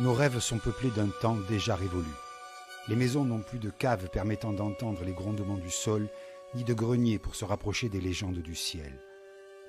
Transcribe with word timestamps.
Nos 0.00 0.12
rêves 0.12 0.40
sont 0.40 0.58
peuplés 0.58 0.90
d'un 0.90 1.06
temps 1.06 1.36
déjà 1.48 1.76
révolu. 1.76 2.10
Les 2.88 2.96
maisons 2.96 3.24
n'ont 3.24 3.42
plus 3.42 3.60
de 3.60 3.70
caves 3.70 4.08
permettant 4.10 4.52
d'entendre 4.52 5.04
les 5.04 5.12
grondements 5.12 5.56
du 5.56 5.70
sol, 5.70 6.08
ni 6.56 6.64
de 6.64 6.74
greniers 6.74 7.20
pour 7.20 7.36
se 7.36 7.44
rapprocher 7.44 7.88
des 7.88 8.00
légendes 8.00 8.40
du 8.40 8.56
ciel. 8.56 9.00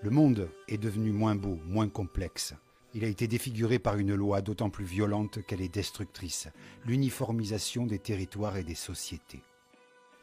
Le 0.02 0.10
monde 0.10 0.50
est 0.68 0.80
devenu 0.80 1.12
moins 1.12 1.36
beau, 1.36 1.60
moins 1.68 1.90
complexe. 1.90 2.56
Il 2.96 3.06
a 3.06 3.08
été 3.08 3.28
défiguré 3.28 3.78
par 3.78 3.98
une 3.98 4.16
loi 4.16 4.42
d'autant 4.42 4.72
plus 4.72 4.84
violente 4.84 5.46
qu'elle 5.46 5.62
est 5.62 5.74
destructrice, 5.74 6.48
l'uniformisation 6.88 7.86
des 7.86 8.00
territoires 8.00 8.58
et 8.58 8.64
des 8.64 8.74
sociétés. 8.74 9.44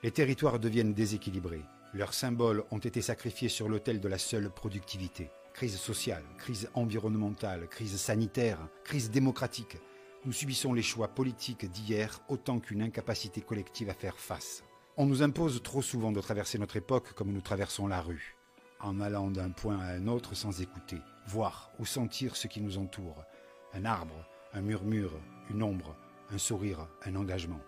Les 0.03 0.11
territoires 0.11 0.59
deviennent 0.59 0.95
déséquilibrés. 0.95 1.63
Leurs 1.95 2.15
symboles 2.15 2.65
ont 2.73 2.79
été 2.79 3.03
sacrifiés 3.03 3.49
sur 3.49 3.69
l'autel 3.69 4.01
de 4.01 4.09
la 4.09 4.19
seule 4.19 4.51
productivité. 4.51 5.31
Crise 5.55 5.77
sociale, 5.77 6.25
crise 6.39 6.69
environnementale, 6.75 7.69
crise 7.69 7.97
sanitaire, 7.99 8.59
crise 8.83 9.13
démocratique. 9.13 9.77
Nous 10.25 10.33
subissons 10.33 10.73
les 10.73 10.83
choix 10.83 11.09
politiques 11.09 11.69
d'hier 11.69 12.21
autant 12.29 12.61
qu'une 12.61 12.83
incapacité 12.83 13.41
collective 13.41 13.91
à 13.91 13.95
faire 13.95 14.17
face. 14.17 14.63
On 14.97 15.05
nous 15.05 15.25
impose 15.25 15.61
trop 15.65 15.83
souvent 15.83 16.13
de 16.13 16.21
traverser 16.21 16.59
notre 16.59 16.77
époque 16.77 17.13
comme 17.15 17.33
nous 17.33 17.41
traversons 17.41 17.89
la 17.89 18.01
rue, 18.01 18.37
en 18.79 19.01
allant 19.01 19.33
d'un 19.33 19.51
point 19.51 19.81
à 19.81 19.95
un 19.95 20.07
autre 20.07 20.37
sans 20.37 20.61
écouter, 20.61 20.99
voir 21.27 21.73
ou 21.81 21.87
sentir 21.87 22.37
ce 22.37 22.47
qui 22.47 22.61
nous 22.61 22.79
entoure. 22.79 23.25
Un 23.73 23.85
arbre, 23.85 24.25
un 24.53 24.61
murmure, 24.61 25.19
une 25.51 25.65
ombre, 25.65 25.97
un 26.31 26.39
sourire, 26.39 26.87
un 27.05 27.17
engagement. 27.17 27.61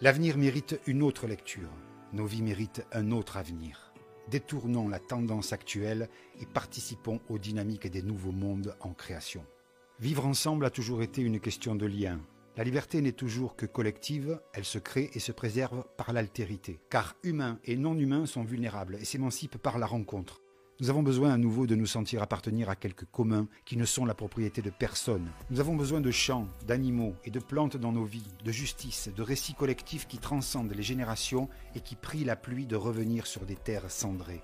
L'avenir 0.00 0.36
mérite 0.36 0.80
une 0.88 1.04
autre 1.04 1.28
lecture. 1.28 1.70
Nos 2.12 2.26
vies 2.26 2.42
méritent 2.42 2.84
un 2.90 3.12
autre 3.12 3.36
avenir. 3.36 3.92
Détournons 4.28 4.88
la 4.88 4.98
tendance 4.98 5.52
actuelle 5.52 6.08
et 6.40 6.46
participons 6.46 7.20
aux 7.28 7.38
dynamiques 7.38 7.86
des 7.86 8.02
nouveaux 8.02 8.32
mondes 8.32 8.74
en 8.80 8.94
création. 8.94 9.44
Vivre 10.00 10.24
ensemble 10.24 10.64
a 10.64 10.70
toujours 10.70 11.02
été 11.02 11.20
une 11.20 11.40
question 11.40 11.74
de 11.74 11.84
lien. 11.84 12.20
La 12.56 12.64
liberté 12.64 13.02
n'est 13.02 13.12
toujours 13.12 13.54
que 13.54 13.66
collective, 13.66 14.40
elle 14.54 14.64
se 14.64 14.78
crée 14.78 15.10
et 15.12 15.18
se 15.18 15.30
préserve 15.30 15.84
par 15.98 16.14
l'altérité. 16.14 16.80
Car 16.88 17.16
humains 17.22 17.58
et 17.64 17.76
non 17.76 17.94
humains 17.98 18.24
sont 18.24 18.42
vulnérables 18.42 18.96
et 18.98 19.04
s'émancipent 19.04 19.58
par 19.58 19.78
la 19.78 19.84
rencontre. 19.84 20.40
Nous 20.80 20.88
avons 20.88 21.02
besoin 21.02 21.34
à 21.34 21.36
nouveau 21.36 21.66
de 21.66 21.74
nous 21.74 21.84
sentir 21.84 22.22
appartenir 22.22 22.70
à 22.70 22.76
quelques 22.76 23.04
communs 23.04 23.46
qui 23.66 23.76
ne 23.76 23.84
sont 23.84 24.06
la 24.06 24.14
propriété 24.14 24.62
de 24.62 24.70
personne. 24.70 25.30
Nous 25.50 25.60
avons 25.60 25.76
besoin 25.76 26.00
de 26.00 26.10
champs, 26.10 26.48
d'animaux 26.66 27.14
et 27.26 27.30
de 27.30 27.38
plantes 27.38 27.76
dans 27.76 27.92
nos 27.92 28.06
vies, 28.06 28.32
de 28.42 28.52
justice, 28.52 29.10
de 29.14 29.22
récits 29.22 29.52
collectifs 29.52 30.08
qui 30.08 30.16
transcendent 30.16 30.72
les 30.74 30.82
générations 30.82 31.50
et 31.74 31.80
qui 31.82 31.94
prient 31.94 32.24
la 32.24 32.36
pluie 32.36 32.66
de 32.66 32.76
revenir 32.76 33.26
sur 33.26 33.44
des 33.44 33.56
terres 33.56 33.90
cendrées. 33.90 34.40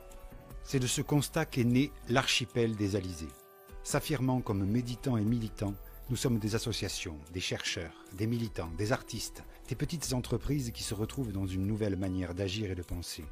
C'est 0.65 0.81
de 0.81 0.87
ce 0.87 1.01
constat 1.01 1.47
qu'est 1.47 1.65
né 1.65 1.93
l'archipel 2.11 2.77
des 2.77 2.95
Alizés. 2.95 3.33
S'affirmant 3.87 4.41
comme 4.41 4.67
méditants 4.67 5.17
et 5.17 5.23
militants, 5.23 5.75
nous 6.11 6.17
sommes 6.17 6.41
des 6.41 6.57
associations, 6.57 7.21
des 7.33 7.39
chercheurs, 7.39 7.95
des 8.15 8.27
militants, 8.27 8.73
des 8.77 8.91
artistes, 8.91 9.45
des 9.69 9.77
petites 9.77 10.13
entreprises 10.13 10.73
qui 10.73 10.83
se 10.83 10.93
retrouvent 10.93 11.31
dans 11.31 11.47
une 11.47 11.69
nouvelle 11.69 11.95
manière 11.95 12.35
d'agir 12.35 12.69
et 12.69 12.75
de 12.75 12.83
penser. 12.83 13.25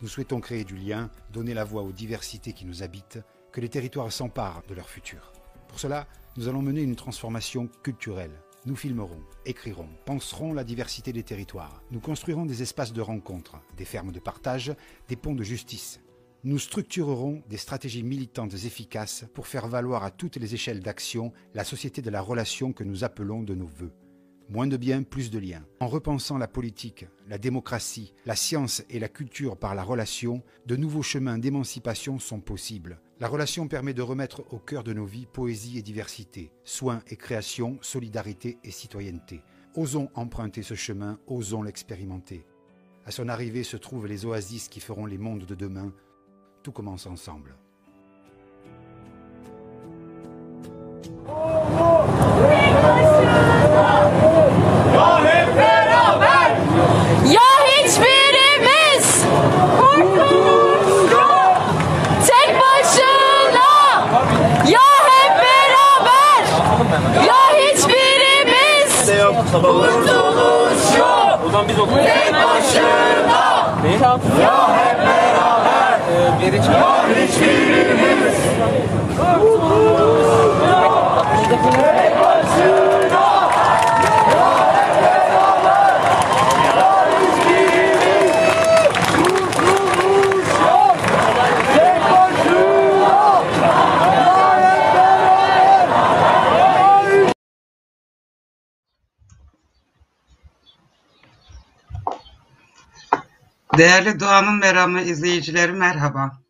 Nous 0.00 0.08
souhaitons 0.08 0.40
créer 0.40 0.64
du 0.64 0.74
lien, 0.74 1.08
donner 1.32 1.54
la 1.54 1.62
voix 1.62 1.82
aux 1.82 1.92
diversités 1.92 2.52
qui 2.52 2.64
nous 2.64 2.82
habitent, 2.82 3.20
que 3.52 3.60
les 3.60 3.68
territoires 3.68 4.10
s'emparent 4.10 4.64
de 4.68 4.74
leur 4.74 4.88
futur. 4.88 5.32
Pour 5.68 5.78
cela, 5.78 6.08
nous 6.36 6.48
allons 6.48 6.62
mener 6.62 6.82
une 6.82 6.96
transformation 6.96 7.68
culturelle. 7.84 8.42
Nous 8.66 8.74
filmerons, 8.74 9.22
écrirons, 9.46 9.88
penserons 10.04 10.52
la 10.52 10.64
diversité 10.64 11.12
des 11.12 11.22
territoires. 11.22 11.80
Nous 11.92 12.00
construirons 12.00 12.44
des 12.44 12.60
espaces 12.62 12.92
de 12.92 13.02
rencontre, 13.02 13.60
des 13.76 13.84
fermes 13.84 14.10
de 14.10 14.18
partage, 14.18 14.74
des 15.06 15.16
ponts 15.16 15.36
de 15.36 15.44
justice, 15.44 16.00
nous 16.44 16.58
structurerons 16.58 17.40
des 17.48 17.56
stratégies 17.56 18.02
militantes 18.02 18.54
efficaces 18.54 19.24
pour 19.32 19.46
faire 19.46 19.68
valoir 19.68 20.02
à 20.02 20.10
toutes 20.10 20.36
les 20.36 20.54
échelles 20.54 20.80
d'action 20.80 21.32
la 21.54 21.62
société 21.62 22.02
de 22.02 22.10
la 22.10 22.20
relation 22.20 22.72
que 22.72 22.82
nous 22.82 23.04
appelons 23.04 23.44
de 23.44 23.54
nos 23.54 23.66
voeux. 23.66 23.92
Moins 24.48 24.66
de 24.66 24.76
biens, 24.76 25.04
plus 25.04 25.30
de 25.30 25.38
liens. 25.38 25.64
En 25.78 25.86
repensant 25.86 26.38
la 26.38 26.48
politique, 26.48 27.06
la 27.28 27.38
démocratie, 27.38 28.12
la 28.26 28.34
science 28.34 28.82
et 28.90 28.98
la 28.98 29.08
culture 29.08 29.56
par 29.56 29.76
la 29.76 29.84
relation, 29.84 30.42
de 30.66 30.74
nouveaux 30.74 31.02
chemins 31.02 31.38
d'émancipation 31.38 32.18
sont 32.18 32.40
possibles. 32.40 33.00
La 33.20 33.28
relation 33.28 33.68
permet 33.68 33.94
de 33.94 34.02
remettre 34.02 34.42
au 34.52 34.58
cœur 34.58 34.82
de 34.82 34.92
nos 34.92 35.06
vies 35.06 35.26
poésie 35.32 35.78
et 35.78 35.82
diversité, 35.82 36.50
soins 36.64 37.02
et 37.06 37.16
création, 37.16 37.78
solidarité 37.82 38.58
et 38.64 38.72
citoyenneté. 38.72 39.42
Osons 39.76 40.10
emprunter 40.14 40.64
ce 40.64 40.74
chemin, 40.74 41.20
osons 41.28 41.62
l'expérimenter. 41.62 42.44
À 43.06 43.12
son 43.12 43.28
arrivée 43.28 43.62
se 43.62 43.76
trouvent 43.76 44.08
les 44.08 44.26
oasis 44.26 44.68
qui 44.68 44.80
feront 44.80 45.06
les 45.06 45.18
mondes 45.18 45.46
de 45.46 45.54
demain, 45.54 45.92
tout 46.62 46.72
commence 46.72 47.06
ensemble. 47.06 47.54
Ya 51.26 52.11
Değerli 103.78 104.20
Doğan'ın 104.20 104.58
Meramı 104.58 105.00
izleyicileri 105.00 105.72
merhaba. 105.72 106.41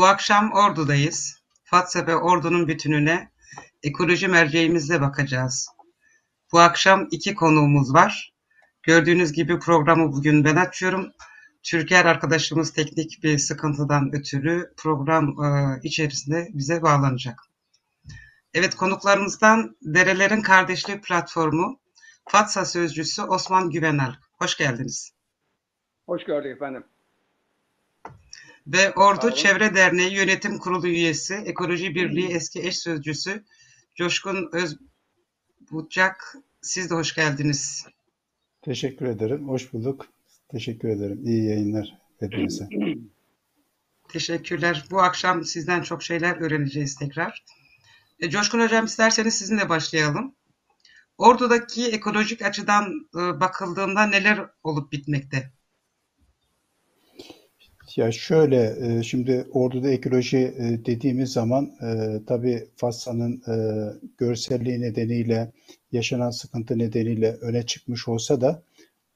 Bu 0.00 0.06
akşam 0.06 0.52
Ordu'dayız. 0.52 1.42
Fatsa 1.64 2.06
ve 2.06 2.16
Ordu'nun 2.16 2.68
bütününe 2.68 3.30
ekoloji 3.82 4.28
merceğimizle 4.28 5.00
bakacağız. 5.00 5.68
Bu 6.52 6.58
akşam 6.58 7.08
iki 7.10 7.34
konuğumuz 7.34 7.94
var. 7.94 8.32
Gördüğünüz 8.82 9.32
gibi 9.32 9.58
programı 9.58 10.12
bugün 10.12 10.44
ben 10.44 10.56
açıyorum. 10.56 11.12
Türker 11.62 12.04
arkadaşımız 12.04 12.72
teknik 12.72 13.22
bir 13.22 13.38
sıkıntıdan 13.38 14.10
ötürü 14.12 14.72
program 14.76 15.44
e, 15.44 15.80
içerisinde 15.82 16.48
bize 16.52 16.82
bağlanacak. 16.82 17.40
Evet 18.54 18.74
konuklarımızdan 18.74 19.76
Derelerin 19.82 20.42
Kardeşliği 20.42 21.00
Platformu 21.00 21.80
Fatsa 22.28 22.64
Sözcüsü 22.64 23.22
Osman 23.22 23.70
Güvenal. 23.70 24.14
Hoş 24.38 24.56
geldiniz. 24.56 25.12
Hoş 26.06 26.24
gördük 26.24 26.56
efendim. 26.56 26.84
Ve 28.72 28.92
Ordu 28.92 29.34
Çevre 29.34 29.74
Derneği 29.74 30.14
Yönetim 30.14 30.58
Kurulu 30.58 30.86
üyesi, 30.86 31.34
Ekoloji 31.34 31.94
Birliği 31.94 32.26
eski 32.26 32.66
eş 32.66 32.78
sözcüsü 32.78 33.44
Coşkun 33.94 34.50
Özbucak. 34.52 36.36
Siz 36.62 36.90
de 36.90 36.94
hoş 36.94 37.14
geldiniz. 37.14 37.86
Teşekkür 38.62 39.06
ederim. 39.06 39.48
Hoş 39.48 39.72
bulduk. 39.72 40.06
Teşekkür 40.48 40.88
ederim. 40.88 41.20
İyi 41.24 41.44
yayınlar 41.44 41.98
hepinize. 42.20 42.68
Teşekkürler. 44.08 44.84
Bu 44.90 45.02
akşam 45.02 45.44
sizden 45.44 45.82
çok 45.82 46.02
şeyler 46.02 46.36
öğreneceğiz 46.36 46.94
tekrar. 46.94 47.44
E, 48.20 48.30
Coşkun 48.30 48.60
Hocam 48.60 48.84
isterseniz 48.84 49.34
sizinle 49.34 49.68
başlayalım. 49.68 50.34
Ordu'daki 51.18 51.86
ekolojik 51.86 52.42
açıdan 52.42 53.08
e, 53.14 53.40
bakıldığında 53.40 54.06
neler 54.06 54.46
olup 54.62 54.92
bitmekte? 54.92 55.52
Ya 57.96 58.12
şöyle, 58.12 58.76
e, 58.80 59.02
şimdi 59.02 59.46
Ordu'da 59.52 59.90
ekoloji 59.90 60.38
e, 60.38 60.84
dediğimiz 60.86 61.32
zaman 61.32 61.64
e, 61.82 62.20
tabii 62.26 62.68
Fassa'nın 62.76 63.42
e, 63.48 63.54
görselliği 64.18 64.80
nedeniyle, 64.80 65.52
yaşanan 65.92 66.30
sıkıntı 66.30 66.78
nedeniyle 66.78 67.32
öne 67.32 67.66
çıkmış 67.66 68.08
olsa 68.08 68.40
da 68.40 68.62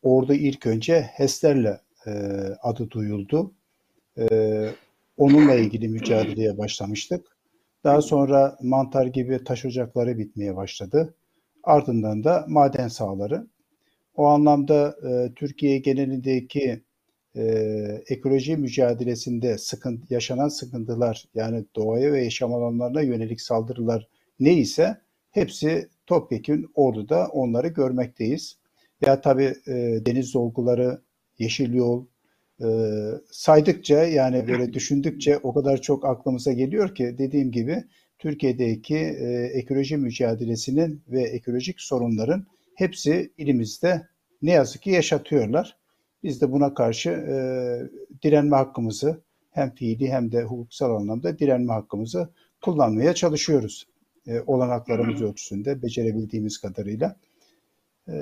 Ordu 0.03 0.35
ilk 0.35 0.67
önce 0.67 1.00
HES'lerle 1.03 1.81
adı 2.62 2.91
duyuldu. 2.91 3.53
Onunla 5.17 5.55
ilgili 5.55 5.88
mücadeleye 5.88 6.59
başlamıştık. 6.59 7.26
Daha 7.85 8.03
sonra 8.03 8.59
mantar 8.62 9.06
gibi 9.06 9.44
taş 9.44 9.65
ocakları 9.65 10.19
bitmeye 10.19 10.56
başladı. 10.56 11.15
Ardından 11.62 12.25
da 12.25 12.44
maden 12.49 12.88
sahaları. 12.88 13.47
O 14.17 14.25
anlamda 14.26 14.97
Türkiye 15.37 15.79
genelindeki 15.79 16.82
e, 17.37 17.45
ekoloji 18.09 18.57
mücadelesinde 18.57 19.59
sıkıntı, 19.59 20.15
yaşanan 20.15 20.49
sıkıntılar 20.49 21.25
yani 21.35 21.65
doğaya 21.77 22.13
ve 22.13 22.25
yaşam 22.25 22.55
alanlarına 22.55 23.03
yönelik 23.03 23.41
saldırılar 23.41 24.09
neyse 24.41 24.97
hepsi 25.31 25.89
topyekün 26.07 26.71
Ordu'da 26.75 27.27
onları 27.27 27.69
görmekteyiz. 27.69 28.57
Ya 29.01 29.21
tabii 29.21 29.55
e, 29.67 29.73
deniz 30.07 30.35
dolguları, 30.35 31.01
yeşil 31.39 31.75
yol, 31.75 32.07
e, 32.63 32.69
saydıkça 33.31 34.05
yani 34.05 34.49
böyle 34.49 34.73
düşündükçe 34.73 35.39
o 35.39 35.55
kadar 35.55 35.81
çok 35.81 36.05
aklımıza 36.05 36.53
geliyor 36.53 36.95
ki 36.95 37.15
dediğim 37.19 37.51
gibi 37.51 37.85
Türkiye'deki 38.19 38.97
e, 38.97 39.51
ekoloji 39.55 39.97
mücadelesinin 39.97 41.03
ve 41.09 41.23
ekolojik 41.23 41.81
sorunların 41.81 42.47
hepsi 42.75 43.33
ilimizde 43.39 44.07
ne 44.43 44.51
yazık 44.51 44.83
ki 44.83 44.91
yaşatıyorlar. 44.91 45.77
Biz 46.25 46.41
de 46.41 46.53
buna 46.53 46.75
karşı 46.75 47.11
e, 47.11 47.37
direnme 48.23 48.56
hakkımızı 48.56 49.21
hem 49.50 49.75
fiili 49.75 50.09
hem 50.09 50.32
de 50.32 50.43
hukuksal 50.43 50.91
anlamda 50.91 51.38
direnme 51.38 51.73
hakkımızı 51.73 52.29
kullanmaya 52.62 53.15
çalışıyoruz. 53.15 53.87
E, 54.26 54.41
olanaklarımız 54.41 55.23
ölçüsünde 55.23 55.82
becerebildiğimiz 55.82 56.59
kadarıyla. 56.59 57.17
E, 58.09 58.15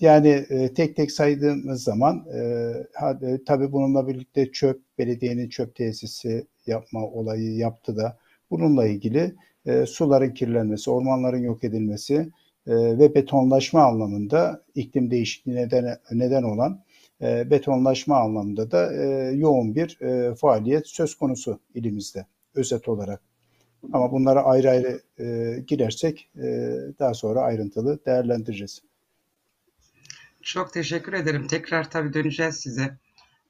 yani 0.00 0.28
e, 0.28 0.74
tek 0.74 0.96
tek 0.96 1.12
saydığımız 1.12 1.82
zaman 1.82 2.26
e, 2.34 2.72
ha, 2.94 3.18
e, 3.22 3.44
tabii 3.46 3.72
bununla 3.72 4.08
birlikte 4.08 4.52
çöp, 4.52 4.80
belediyenin 4.98 5.48
çöp 5.48 5.74
tesisi 5.74 6.46
yapma 6.66 7.06
olayı 7.06 7.56
yaptı 7.56 7.96
da 7.96 8.18
bununla 8.50 8.86
ilgili 8.86 9.34
e, 9.66 9.86
suların 9.86 10.34
kirlenmesi, 10.34 10.90
ormanların 10.90 11.42
yok 11.42 11.64
edilmesi 11.64 12.14
e, 12.66 12.74
ve 12.98 13.14
betonlaşma 13.14 13.82
anlamında 13.82 14.62
iklim 14.74 15.10
değişikliğine 15.10 15.62
neden, 15.66 15.96
neden 16.12 16.42
olan 16.42 16.80
e, 17.22 17.50
betonlaşma 17.50 18.16
anlamında 18.16 18.70
da 18.70 18.94
e, 18.94 19.06
yoğun 19.34 19.74
bir 19.74 20.00
e, 20.00 20.34
faaliyet 20.34 20.88
söz 20.88 21.14
konusu 21.14 21.60
ilimizde 21.74 22.26
özet 22.54 22.88
olarak. 22.88 23.22
Ama 23.92 24.12
bunlara 24.12 24.44
ayrı 24.44 24.70
ayrı 24.70 25.02
e, 25.18 25.58
girersek 25.66 26.30
e, 26.36 26.46
daha 26.98 27.14
sonra 27.14 27.40
ayrıntılı 27.40 28.04
değerlendireceğiz. 28.06 28.82
Çok 30.42 30.72
teşekkür 30.72 31.12
ederim. 31.12 31.46
Tekrar 31.46 31.90
tabii 31.90 32.12
döneceğiz 32.12 32.56
size. 32.56 32.98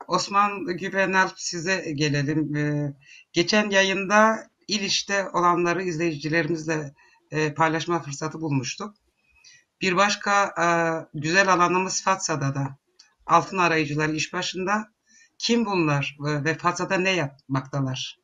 Osman 0.09 0.67
Güvenalp 0.67 1.41
size 1.41 1.93
gelelim. 1.93 2.57
Ee, 2.57 2.95
geçen 3.33 3.71
yayında 3.71 4.51
İliç'te 4.69 5.29
olanları 5.29 5.83
izleyicilerimizle 5.83 6.95
e, 7.31 7.55
paylaşma 7.55 8.03
fırsatı 8.03 8.41
bulmuştuk. 8.41 8.95
Bir 9.81 9.97
başka 9.97 10.45
e, 10.45 10.69
güzel 11.19 11.53
alanımız 11.53 12.03
Fatsa'da 12.03 12.55
da. 12.55 12.79
Altın 13.29 13.59
arayıcılar 13.59 14.09
iş 14.09 14.33
başında. 14.33 14.89
Kim 15.39 15.67
bunlar 15.67 16.17
ve, 16.45 16.55
Fatsa'da 16.55 16.97
ne 16.97 17.11
yapmaktalar? 17.17 18.19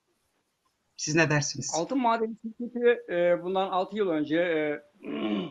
Siz 0.96 1.14
ne 1.14 1.30
dersiniz? 1.30 1.74
Altın 1.76 1.98
Madeni 1.98 2.36
Şirketi 2.42 3.12
e, 3.12 3.42
bundan 3.42 3.68
6 3.68 3.96
yıl 3.96 4.08
önce 4.08 4.36
e, 4.36 4.82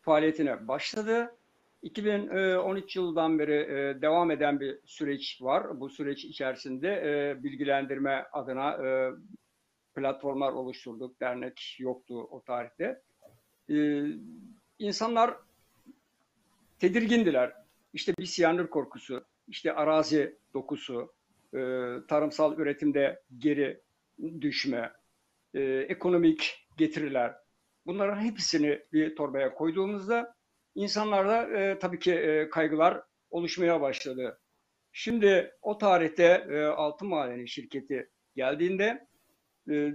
faaliyetine 0.00 0.68
başladı. 0.68 1.34
2013 1.82 2.96
yılından 2.96 3.38
beri 3.38 3.54
e, 3.54 4.02
devam 4.02 4.30
eden 4.30 4.60
bir 4.60 4.78
süreç 4.84 5.38
var. 5.42 5.80
Bu 5.80 5.90
süreç 5.90 6.24
içerisinde 6.24 6.88
e, 6.88 7.42
bilgilendirme 7.44 8.26
adına 8.32 8.72
e, 8.72 9.10
platformlar 9.94 10.52
oluşturduk. 10.52 11.20
Dernek 11.20 11.76
yoktu 11.78 12.28
o 12.30 12.42
tarihte. 12.42 13.02
E, 13.70 14.06
insanlar 14.78 15.34
tedirgindiler. 16.78 17.67
İşte 17.98 18.14
bir 18.18 18.26
siyanür 18.26 18.66
korkusu, 18.66 19.24
işte 19.48 19.72
arazi 19.72 20.38
dokusu, 20.54 21.14
e, 21.54 21.58
tarımsal 22.08 22.58
üretimde 22.58 23.22
geri 23.38 23.82
düşme, 24.40 24.92
e, 25.54 25.62
ekonomik 25.64 26.68
getiriler. 26.76 27.34
Bunların 27.86 28.20
hepsini 28.20 28.80
bir 28.92 29.16
torbaya 29.16 29.54
koyduğumuzda 29.54 30.34
insanlarda 30.74 31.58
e, 31.58 31.78
tabii 31.78 31.98
ki 31.98 32.12
e, 32.14 32.50
kaygılar 32.50 33.02
oluşmaya 33.30 33.80
başladı. 33.80 34.40
Şimdi 34.92 35.52
o 35.62 35.78
tarihte 35.78 36.46
e, 36.50 36.62
Altın 36.64 37.08
Madeni 37.08 37.48
şirketi 37.48 38.10
geldiğinde 38.36 39.08
e, 39.70 39.92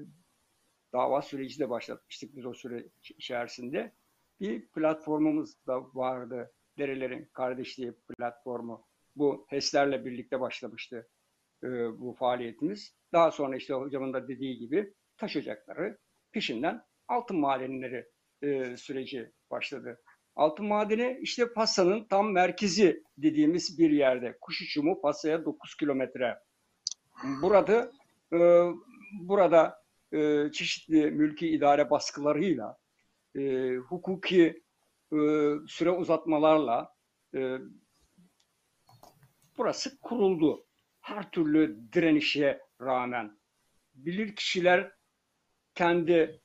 dava 0.93 1.21
süreci 1.21 1.59
de 1.59 1.69
başlatmıştık 1.69 2.35
biz 2.35 2.45
o 2.45 2.53
süre 2.53 2.85
içerisinde. 3.17 3.93
Bir 4.39 4.67
platformumuz 4.67 5.67
da 5.67 5.81
vardı. 5.93 6.51
Derelerin 6.77 7.29
Kardeşliği 7.33 7.93
platformu. 8.17 8.85
Bu 9.15 9.45
HES'lerle 9.49 10.05
birlikte 10.05 10.39
başlamıştı 10.39 11.09
e, 11.63 11.67
bu 11.99 12.15
faaliyetimiz. 12.19 12.95
Daha 13.13 13.31
sonra 13.31 13.55
işte 13.55 13.73
hocamın 13.73 14.13
da 14.13 14.27
dediği 14.27 14.57
gibi 14.57 14.93
taş 15.17 15.35
ocakları 15.35 15.97
peşinden 16.31 16.81
altın 17.07 17.39
madenleri 17.39 18.05
e, 18.41 18.77
süreci 18.77 19.31
başladı. 19.51 20.01
Altın 20.35 20.65
madeni 20.65 21.19
işte 21.21 21.53
Passa'nın 21.53 22.05
tam 22.05 22.31
merkezi 22.31 23.03
dediğimiz 23.17 23.79
bir 23.79 23.91
yerde. 23.91 24.37
Kuş 24.41 24.61
uçumu 24.61 25.01
Passa'ya 25.01 25.45
9 25.45 25.75
kilometre. 25.75 26.39
Burada 27.41 27.91
e, 28.33 28.37
burada 29.21 29.83
e, 30.13 30.51
çeşitli 30.51 31.11
mülki 31.11 31.47
idare 31.47 31.89
baskılarıyla, 31.89 32.77
e, 33.35 33.75
hukuki 33.75 34.63
süre 35.67 35.91
uzatmalarla 35.91 36.93
e, 37.35 37.57
burası 39.57 39.99
kuruldu. 39.99 40.65
Her 41.01 41.31
türlü 41.31 41.93
direnişe 41.93 42.61
rağmen 42.81 43.37
bilir 43.93 44.35
kişiler 44.35 44.91
kendi 45.75 46.41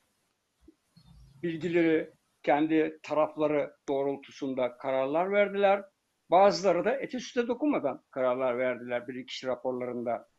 bilgileri, 1.43 2.13
kendi 2.43 2.99
tarafları 3.03 3.75
doğrultusunda 3.89 4.77
kararlar 4.77 5.31
verdiler. 5.31 5.85
Bazıları 6.31 6.85
da 6.85 6.95
eti 6.95 7.19
süte 7.19 7.47
dokunmadan 7.47 8.03
kararlar 8.11 8.57
verdiler 8.57 9.07
bilirkişi 9.07 9.47
raporlarında. 9.47 10.29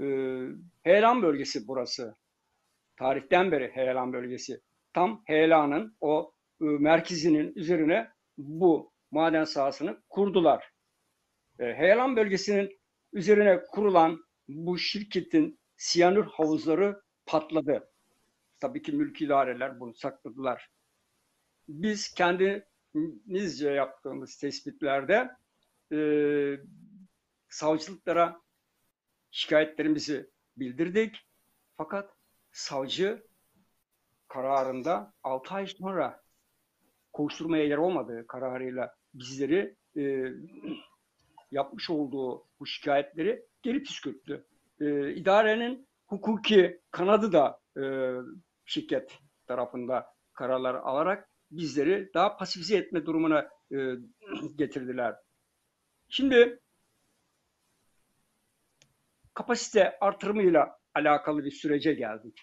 Ee, 0.00 0.48
Heyelan 0.82 1.22
bölgesi 1.22 1.68
burası. 1.68 2.16
Tarihten 2.96 3.52
beri 3.52 3.70
Heyelan 3.74 4.12
bölgesi. 4.12 4.60
Tam 4.92 5.22
Heyelan'ın 5.26 5.96
o 6.00 6.32
e, 6.32 6.37
merkezinin 6.60 7.52
üzerine 7.54 8.10
bu 8.38 8.92
maden 9.10 9.44
sahasını 9.44 10.02
kurdular. 10.08 10.72
E, 11.58 11.64
Heyelan 11.74 12.16
bölgesinin 12.16 12.80
üzerine 13.12 13.62
kurulan 13.70 14.24
bu 14.48 14.78
şirketin 14.78 15.60
siyanür 15.76 16.24
havuzları 16.24 17.02
patladı. 17.26 17.90
Tabii 18.60 18.82
ki 18.82 18.92
mülki 18.92 19.24
idareler 19.24 19.80
bunu 19.80 19.94
sakladılar. 19.94 20.70
Biz 21.68 22.14
kendimizce 22.14 23.70
yaptığımız 23.70 24.36
tespitlerde 24.36 25.30
e, 25.92 25.98
savcılıklara 27.48 28.40
şikayetlerimizi 29.30 30.30
bildirdik. 30.56 31.16
Fakat 31.76 32.14
savcı 32.52 33.26
kararında 34.28 35.12
6 35.22 35.54
ay 35.54 35.66
sonra 35.66 36.22
koşturmaya 37.18 37.64
yer 37.64 37.76
olmadığı 37.76 38.26
kararıyla 38.26 38.94
bizleri 39.14 39.76
e, 39.96 40.02
yapmış 41.50 41.90
olduğu 41.90 42.46
bu 42.60 42.66
şikayetleri 42.66 43.46
geri 43.62 43.82
püskürttü. 43.82 44.46
E, 44.80 45.14
idarenin 45.14 45.88
hukuki 46.06 46.80
kanadı 46.90 47.32
da 47.32 47.60
e, 47.76 47.82
şirket 48.64 49.18
tarafında 49.46 50.06
kararlar 50.32 50.74
alarak 50.74 51.28
bizleri 51.50 52.10
daha 52.14 52.36
pasifize 52.36 52.76
etme 52.76 53.06
durumuna 53.06 53.48
e, 53.72 53.76
getirdiler. 54.56 55.14
Şimdi 56.08 56.60
kapasite 59.34 59.98
artırımıyla 60.00 60.78
alakalı 60.94 61.44
bir 61.44 61.50
sürece 61.50 61.94
geldik. 61.94 62.42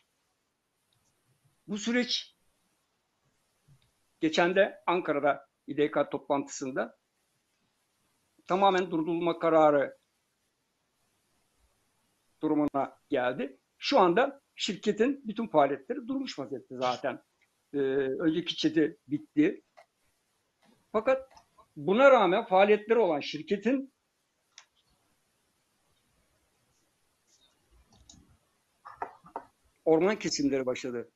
Bu 1.68 1.78
süreç 1.78 2.35
geçen 4.26 4.56
de 4.56 4.82
Ankara'da 4.86 5.48
İDK 5.68 6.12
toplantısında 6.12 6.98
tamamen 8.48 8.92
durdurulma 8.92 9.40
kararı 9.40 9.98
durumuna 12.42 12.98
geldi. 13.10 13.60
Şu 13.78 14.00
anda 14.00 14.42
şirketin 14.56 15.28
bütün 15.28 15.48
faaliyetleri 15.48 16.08
durmuş 16.08 16.40
vaziyette 16.40 16.76
zaten. 16.78 17.22
Ee, 17.74 17.78
önceki 18.26 18.56
çeti 18.56 18.98
bitti. 19.08 19.64
Fakat 20.92 21.30
buna 21.76 22.12
rağmen 22.12 22.46
faaliyetleri 22.46 23.00
olan 23.00 23.20
şirketin 23.20 23.94
orman 29.86 30.20
kesimleri 30.20 30.66
başladı. 30.66 31.12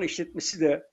Orman 0.00 0.08
işletmesi 0.08 0.60
de 0.60 0.88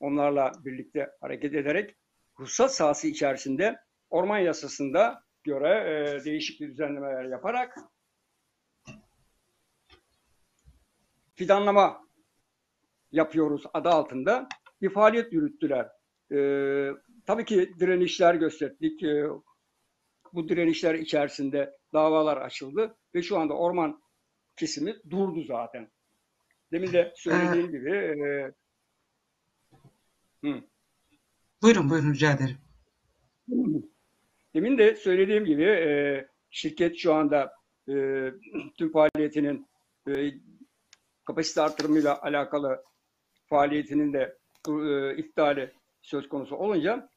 onlarla 0.00 0.52
birlikte 0.64 1.10
hareket 1.20 1.54
ederek 1.54 1.96
ruhsat 2.40 2.74
sahası 2.74 3.08
içerisinde 3.08 3.76
orman 4.10 4.38
yasasında 4.38 5.22
göre 5.44 5.70
e, 5.70 6.24
değişiklik 6.24 6.70
düzenlemeler 6.70 7.24
yaparak 7.24 7.78
fidanlama 11.34 12.08
yapıyoruz 13.12 13.62
adı 13.74 13.88
altında 13.88 14.48
bir 14.80 14.90
faaliyet 14.90 15.32
yürüttüler. 15.32 15.88
Ee, 16.32 16.90
tabii 17.26 17.44
ki 17.44 17.72
direnişler 17.80 18.34
gösterdik. 18.34 19.02
Ee, 19.02 19.26
bu 20.32 20.48
direnişler 20.48 20.94
içerisinde 20.94 21.78
davalar 21.92 22.36
açıldı 22.36 22.96
ve 23.14 23.22
şu 23.22 23.38
anda 23.38 23.54
orman 23.54 24.02
kesimi 24.56 24.96
durdu 25.10 25.42
zaten. 25.42 25.90
Demin 26.72 26.92
de 26.92 27.12
söylediğim 27.16 27.70
gibi 27.70 27.90
e, 27.90 28.52
hı. 30.44 30.62
Buyurun 31.62 31.90
buyurun 31.90 32.14
rica 32.14 32.32
ederim. 32.32 32.58
Demin 34.54 34.78
de 34.78 34.94
söylediğim 34.96 35.44
gibi 35.44 35.64
e, 35.64 36.28
şirket 36.50 36.96
şu 36.96 37.14
anda 37.14 37.52
e, 37.88 37.94
tüm 38.78 38.92
faaliyetinin 38.92 39.66
e, 40.08 40.32
kapasite 41.24 41.62
artırımıyla 41.62 42.22
alakalı 42.22 42.84
faaliyetinin 43.46 44.12
de 44.12 44.38
e, 44.68 45.16
iptali 45.16 45.72
söz 46.02 46.28
konusu 46.28 46.56
olunca 46.56 47.08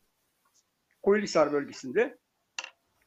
Koyulhisar 1.01 1.53
bölgesinde 1.53 2.17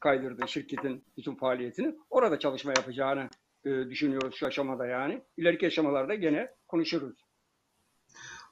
kaydırdı 0.00 0.48
şirketin 0.48 1.04
bütün 1.16 1.34
faaliyetini. 1.34 1.94
Orada 2.10 2.38
çalışma 2.38 2.72
yapacağını 2.76 3.28
e, 3.64 3.90
düşünüyoruz 3.90 4.34
şu 4.36 4.46
aşamada 4.46 4.86
yani. 4.86 5.22
İleriki 5.36 5.66
aşamalarda 5.66 6.14
gene 6.14 6.48
konuşuruz. 6.68 7.24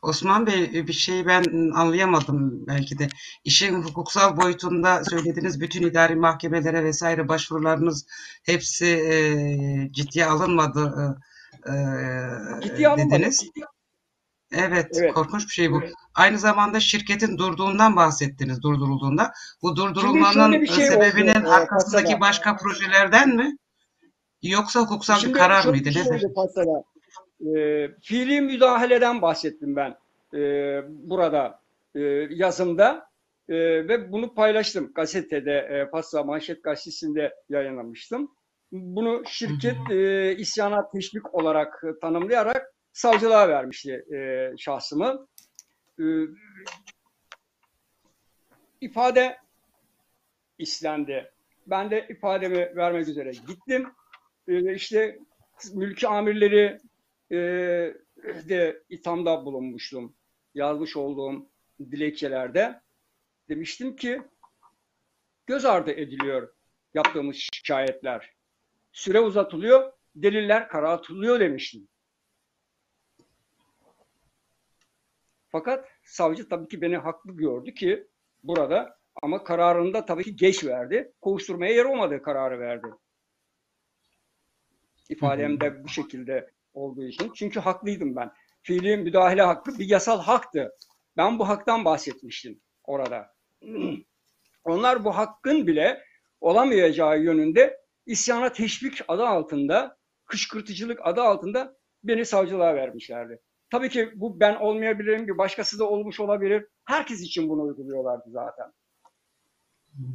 Osman 0.02 0.46
Bey 0.46 0.86
bir 0.86 0.92
şeyi 0.92 1.26
ben 1.26 1.70
anlayamadım 1.74 2.66
belki 2.66 2.98
de. 2.98 3.08
İşin 3.44 3.82
hukuksal 3.82 4.36
boyutunda 4.36 5.04
söylediğiniz 5.04 5.60
bütün 5.60 5.82
idari 5.82 6.14
mahkemelere 6.16 6.84
vesaire 6.84 7.28
başvurularınız 7.28 8.06
hepsi 8.46 8.86
e, 8.86 9.12
ciddiye 9.92 10.26
alınmadı 10.26 11.16
e, 11.66 11.72
Ciddiye 12.62 12.88
alınmadı. 12.88 13.10
dediniz. 13.10 13.50
Evet, 14.52 14.90
Evet. 15.00 15.12
korkunç 15.14 15.44
bir 15.44 15.52
şey 15.52 15.72
bu. 15.72 15.80
Evet. 15.82 15.92
Aynı 16.14 16.38
zamanda 16.38 16.80
şirketin 16.80 17.38
durduğundan 17.38 17.96
bahsettiniz, 17.96 18.62
durdurulduğunda. 18.62 19.32
Bu 19.62 19.76
durdurulmanın 19.76 20.64
şey 20.64 20.86
sebebinin 20.86 21.34
oldu, 21.34 21.48
e, 21.48 21.50
arkasındaki 21.50 22.20
başka 22.20 22.56
projelerden 22.56 23.36
mi? 23.36 23.56
Yoksa 24.42 24.80
hukuksal 24.80 25.14
bir 25.14 25.20
Şimdi 25.20 25.38
karar 25.38 25.62
şöyle 25.62 25.76
mıydı? 25.76 25.88
bir 25.90 25.96
Nedir? 25.96 26.34
Fatsa'da. 26.34 26.84
E, 27.40 27.88
fiili 28.02 28.40
müdahaleden 28.40 29.22
bahsettim 29.22 29.76
ben 29.76 29.96
e, 30.34 30.40
burada 30.88 31.60
e, 31.94 32.00
yazımda 32.30 33.12
E, 33.48 33.54
ve 33.88 34.12
bunu 34.12 34.34
paylaştım 34.34 34.92
gazetede 34.94 35.52
e, 35.52 35.90
Fatsa 35.90 36.22
Manşet 36.22 36.62
Gazetesi'nde 36.62 37.34
yayınlamıştım. 37.48 38.30
Bunu 38.72 39.22
şirket 39.26 39.90
e, 39.90 40.36
isyana 40.36 40.90
teşvik 40.90 41.34
olarak 41.34 41.84
e, 41.84 42.00
tanımlayarak 42.00 42.74
savcılığa 42.92 43.48
vermişti 43.48 44.04
e, 44.14 44.50
şahsımı. 44.58 45.26
E, 45.98 46.04
ifade 48.80 49.36
istendi. 50.58 51.30
Ben 51.66 51.90
de 51.90 52.06
ifademi 52.10 52.76
vermek 52.76 53.08
üzere 53.08 53.30
gittim. 53.30 53.88
E, 54.48 54.74
işte 54.74 55.18
mülki 55.72 56.08
amirleri 56.08 56.78
e, 57.30 57.36
de 58.48 58.82
ithamda 58.88 59.44
bulunmuştum. 59.44 60.14
Yazmış 60.54 60.96
olduğum 60.96 61.46
dilekçelerde. 61.80 62.80
Demiştim 63.48 63.96
ki 63.96 64.22
göz 65.46 65.64
ardı 65.64 65.90
ediliyor 65.90 66.54
yaptığımız 66.94 67.36
şikayetler. 67.36 68.30
Süre 68.92 69.20
uzatılıyor, 69.20 69.92
deliller 70.14 70.68
karartılıyor 70.68 71.40
demiştim. 71.40 71.88
Fakat 75.48 75.88
savcı 76.04 76.48
tabii 76.48 76.68
ki 76.68 76.80
beni 76.80 76.96
haklı 76.96 77.32
gördü 77.32 77.74
ki 77.74 78.06
burada 78.42 78.98
ama 79.22 79.44
kararında 79.44 80.04
tabii 80.04 80.24
ki 80.24 80.36
geç 80.36 80.64
verdi. 80.64 81.12
Kovuşturmaya 81.20 81.72
yer 81.72 81.84
olmadığı 81.84 82.22
kararı 82.22 82.60
verdi. 82.60 82.86
İfademde 85.12 85.84
bu 85.84 85.88
şekilde 85.88 86.50
olduğu 86.74 87.04
için. 87.04 87.32
Çünkü 87.34 87.60
haklıydım 87.60 88.16
ben. 88.16 88.30
Fiili 88.62 88.96
müdahale 88.96 89.42
hakkı 89.42 89.78
bir 89.78 89.88
yasal 89.88 90.22
haktı. 90.22 90.72
Ben 91.16 91.38
bu 91.38 91.48
haktan 91.48 91.84
bahsetmiştim 91.84 92.60
orada. 92.84 93.34
Onlar 94.64 95.04
bu 95.04 95.16
hakkın 95.16 95.66
bile 95.66 96.02
olamayacağı 96.40 97.20
yönünde 97.20 97.80
isyana 98.06 98.52
teşvik 98.52 99.00
adı 99.08 99.26
altında, 99.26 99.96
kışkırtıcılık 100.26 101.00
adı 101.02 101.22
altında 101.22 101.76
beni 102.04 102.24
savcılığa 102.24 102.74
vermişlerdi. 102.74 103.40
Tabii 103.70 103.88
ki 103.88 104.12
bu 104.14 104.40
ben 104.40 104.54
olmayabilirim, 104.54 105.28
bir 105.28 105.38
başkası 105.38 105.78
da 105.78 105.88
olmuş 105.88 106.20
olabilir. 106.20 106.66
Herkes 106.84 107.20
için 107.20 107.48
bunu 107.48 107.62
uyguluyorlardı 107.62 108.30
zaten. 108.30 108.72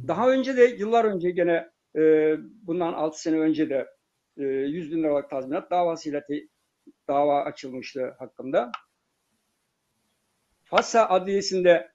Daha 0.08 0.30
önce 0.30 0.56
de 0.56 0.64
yıllar 0.64 1.04
önce 1.04 1.30
gene 1.30 1.70
e, 1.96 2.34
bundan 2.62 2.92
6 2.92 3.20
sene 3.20 3.38
önce 3.38 3.70
de 3.70 3.86
e, 4.38 4.42
100 4.42 4.92
bin 4.92 5.02
liralık 5.02 5.30
tazminat 5.30 5.70
davasıyla 5.70 6.26
te- 6.26 6.48
dava 7.08 7.44
açılmıştı 7.44 8.14
hakkında. 8.18 8.70
Fatsa 10.64 11.08
Adliyesi'nde 11.08 11.92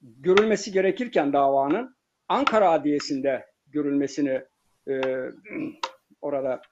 görülmesi 0.00 0.72
gerekirken 0.72 1.32
davanın 1.32 1.96
Ankara 2.28 2.70
Adliyesi'nde 2.70 3.46
görülmesini 3.66 4.44
e, 4.88 5.00
orada 6.20 6.62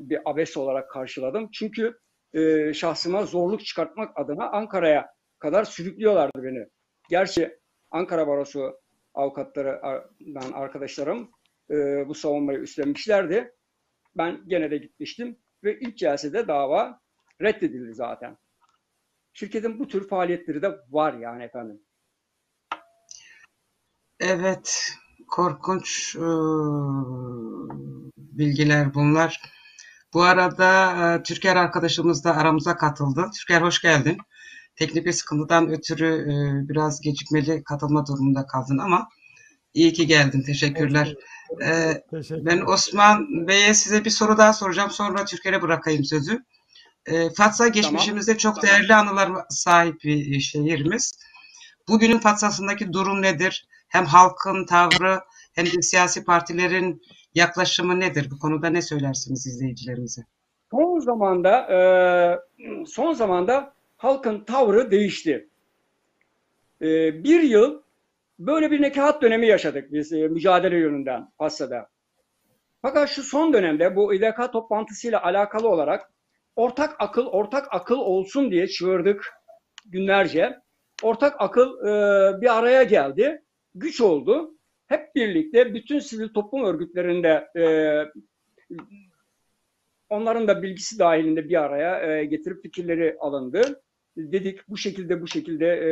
bir 0.00 0.20
abes 0.24 0.56
olarak 0.56 0.90
karşıladım. 0.90 1.50
Çünkü 1.52 1.98
e, 2.34 2.72
şahsıma 2.74 3.26
zorluk 3.26 3.64
çıkartmak 3.64 4.18
adına 4.18 4.50
Ankara'ya 4.50 5.14
kadar 5.38 5.64
sürüklüyorlardı 5.64 6.42
beni. 6.42 6.66
Gerçi 7.10 7.58
Ankara 7.90 8.26
Barosu 8.26 8.80
avukatlarından 9.14 10.52
arkadaşlarım 10.52 11.30
e, 11.70 12.08
bu 12.08 12.14
savunmayı 12.14 12.58
üstlenmişlerdi. 12.58 13.52
Ben 14.16 14.40
gene 14.46 14.70
de 14.70 14.76
gitmiştim 14.76 15.36
ve 15.64 15.80
ilk 15.80 15.98
celsede 15.98 16.48
dava 16.48 17.00
reddedildi 17.42 17.94
zaten. 17.94 18.36
Şirketin 19.32 19.78
bu 19.78 19.88
tür 19.88 20.08
faaliyetleri 20.08 20.62
de 20.62 20.78
var 20.90 21.14
yani 21.14 21.42
efendim. 21.42 21.80
Evet, 24.20 24.92
korkunç 25.28 26.16
e, 26.16 26.26
bilgiler 28.16 28.94
bunlar. 28.94 29.40
Bu 30.14 30.22
arada 30.22 30.92
e, 31.14 31.22
Türker 31.22 31.56
arkadaşımız 31.56 32.24
da 32.24 32.36
aramıza 32.36 32.76
katıldı. 32.76 33.30
Türker 33.38 33.62
hoş 33.62 33.82
geldin. 33.82 34.18
Teknik 34.76 35.06
bir 35.06 35.12
sıkıntıdan 35.12 35.68
ötürü 35.68 36.06
e, 36.06 36.68
biraz 36.68 37.00
gecikmeli 37.00 37.64
katılma 37.64 38.06
durumunda 38.06 38.46
kaldın 38.46 38.78
ama 38.78 39.08
iyi 39.74 39.92
ki 39.92 40.06
geldin. 40.06 40.42
Teşekkürler. 40.42 41.14
E, 41.62 42.02
ben 42.30 42.60
Osman 42.60 43.48
Bey'e 43.48 43.74
size 43.74 44.04
bir 44.04 44.10
soru 44.10 44.38
daha 44.38 44.52
soracağım. 44.52 44.90
Sonra 44.90 45.24
Türker'e 45.24 45.62
bırakayım 45.62 46.04
sözü. 46.04 46.44
E, 47.06 47.30
Fatsa 47.30 47.68
geçmişimizde 47.68 48.38
çok 48.38 48.54
Tamam. 48.54 48.70
değerli 48.70 48.94
anılar 48.94 49.30
sahip 49.48 50.04
bir 50.04 50.40
şehrimiz. 50.40 51.12
Bugünün 51.88 52.18
Fatsa'sındaki 52.18 52.92
durum 52.92 53.22
nedir? 53.22 53.68
Hem 53.88 54.04
halkın 54.04 54.66
tavrı 54.66 55.20
hem 55.52 55.66
de 55.66 55.82
siyasi 55.82 56.24
partilerin 56.24 57.02
yaklaşımı 57.34 58.00
nedir? 58.00 58.30
Bu 58.30 58.38
konuda 58.38 58.68
ne 58.70 58.82
söylersiniz 58.82 59.46
izleyicilerimize? 59.46 60.22
Son 60.70 61.00
zamanda 61.00 61.58
e, 61.72 61.78
son 62.86 63.12
zamanda 63.12 63.74
halkın 63.96 64.44
tavrı 64.44 64.90
değişti. 64.90 65.48
E, 66.82 66.86
bir 67.24 67.42
yıl 67.42 67.82
böyle 68.40 68.70
bir 68.70 68.82
nekaat 68.82 69.22
dönemi 69.22 69.46
yaşadık 69.46 69.92
biz 69.92 70.12
e, 70.12 70.28
mücadele 70.28 70.76
yönünden 70.78 71.28
Fassa'da. 71.38 71.88
Fakat 72.82 73.08
şu 73.08 73.22
son 73.22 73.52
dönemde 73.52 73.96
bu 73.96 74.14
İDK 74.14 74.52
toplantısıyla 74.52 75.22
alakalı 75.22 75.68
olarak 75.68 76.12
ortak 76.56 76.96
akıl 76.98 77.26
ortak 77.26 77.66
akıl 77.70 77.98
olsun 77.98 78.50
diye 78.50 78.66
çığırdık 78.66 79.32
günlerce. 79.86 80.58
Ortak 81.02 81.36
akıl 81.38 81.86
e, 81.86 81.90
bir 82.40 82.58
araya 82.58 82.82
geldi, 82.82 83.42
güç 83.74 84.00
oldu. 84.00 84.54
Hep 84.86 85.14
birlikte 85.14 85.74
bütün 85.74 85.98
sivil 85.98 86.28
toplum 86.28 86.64
örgütlerinde 86.64 87.48
e, 87.56 87.64
onların 90.08 90.48
da 90.48 90.62
bilgisi 90.62 90.98
dahilinde 90.98 91.48
bir 91.48 91.62
araya 91.62 92.00
e, 92.00 92.24
getirip 92.24 92.62
fikirleri 92.62 93.16
alındı. 93.20 93.82
Dedik 94.16 94.68
bu 94.68 94.76
şekilde 94.76 95.22
bu 95.22 95.26
şekilde 95.26 95.66
e, 95.66 95.90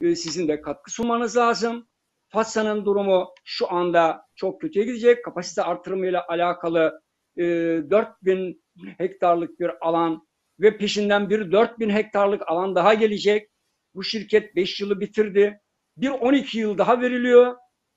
sizin 0.00 0.48
de 0.48 0.60
katkı 0.60 0.90
sunmanız 0.90 1.36
lazım. 1.36 1.88
Fatsa'nın 2.28 2.84
durumu 2.84 3.34
şu 3.44 3.72
anda 3.72 4.26
çok 4.34 4.60
kötüye 4.60 4.84
gidecek. 4.84 5.24
Kapasite 5.24 5.62
artırımıyla 5.62 6.26
alakalı 6.28 7.00
e, 7.36 7.42
4000 7.42 8.64
hektarlık 8.98 9.60
bir 9.60 9.70
alan 9.80 10.26
ve 10.60 10.76
peşinden 10.76 11.30
bir 11.30 11.52
4000 11.52 11.90
hektarlık 11.90 12.48
alan 12.48 12.74
daha 12.74 12.94
gelecek. 12.94 13.50
Bu 13.94 14.04
şirket 14.04 14.56
5 14.56 14.80
yılı 14.80 15.00
bitirdi. 15.00 15.60
Bir 15.96 16.10
12 16.10 16.58
yıl 16.58 16.78
daha 16.78 17.00
veriliyor. 17.00 17.56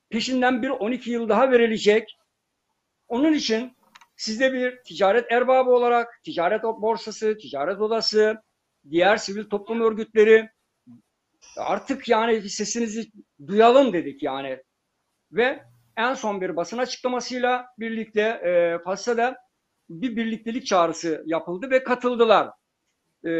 Peşinden 0.10 0.62
bir 0.62 0.70
12 0.70 1.12
yıl 1.12 1.30
daha 1.30 1.52
verilecek. 1.52 2.18
Onun 3.08 3.34
için 3.34 3.78
Sizde 4.18 4.54
bir 4.54 4.84
ticaret 4.84 5.32
erbabı 5.32 5.70
olarak 5.70 6.20
ticaret 6.24 6.64
borsası, 6.64 7.38
ticaret 7.38 7.82
odası, 7.82 8.42
diğer 8.90 9.18
sivil 9.18 9.50
toplum 9.50 9.82
örgütleri 9.82 10.50
artık 11.58 12.10
yani 12.10 12.50
sesinizi 12.50 13.12
duyalım 13.48 13.94
dedik 13.94 14.24
yani. 14.24 14.64
Ve 15.32 15.64
en 15.98 16.14
son 16.14 16.42
bir 16.42 16.56
basın 16.56 16.78
açıklamasıyla 16.78 17.66
birlikte 17.80 18.22
e, 18.22 18.84
FAS'ta 18.84 19.38
bir 19.90 20.16
birliktelik 20.16 20.66
çağrısı 20.66 21.24
yapıldı 21.26 21.70
ve 21.70 21.84
katıldılar. 21.84 22.50
E, 23.26 23.32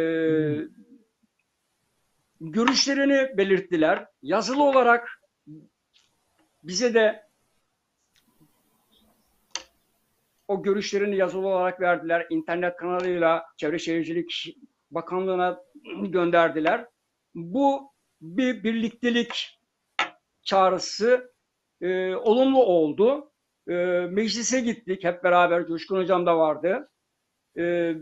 görüşlerini 2.42 3.38
belirttiler. 3.38 4.06
Yazılı 4.22 4.64
olarak 4.64 5.22
bize 6.64 6.94
de 6.94 7.28
o 10.48 10.64
görüşlerini 10.64 11.16
yazılı 11.16 11.48
olarak 11.48 11.82
verdiler. 11.82 12.28
İnternet 12.30 12.78
kanalıyla 12.78 13.46
Çevre 13.58 13.80
Şehircilik 13.80 14.58
Bakanlığı'na 14.92 15.60
gönderdiler. 16.02 16.86
Bu 17.36 17.92
bir 18.22 18.64
birliktelik 18.64 19.60
çağrısı 20.44 21.34
e, 21.82 22.16
olumlu 22.16 22.64
oldu. 22.64 23.32
E, 23.70 23.74
meclise 24.12 24.60
gittik 24.60 25.04
hep 25.04 25.24
beraber. 25.24 25.68
Coşkun 25.68 25.98
Hocam 25.98 26.26
da 26.26 26.38
vardı. 26.38 26.90
E, 27.58 27.94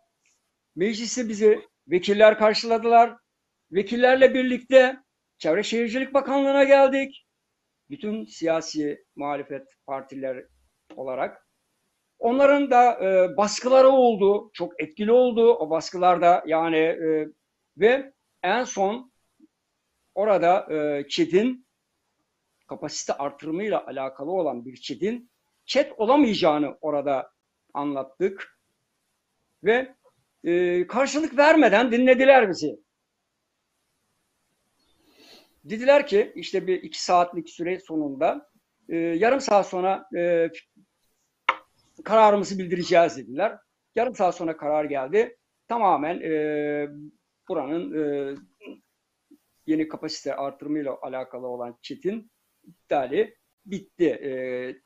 mecliste 0.76 1.28
bizi 1.28 1.60
vekiller 1.88 2.38
karşıladılar. 2.38 3.16
Vekillerle 3.72 4.34
birlikte 4.34 4.96
Çevre 5.38 5.62
Şehircilik 5.62 6.14
Bakanlığı'na 6.14 6.64
geldik. 6.64 7.26
Bütün 7.90 8.24
siyasi 8.24 9.04
muhalefet 9.16 9.68
partiler 9.86 10.44
olarak. 10.96 11.48
Onların 12.18 12.70
da 12.70 13.04
e, 13.04 13.36
baskıları 13.36 13.88
oldu. 13.88 14.50
Çok 14.52 14.82
etkili 14.82 15.12
oldu 15.12 15.54
o 15.54 15.70
baskılarda 15.70 16.42
yani 16.46 16.78
e, 16.78 17.28
ve 17.76 18.12
en 18.42 18.64
son 18.64 19.12
orada 20.18 20.66
e, 20.70 21.08
ÇED'in 21.08 21.66
kapasite 22.66 23.12
artırımıyla 23.12 23.86
alakalı 23.86 24.30
olan 24.30 24.64
bir 24.64 24.76
ÇED'in 24.76 25.30
ÇED 25.66 25.90
olamayacağını 25.96 26.78
orada 26.80 27.30
anlattık. 27.74 28.58
Ve 29.64 29.94
e, 30.44 30.86
karşılık 30.86 31.38
vermeden 31.38 31.92
dinlediler 31.92 32.50
bizi. 32.50 32.78
Dediler 35.64 36.06
ki 36.06 36.32
işte 36.34 36.66
bir 36.66 36.82
iki 36.82 37.02
saatlik 37.02 37.50
süre 37.50 37.80
sonunda 37.80 38.50
e, 38.88 38.96
yarım 38.96 39.40
saat 39.40 39.66
sonra 39.66 40.08
e, 40.16 40.50
kararımızı 42.04 42.58
bildireceğiz 42.58 43.16
dediler. 43.16 43.58
Yarım 43.94 44.14
saat 44.14 44.34
sonra 44.36 44.56
karar 44.56 44.84
geldi. 44.84 45.36
Tamamen 45.68 46.20
e, 46.20 46.32
buranın 47.48 47.92
e, 47.94 48.34
yeni 49.68 49.88
kapasite 49.88 50.34
artırımıyla 50.34 50.98
alakalı 51.02 51.46
olan 51.46 51.78
çetin 51.82 52.30
iptali 52.64 53.36
bitti. 53.66 54.06
E, 54.06 54.30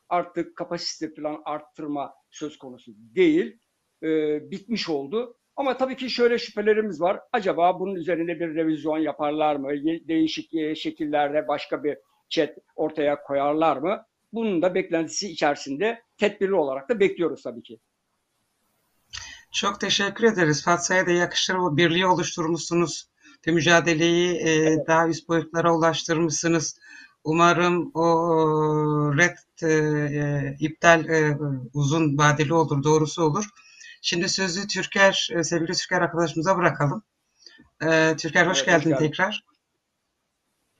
artık 0.09 0.57
kapasite 0.57 1.15
falan 1.15 1.43
arttırma 1.45 2.15
söz 2.31 2.59
konusu 2.59 2.93
değil. 2.97 3.59
E, 4.03 4.09
bitmiş 4.51 4.89
oldu. 4.89 5.37
Ama 5.57 5.77
tabii 5.77 5.97
ki 5.97 6.11
şöyle 6.11 6.39
şüphelerimiz 6.39 7.01
var. 7.01 7.21
Acaba 7.33 7.81
bunun 7.81 7.95
üzerine 7.95 8.41
bir 8.41 8.55
revizyon 8.55 8.99
yaparlar 8.99 9.57
mı? 9.57 9.69
Değişik 10.09 10.77
şekillerde 10.77 11.49
başka 11.49 11.85
bir 11.85 11.99
chat 12.29 12.59
ortaya 12.77 13.23
koyarlar 13.23 13.77
mı? 13.77 14.07
Bunun 14.33 14.63
da 14.63 14.75
beklentisi 14.75 15.29
içerisinde 15.29 16.03
tedbirli 16.17 16.55
olarak 16.55 16.89
da 16.89 17.01
bekliyoruz 17.01 17.43
tabii 17.43 17.63
ki. 17.63 17.79
Çok 19.53 19.81
teşekkür 19.81 20.25
ederiz. 20.25 20.65
Fatsa'ya 20.65 21.07
da 21.07 21.11
yakışır 21.11 21.55
o 21.55 21.77
birliği 21.77 22.07
oluşturmuşsunuz. 22.07 23.12
Ve 23.47 23.53
mücadeleyi 23.53 24.37
e, 24.37 24.87
daha 24.87 25.09
üst 25.09 25.29
boyutlara 25.29 25.75
ulaştırmışsınız. 25.75 26.79
Umarım 27.25 27.91
o 27.95 28.07
red 29.19 29.37
e, 29.63 30.57
iptal 30.61 31.05
e, 31.05 31.39
uzun 31.75 32.19
vadeli 32.19 32.55
olur, 32.55 32.83
doğrusu 32.83 33.23
olur. 33.23 33.45
Şimdi 34.03 34.29
sözü 34.29 34.67
Türker, 34.69 35.29
e, 35.37 35.45
sevgili 35.45 35.73
Türker 35.73 36.01
arkadaşımıza 36.01 36.57
bırakalım. 36.57 37.03
E, 37.83 38.17
Türker 38.17 38.47
hoş 38.47 38.59
evet, 38.59 38.67
geldin 38.67 38.93
hoş 38.93 38.99
tekrar. 38.99 39.45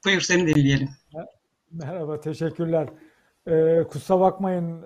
Buyur 0.05 0.21
seni 0.21 0.47
dinleyelim. 0.47 0.89
Merhaba, 1.71 2.21
teşekkürler. 2.21 2.89
Ee, 3.47 3.85
kusura 3.91 4.21
bakmayın 4.21 4.85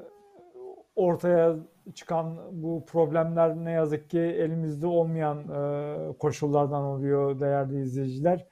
ortaya 0.96 1.56
çıkan 1.94 2.38
bu 2.52 2.84
problemler 2.86 3.56
ne 3.56 3.72
yazık 3.72 4.10
ki 4.10 4.20
elimizde 4.20 4.86
olmayan 4.86 5.38
e, 5.38 6.18
koşullardan 6.18 6.82
oluyor 6.82 7.40
değerli 7.40 7.80
izleyiciler. 7.80 8.46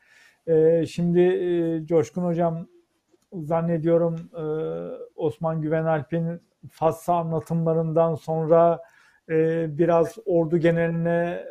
E, 0.47 0.87
şimdi 0.87 1.21
e, 1.21 1.87
Coşkun 1.87 2.25
Hocam 2.25 2.67
zannediyorum 3.33 4.17
e, 4.37 4.45
Osman 5.17 5.63
Güvenalp'in 5.63 6.41
Fatsa 6.71 7.15
anlatımlarından 7.15 8.15
sonra 8.15 8.81
biraz 9.69 10.19
ordu 10.27 10.59
geneline 10.59 11.45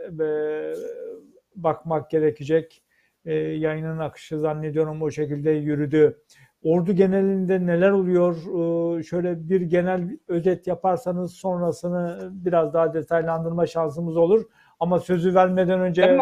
bakmak 1.56 2.10
gerekecek. 2.10 2.84
Yayının 3.26 4.00
akışı 4.00 4.40
zannediyorum 4.40 5.02
o 5.02 5.12
şekilde 5.12 5.52
yürüdü. 5.52 6.22
Ordu 6.64 6.94
genelinde 6.94 7.66
neler 7.66 7.90
oluyor? 7.92 8.36
Ee, 8.36 9.04
şöyle 9.04 9.50
bir 9.50 9.62
genel 9.62 10.18
özet 10.28 10.68
yaparsanız 10.68 11.34
sonrasını 11.34 12.30
biraz 12.32 12.74
daha 12.74 12.94
detaylandırma 12.94 13.66
şansımız 13.66 14.18
olur. 14.18 14.44
Ama 14.80 15.00
sözü 15.00 15.36
vermeden 15.36 15.80
önce 15.80 16.20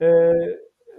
e, 0.00 0.06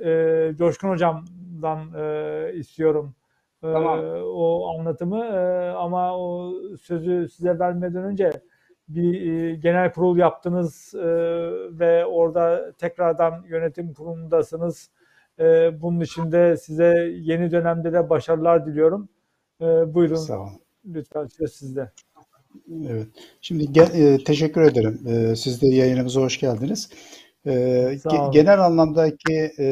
e, 0.09 0.51
Coşkun 0.57 0.89
Hocam'dan 0.89 1.79
e, 1.97 2.53
istiyorum 2.53 3.15
e, 3.63 3.73
tamam. 3.73 3.99
o 4.23 4.67
anlatımı. 4.67 5.25
E, 5.25 5.69
ama 5.69 6.17
o 6.17 6.53
sözü 6.81 7.29
size 7.29 7.59
vermeden 7.59 8.03
önce 8.03 8.31
bir 8.87 9.31
e, 9.31 9.55
genel 9.55 9.91
kurul 9.91 10.17
yaptınız 10.17 10.95
e, 10.95 11.07
ve 11.79 12.05
orada 12.05 12.71
tekrardan 12.77 13.43
yönetim 13.47 13.93
kurulundasınız 13.93 14.91
e, 15.39 15.81
bunun 15.81 15.99
için 15.99 16.31
de 16.31 16.57
size 16.57 17.11
yeni 17.21 17.51
dönemde 17.51 17.93
de 17.93 18.09
başarılar 18.09 18.65
diliyorum. 18.65 19.09
E, 19.61 19.65
buyurun. 19.93 20.15
Sağ 20.15 20.39
olun. 20.39 20.59
Lütfen 20.85 21.27
söz 21.27 21.53
sizde. 21.53 21.91
Evet. 22.89 23.07
Şimdi 23.41 23.63
ge- 23.63 24.13
e, 24.13 24.23
teşekkür 24.23 24.61
ederim. 24.61 24.99
E, 25.07 25.35
siz 25.35 25.61
de 25.61 25.67
yayınımıza 25.67 26.21
hoş 26.21 26.39
geldiniz. 26.39 26.89
E, 27.45 27.51
ge- 27.51 28.31
genel 28.31 28.65
anlamdaki 28.65 29.51
e, 29.59 29.67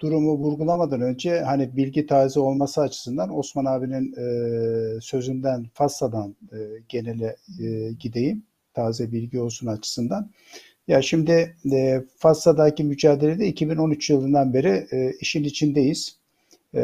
durumu 0.00 0.38
vurgulamadan 0.38 1.00
önce 1.00 1.40
hani 1.40 1.76
bilgi 1.76 2.06
taze 2.06 2.40
olması 2.40 2.80
açısından 2.80 3.38
Osman 3.38 3.64
abinin 3.64 4.14
e, 4.16 5.00
sözünden 5.00 5.66
Fassa'dan 5.74 6.36
e, 6.52 6.58
genele 6.88 7.36
e, 7.60 7.92
gideyim. 7.92 8.42
Taze 8.74 9.12
bilgi 9.12 9.40
olsun 9.40 9.66
açısından. 9.66 10.30
Ya 10.88 11.02
şimdi 11.02 11.56
e, 11.72 12.02
Fassa'daki 12.16 12.84
mücadelede 12.84 13.46
2013 13.46 14.10
yılından 14.10 14.54
beri 14.54 14.86
e, 14.92 15.12
işin 15.20 15.44
içindeyiz. 15.44 16.16
E, 16.74 16.80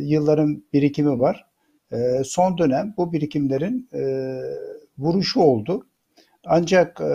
yılların 0.00 0.64
birikimi 0.72 1.20
var. 1.20 1.46
E, 1.92 2.24
son 2.24 2.58
dönem 2.58 2.94
bu 2.96 3.12
birikimlerin 3.12 3.88
e, 3.94 4.00
vuruşu 4.98 5.40
oldu. 5.40 5.86
Ancak 6.44 7.00
e, 7.00 7.10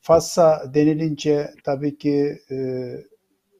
Fassa 0.00 0.74
denilince 0.74 1.50
tabii 1.64 1.98
ki 1.98 2.38
e, 2.50 2.56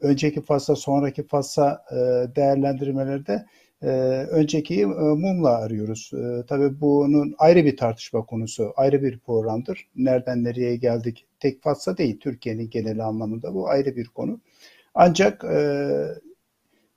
önceki 0.01 0.41
Fassa, 0.43 0.77
sonraki 0.77 1.27
Fassa 1.27 1.85
e, 1.91 1.97
değerlendirmelerde 2.37 3.47
e, 3.83 3.89
öncekiyi 4.31 4.83
e, 4.83 4.87
mumla 4.87 5.51
arıyoruz. 5.51 6.11
E, 6.15 6.47
tabii 6.47 6.81
bunun 6.81 7.35
ayrı 7.39 7.65
bir 7.65 7.77
tartışma 7.77 8.27
konusu, 8.27 8.73
ayrı 8.77 9.03
bir 9.03 9.19
programdır. 9.19 9.89
Nereden 9.97 10.45
nereye 10.45 10.77
geldik 10.77 11.27
tek 11.41 11.63
Fatsa 11.63 11.99
değil, 11.99 12.21
Türkiye'nin 12.21 12.71
genel 12.71 13.07
anlamında 13.07 13.55
bu 13.55 13.69
ayrı 13.69 13.97
bir 13.97 14.07
konu. 14.07 14.41
Ancak 14.95 15.45
e, 15.45 15.91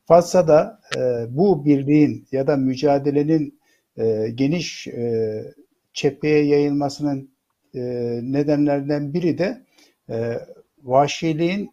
Fatsa'da 0.06 0.80
e, 0.98 1.00
bu 1.30 1.66
birliğin 1.66 2.28
ya 2.32 2.48
da 2.48 2.58
mücadelenin 2.58 3.60
e, 3.98 4.30
geniş 4.36 4.88
e, 4.88 5.44
cepheye 5.94 6.46
yayılmasının 6.46 7.30
e, 7.76 7.82
nedenlerden 8.24 9.14
biri 9.14 9.38
de 9.38 9.62
e, 10.10 10.40
vahşiliğin 10.84 11.72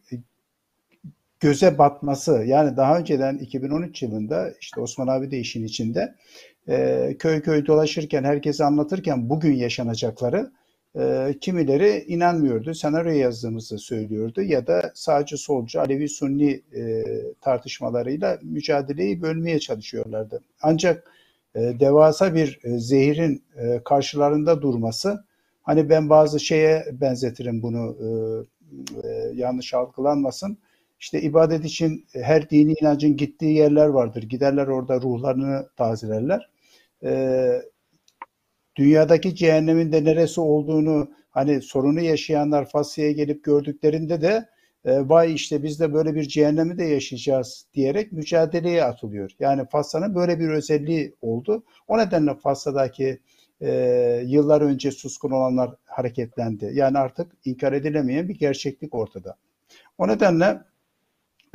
göze 1.42 1.78
batması 1.78 2.33
yani 2.46 2.76
daha 2.76 2.98
önceden 2.98 3.38
2013 3.38 4.02
yılında 4.02 4.52
işte 4.61 4.81
Osman 4.81 5.07
abi 5.07 5.31
de 5.31 5.38
işin 5.38 5.64
içinde 5.64 6.14
e, 6.68 7.16
köy 7.18 7.42
köy 7.42 7.66
dolaşırken 7.66 8.24
herkese 8.24 8.64
anlatırken 8.64 9.31
bugün 9.31 9.55
yaşanacakları 9.55 10.52
e, 10.98 11.35
kimileri 11.40 12.05
inanmıyordu. 12.09 12.74
Senaryo 12.74 13.12
yazdığımızı 13.12 13.78
söylüyordu 13.78 14.42
ya 14.42 14.66
da 14.66 14.92
sadece 14.94 15.37
solcu 15.37 15.81
Alevi 15.81 16.09
Sunni 16.09 16.62
e, 16.76 17.05
tartışmalarıyla 17.40 18.38
mücadeleyi 18.42 19.22
bölmeye 19.22 19.59
çalışıyorlardı. 19.59 20.42
Ancak 20.62 21.11
e, 21.55 21.61
devasa 21.61 22.35
bir 22.35 22.61
e, 22.64 22.78
zehirin 22.78 23.44
e, 23.57 23.81
karşılarında 23.85 24.62
durması 24.62 25.24
Hani 25.62 25.90
ben 25.90 26.11
bazı 26.11 26.40
şeye 26.40 26.87
benzetirim 26.92 27.62
bunu 27.62 27.96
e, 28.00 28.09
e, 29.09 29.33
yanlış 29.35 29.74
algılanmasın. 29.74 30.59
İşte 31.02 31.20
ibadet 31.20 31.64
için 31.64 32.06
her 32.12 32.50
dini 32.50 32.74
inancın 32.80 33.16
gittiği 33.16 33.54
yerler 33.54 33.86
vardır. 33.86 34.22
Giderler 34.22 34.66
orada 34.66 35.00
ruhlarını 35.00 35.68
tazelerler. 35.76 36.50
E, 37.04 37.62
dünyadaki 38.76 39.34
cehennemin 39.34 39.92
de 39.92 40.04
neresi 40.04 40.40
olduğunu 40.40 41.10
hani 41.30 41.62
sorunu 41.62 42.00
yaşayanlar 42.00 42.68
Fasya'ya 42.68 43.12
gelip 43.12 43.44
gördüklerinde 43.44 44.20
de 44.20 44.48
e, 44.84 45.08
vay 45.08 45.34
işte 45.34 45.62
biz 45.62 45.80
de 45.80 45.94
böyle 45.94 46.14
bir 46.14 46.22
cehennemi 46.22 46.78
de 46.78 46.84
yaşayacağız 46.84 47.66
diyerek 47.74 48.12
mücadeleye 48.12 48.84
atılıyor. 48.84 49.30
Yani 49.40 49.66
Fassa'nın 49.72 50.14
böyle 50.14 50.38
bir 50.38 50.48
özelliği 50.48 51.14
oldu. 51.22 51.64
O 51.88 51.98
nedenle 51.98 52.34
Fassa'daki 52.34 53.20
e, 53.60 53.70
yıllar 54.26 54.60
önce 54.60 54.90
suskun 54.90 55.30
olanlar 55.30 55.70
hareketlendi. 55.84 56.70
Yani 56.74 56.98
artık 56.98 57.32
inkar 57.44 57.72
edilemeyen 57.72 58.28
bir 58.28 58.38
gerçeklik 58.38 58.94
ortada. 58.94 59.36
O 59.98 60.08
nedenle 60.08 60.71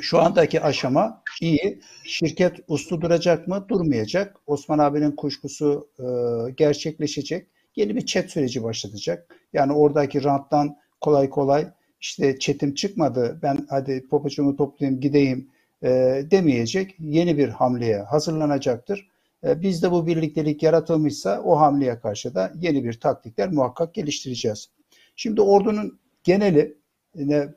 şu 0.02 0.20
andaki 0.20 0.62
aşama 0.62 1.24
iyi. 1.42 1.82
Şirket 2.04 2.60
uslu 2.68 3.02
duracak 3.02 3.48
mı? 3.48 3.66
Durmayacak. 3.70 4.36
Osman 4.48 4.80
abinin 4.80 5.12
kuşkusu 5.12 5.90
e, 6.00 6.06
gerçekleşecek. 6.52 7.48
Yeni 7.76 7.96
bir 7.96 8.06
chat 8.06 8.30
süreci 8.30 8.64
başlatacak. 8.64 9.36
Yani 9.54 9.74
oradaki 9.74 10.24
ranttan 10.24 10.78
kolay 11.02 11.30
kolay 11.30 11.68
işte 12.02 12.40
çetim 12.40 12.74
çıkmadı 12.74 13.40
ben 13.44 13.58
hadi 13.70 14.08
popocumu 14.10 14.56
toplayayım 14.56 15.02
gideyim 15.02 15.50
e, 15.84 15.90
demeyecek. 16.32 16.96
Yeni 17.00 17.38
bir 17.38 17.50
hamleye 17.50 18.02
hazırlanacaktır. 18.02 19.08
E, 19.44 19.62
bizde 19.62 19.92
bu 19.92 20.08
birliktelik 20.08 20.64
yaratılmışsa 20.64 21.42
o 21.42 21.60
hamleye 21.60 22.00
karşı 22.00 22.36
da 22.36 22.52
yeni 22.56 22.84
bir 22.84 23.00
taktikler 23.00 23.52
muhakkak 23.52 23.94
geliştireceğiz. 23.94 24.70
Şimdi 25.16 25.42
ordunun 25.42 26.00
geneli 26.24 26.78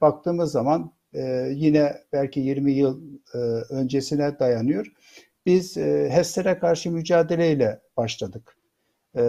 baktığımız 0.00 0.52
zaman 0.52 0.92
e, 1.14 1.50
yine 1.54 1.94
belki 2.12 2.40
20 2.40 2.72
yıl 2.72 3.00
e, 3.34 3.38
öncesine 3.74 4.38
dayanıyor. 4.38 4.92
Biz 5.46 5.76
e, 5.76 6.10
HES'lere 6.10 6.58
karşı 6.58 6.90
mücadeleyle 6.90 7.80
başladık. 7.96 8.56
E, 9.16 9.22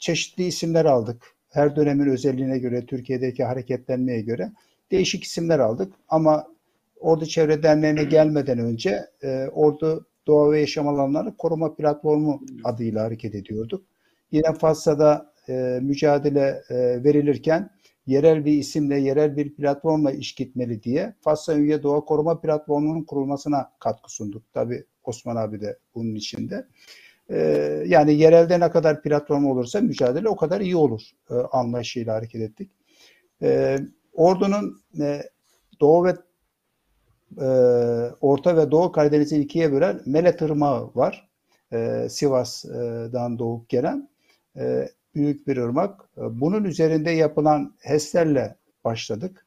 çeşitli 0.00 0.44
isimler 0.44 0.84
aldık. 0.84 1.22
Her 1.50 1.76
dönemin 1.76 2.06
özelliğine 2.06 2.58
göre, 2.58 2.86
Türkiye'deki 2.86 3.44
hareketlenmeye 3.44 4.20
göre 4.20 4.52
değişik 4.90 5.24
isimler 5.24 5.58
aldık. 5.58 5.92
Ama 6.08 6.46
Ordu 7.00 7.26
Çevre 7.26 7.62
Derneği'ne 7.62 8.04
gelmeden 8.04 8.58
önce 8.58 9.06
e, 9.22 9.46
Ordu 9.52 10.06
Doğa 10.26 10.50
ve 10.50 10.60
Yaşam 10.60 10.88
Alanları 10.88 11.36
Koruma 11.36 11.74
Platformu 11.74 12.40
adıyla 12.64 13.04
hareket 13.04 13.34
ediyorduk. 13.34 13.84
Yine 14.32 14.52
Fassa'da 14.54 15.32
e, 15.48 15.78
mücadele 15.82 16.62
e, 16.70 17.04
verilirken 17.04 17.70
yerel 18.08 18.44
bir 18.44 18.52
isimle, 18.52 19.00
yerel 19.00 19.36
bir 19.36 19.54
platformla 19.54 20.12
iş 20.12 20.34
gitmeli 20.34 20.82
diye 20.82 21.14
Fassa 21.20 21.54
Üye 21.54 21.82
Doğa 21.82 22.00
Koruma 22.00 22.40
Platformu'nun 22.40 23.04
kurulmasına 23.04 23.72
katkı 23.78 24.12
sunduk. 24.12 24.42
Tabi 24.52 24.84
Osman 25.04 25.36
abi 25.36 25.60
de 25.60 25.78
bunun 25.94 26.14
içinde. 26.14 26.66
Ee, 27.30 27.84
yani 27.86 28.14
yerelde 28.14 28.60
ne 28.60 28.70
kadar 28.70 29.02
platform 29.02 29.46
olursa 29.46 29.80
mücadele 29.80 30.28
o 30.28 30.36
kadar 30.36 30.60
iyi 30.60 30.76
olur 30.76 31.02
e, 31.30 31.34
anlayışıyla 31.34 32.14
hareket 32.14 32.40
ettik. 32.40 32.70
Ee, 33.42 33.78
ordunun 34.12 34.80
e, 35.00 35.22
Doğu 35.80 36.04
ve 36.04 36.16
e, 37.40 37.46
Orta 38.20 38.56
ve 38.56 38.70
Doğu 38.70 38.92
Karadeniz'i 38.92 39.40
ikiye 39.40 39.72
bölen 39.72 40.00
Mele 40.06 40.36
Tırmağı 40.36 40.90
var. 40.94 41.28
E, 41.72 42.06
Sivas'dan 42.10 43.38
doğup 43.38 43.68
gelen. 43.68 44.08
E, 44.56 44.88
büyük 45.14 45.46
bir 45.46 45.56
ırmak. 45.56 46.00
E, 46.16 46.40
bunun 46.40 46.64
üzerinde 46.64 47.10
yapılan 47.10 47.74
HES'lerle 47.80 48.56
başladık. 48.84 49.46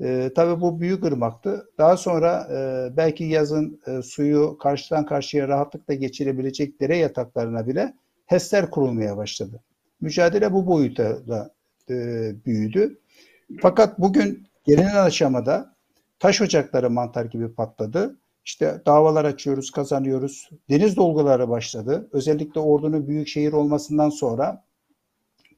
E, 0.00 0.30
tabii 0.36 0.60
bu 0.60 0.80
büyük 0.80 1.04
ırmaktı. 1.04 1.68
Daha 1.78 1.96
sonra 1.96 2.48
e, 2.52 2.96
belki 2.96 3.24
yazın 3.24 3.80
e, 3.86 4.02
suyu 4.02 4.58
karşıdan 4.58 5.06
karşıya 5.06 5.48
rahatlıkla 5.48 5.94
geçirebilecek 5.94 6.80
dere 6.80 6.96
yataklarına 6.96 7.66
bile 7.66 7.94
HES'ler 8.26 8.70
kurulmaya 8.70 9.16
başladı. 9.16 9.60
Mücadele 10.00 10.52
bu 10.52 10.66
boyuta 10.66 11.28
da 11.28 11.50
e, 11.90 11.94
büyüdü. 12.46 12.98
Fakat 13.60 13.98
bugün 13.98 14.46
gelinen 14.64 14.96
aşamada 14.96 15.74
taş 16.18 16.40
ocakları 16.40 16.90
mantar 16.90 17.24
gibi 17.24 17.54
patladı. 17.54 18.16
İşte 18.44 18.82
davalar 18.86 19.24
açıyoruz, 19.24 19.70
kazanıyoruz. 19.70 20.50
Deniz 20.70 20.96
dolguları 20.96 21.48
başladı. 21.48 22.08
Özellikle 22.12 22.60
ordunun 22.60 23.08
büyük 23.08 23.28
şehir 23.28 23.52
olmasından 23.52 24.10
sonra 24.10 24.64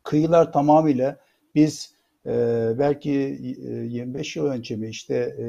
kıyılar 0.02 0.52
tamamıyla 0.52 1.18
biz 1.54 1.94
e, 2.26 2.30
belki 2.78 3.12
e, 3.12 3.68
25 3.68 4.36
yıl 4.36 4.46
önce 4.46 4.76
mi 4.76 4.88
işte 4.88 5.14
e, 5.14 5.46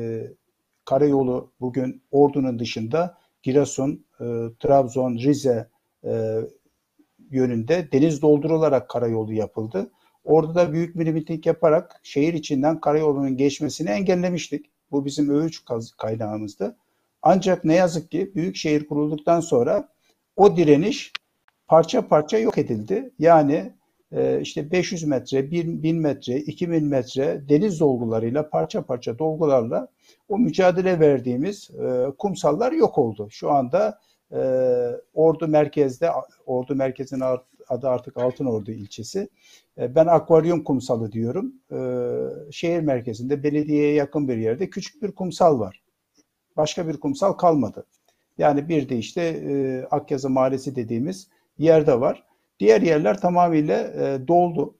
karayolu 0.86 1.52
bugün 1.60 2.02
ordunun 2.12 2.60
dışında 2.60 3.18
Giresun, 3.44 4.06
e, 4.20 4.26
Trabzon, 4.60 5.18
Rize 5.18 5.68
e, 6.06 6.40
yönünde 7.32 7.92
deniz 7.92 8.22
doldurularak 8.22 8.90
karayolu 8.90 9.34
yapıldı. 9.34 9.92
Orada 10.24 10.56
da 10.56 10.74
büyük 10.74 11.00
bir 11.00 11.46
yaparak 11.46 12.00
şehir 12.04 12.34
içinden 12.34 12.80
karayolunun 12.80 13.38
geçmesini 13.38 13.90
engellemiştik. 13.90 14.66
Bu 14.92 15.06
bizim 15.06 15.30
övüç 15.30 15.64
kaynağımızdı. 15.98 16.78
Ancak 17.22 17.66
ne 17.66 17.76
yazık 17.76 18.12
ki 18.12 18.32
büyük 18.36 18.56
şehir 18.56 18.88
kurulduktan 18.88 19.40
sonra 19.40 19.90
o 20.36 20.58
direniş 20.58 21.14
parça 21.68 22.08
parça 22.08 22.38
yok 22.38 22.58
edildi. 22.58 23.14
Yani 23.20 23.54
e, 23.54 23.76
işte 24.42 24.72
500 24.72 25.04
metre, 25.04 25.52
1000 25.52 25.96
metre, 25.96 26.38
2000 26.38 26.86
metre 26.86 27.42
deniz 27.50 27.80
dolgularıyla 27.80 28.50
parça 28.50 28.82
parça 28.82 29.20
dolgularla 29.20 29.88
o 30.30 30.38
mücadele 30.38 31.00
verdiğimiz 31.00 31.70
e, 31.72 32.12
kumsallar 32.18 32.72
yok 32.72 32.98
oldu. 32.98 33.28
Şu 33.32 33.52
anda 33.52 34.00
e, 34.32 34.40
Ordu 35.14 35.48
merkezde, 35.48 36.10
Ordu 36.46 36.76
merkezinin 36.76 37.24
adı 37.70 37.90
artık 37.90 38.18
Altın 38.18 38.46
Ordu 38.46 38.72
ilçesi. 38.72 39.30
ben 39.78 40.06
akvaryum 40.06 40.64
kumsalı 40.64 41.12
diyorum. 41.12 41.54
şehir 42.52 42.80
merkezinde 42.80 43.44
belediyeye 43.44 43.94
yakın 43.94 44.28
bir 44.28 44.38
yerde 44.38 44.70
küçük 44.70 45.04
bir 45.04 45.12
kumsal 45.12 45.60
var. 45.60 45.84
Başka 46.58 46.88
bir 46.88 46.98
kumsal 46.98 47.34
kalmadı. 47.34 47.86
Yani 48.38 48.70
bir 48.70 48.90
de 48.90 48.98
işte 48.98 49.22
e, 49.22 49.84
Akyazı 49.92 50.30
Mahallesi 50.30 50.76
dediğimiz 50.76 51.28
yerde 51.58 52.00
var. 52.00 52.24
Diğer 52.62 52.82
yerler 52.82 53.22
tamamıyla 53.22 53.80
e, 53.84 54.28
doldu. 54.28 54.76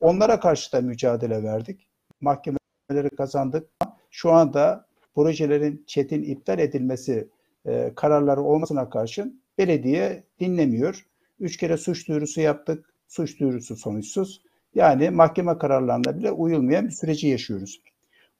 Onlara 0.00 0.40
karşı 0.40 0.72
da 0.72 0.80
mücadele 0.80 1.42
verdik. 1.42 1.88
Mahkemeleri 2.20 3.10
kazandık. 3.16 3.68
Şu 4.10 4.32
anda 4.32 4.86
projelerin 5.14 5.84
çetin 5.86 6.22
iptal 6.22 6.58
edilmesi 6.58 7.28
e, 7.66 7.92
kararları 7.96 8.42
olmasına 8.42 8.90
karşın 8.90 9.42
belediye 9.58 10.24
dinlemiyor. 10.40 11.06
Üç 11.40 11.56
kere 11.56 11.76
suç 11.76 12.08
duyurusu 12.08 12.40
yaptık. 12.40 12.94
Suç 13.08 13.40
duyurusu 13.40 13.76
sonuçsuz. 13.76 14.42
Yani 14.74 15.10
mahkeme 15.10 15.58
kararlarına 15.58 16.18
bile 16.18 16.30
uyulmayan 16.30 16.86
bir 16.86 16.92
süreci 16.92 17.28
yaşıyoruz. 17.28 17.82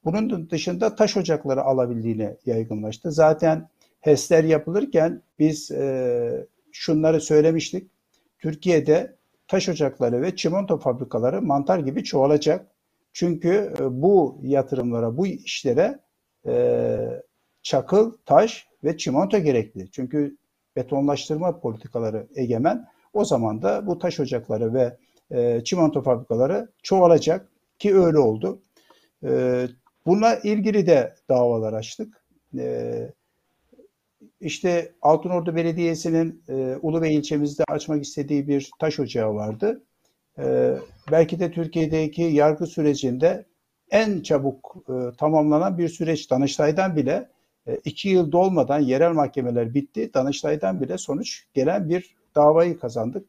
Bunun 0.05 0.49
dışında 0.49 0.95
taş 0.95 1.17
ocakları 1.17 1.61
alabildiğine 1.61 2.37
yaygınlaştı. 2.45 3.11
Zaten 3.11 3.69
HES'ler 4.01 4.43
yapılırken 4.43 5.21
biz 5.39 5.71
e, 5.71 6.47
şunları 6.71 7.21
söylemiştik. 7.21 7.91
Türkiye'de 8.39 9.15
taş 9.47 9.69
ocakları 9.69 10.21
ve 10.21 10.35
çimento 10.35 10.79
fabrikaları 10.79 11.41
mantar 11.41 11.79
gibi 11.79 12.03
çoğalacak. 12.03 12.67
Çünkü 13.13 13.73
e, 13.79 14.01
bu 14.01 14.39
yatırımlara, 14.43 15.17
bu 15.17 15.27
işlere 15.27 15.99
e, 16.47 16.97
çakıl, 17.61 18.13
taş 18.25 18.67
ve 18.83 18.97
çimento 18.97 19.37
gerekli. 19.37 19.91
Çünkü 19.91 20.37
betonlaştırma 20.75 21.59
politikaları 21.59 22.27
egemen. 22.35 22.87
O 23.13 23.25
zaman 23.25 23.61
da 23.61 23.87
bu 23.87 23.99
taş 23.99 24.19
ocakları 24.19 24.73
ve 24.73 24.97
e, 25.31 25.63
çimento 25.63 26.01
fabrikaları 26.01 26.71
çoğalacak 26.83 27.49
ki 27.79 27.95
öyle 27.95 28.19
oldu. 28.19 28.61
E, 29.23 29.65
bununla 30.05 30.35
ilgili 30.35 30.87
de 30.87 31.15
davalar 31.29 31.73
açtık. 31.73 32.23
E, 32.57 33.13
işte 34.41 34.91
Altınordu 35.01 35.55
Belediyesi'nin 35.55 36.43
e, 36.49 36.75
Ulubey 36.81 37.15
ilçemizde 37.15 37.63
açmak 37.67 38.03
istediği 38.03 38.47
bir 38.47 38.71
taş 38.79 38.99
ocağı 38.99 39.35
vardı. 39.35 39.83
E, 40.39 40.75
belki 41.11 41.39
de 41.39 41.51
Türkiye'deki 41.51 42.21
yargı 42.21 42.67
sürecinde 42.67 43.45
en 43.91 44.21
çabuk 44.21 44.75
e, 44.89 45.17
tamamlanan 45.17 45.77
bir 45.77 45.89
süreç. 45.89 46.31
Danıştay'dan 46.31 46.95
bile 46.95 47.29
e, 47.67 47.75
iki 47.85 48.09
yıl 48.09 48.31
dolmadan 48.31 48.79
yerel 48.79 49.11
mahkemeler 49.11 49.73
bitti. 49.73 50.13
Danıştay'dan 50.13 50.81
bile 50.81 50.97
sonuç 50.97 51.45
gelen 51.53 51.89
bir 51.89 52.15
davayı 52.35 52.79
kazandık. 52.79 53.25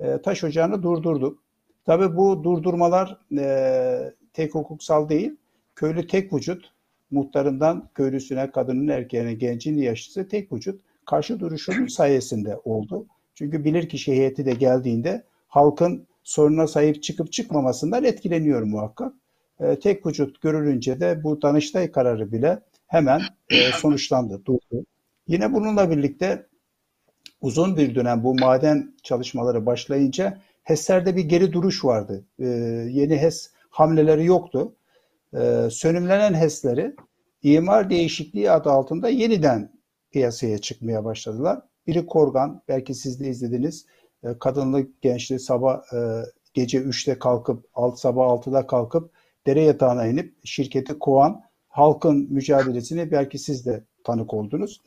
E, 0.00 0.22
taş 0.22 0.44
ocağını 0.44 0.82
durdurduk. 0.82 1.42
Tabii 1.84 2.16
bu 2.16 2.44
durdurmalar 2.44 3.18
e, 3.38 4.14
tek 4.32 4.54
hukuksal 4.54 5.08
değil. 5.08 5.36
Köylü 5.76 6.06
tek 6.06 6.32
vücut 6.32 6.72
muhtarından 7.10 7.88
köylüsüne, 7.94 8.50
kadının 8.50 8.88
erkeğine, 8.88 9.34
gencin 9.34 9.78
yaşlısı 9.78 10.28
tek 10.28 10.52
vücut 10.52 10.80
karşı 11.06 11.40
duruşunun 11.40 11.86
sayesinde 11.96 12.56
oldu. 12.64 13.06
Çünkü 13.34 13.64
bilirkişi 13.64 14.12
heyeti 14.12 14.46
de 14.46 14.52
geldiğinde 14.52 15.24
halkın 15.48 16.06
soruna 16.24 16.66
sahip 16.66 17.02
çıkıp 17.02 17.32
çıkmamasından 17.32 18.04
etkileniyor 18.04 18.62
muhakkak. 18.62 19.12
E, 19.60 19.78
tek 19.78 20.06
vücut 20.06 20.40
görülünce 20.40 21.00
de 21.00 21.24
bu 21.24 21.42
Danıştay 21.42 21.90
kararı 21.90 22.32
bile 22.32 22.58
hemen 22.86 23.20
e, 23.50 23.72
sonuçlandı, 23.72 24.44
durdu. 24.44 24.84
Yine 25.28 25.54
bununla 25.54 25.90
birlikte 25.90 26.46
uzun 27.40 27.76
bir 27.76 27.94
dönem 27.94 28.24
bu 28.24 28.34
maden 28.34 28.94
çalışmaları 29.02 29.66
başlayınca 29.66 30.38
HES'lerde 30.62 31.16
bir 31.16 31.24
geri 31.24 31.52
duruş 31.52 31.84
vardı. 31.84 32.24
E, 32.38 32.46
yeni 32.90 33.16
HES 33.16 33.50
hamleleri 33.70 34.24
yoktu. 34.24 34.74
E, 35.34 35.68
sönümlenen 35.70 36.34
HES'leri 36.34 36.94
imar 37.42 37.90
değişikliği 37.90 38.50
adı 38.50 38.70
altında 38.70 39.08
yeniden 39.08 39.72
piyasaya 40.10 40.58
çıkmaya 40.58 41.04
başladılar. 41.04 41.60
Biri 41.86 42.06
Korgan, 42.06 42.62
belki 42.68 42.94
siz 42.94 43.20
de 43.20 43.28
izlediniz. 43.28 43.86
E, 44.24 44.38
kadınlı 44.38 44.86
gençli 45.00 45.38
sabah 45.38 45.82
gece 46.54 46.78
3'te 46.78 47.18
kalkıp 47.18 47.64
alt 47.74 47.98
sabah 47.98 48.24
6'da 48.24 48.66
kalkıp 48.66 49.10
dere 49.46 49.62
yatağına 49.62 50.06
inip 50.06 50.34
şirketi 50.44 50.98
kovan 50.98 51.42
halkın 51.68 52.26
mücadelesini 52.30 53.10
belki 53.10 53.38
siz 53.38 53.66
de 53.66 53.84
tanık 54.04 54.34
oldunuz. 54.34 54.80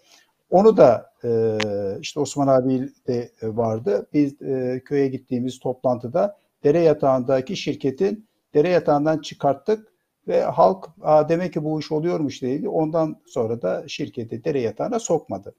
Onu 0.50 0.78
da 0.78 1.12
e, 1.24 1.58
işte 2.02 2.20
Osman 2.20 2.48
abi 2.48 2.90
de 3.08 3.32
vardı. 3.44 4.08
Biz 4.14 4.42
e, 4.42 4.82
köye 4.86 5.08
gittiğimiz 5.08 5.60
toplantıda 5.60 6.38
dere 6.64 6.80
yatağındaki 6.80 7.58
şirketin 7.58 8.28
dere 8.54 8.70
yatağından 8.70 9.18
çıkarttık 9.18 9.91
ve 10.28 10.44
halk 10.44 10.90
demek 11.30 11.54
ki 11.54 11.64
bu 11.64 11.80
iş 11.80 11.92
oluyormuş 11.92 12.42
dedi. 12.42 12.70
Ondan 12.70 13.22
sonra 13.26 13.62
da 13.62 13.84
şirketi 13.88 14.44
dere 14.44 14.62
yatağına 14.62 15.00
sokmadı. 15.00 15.56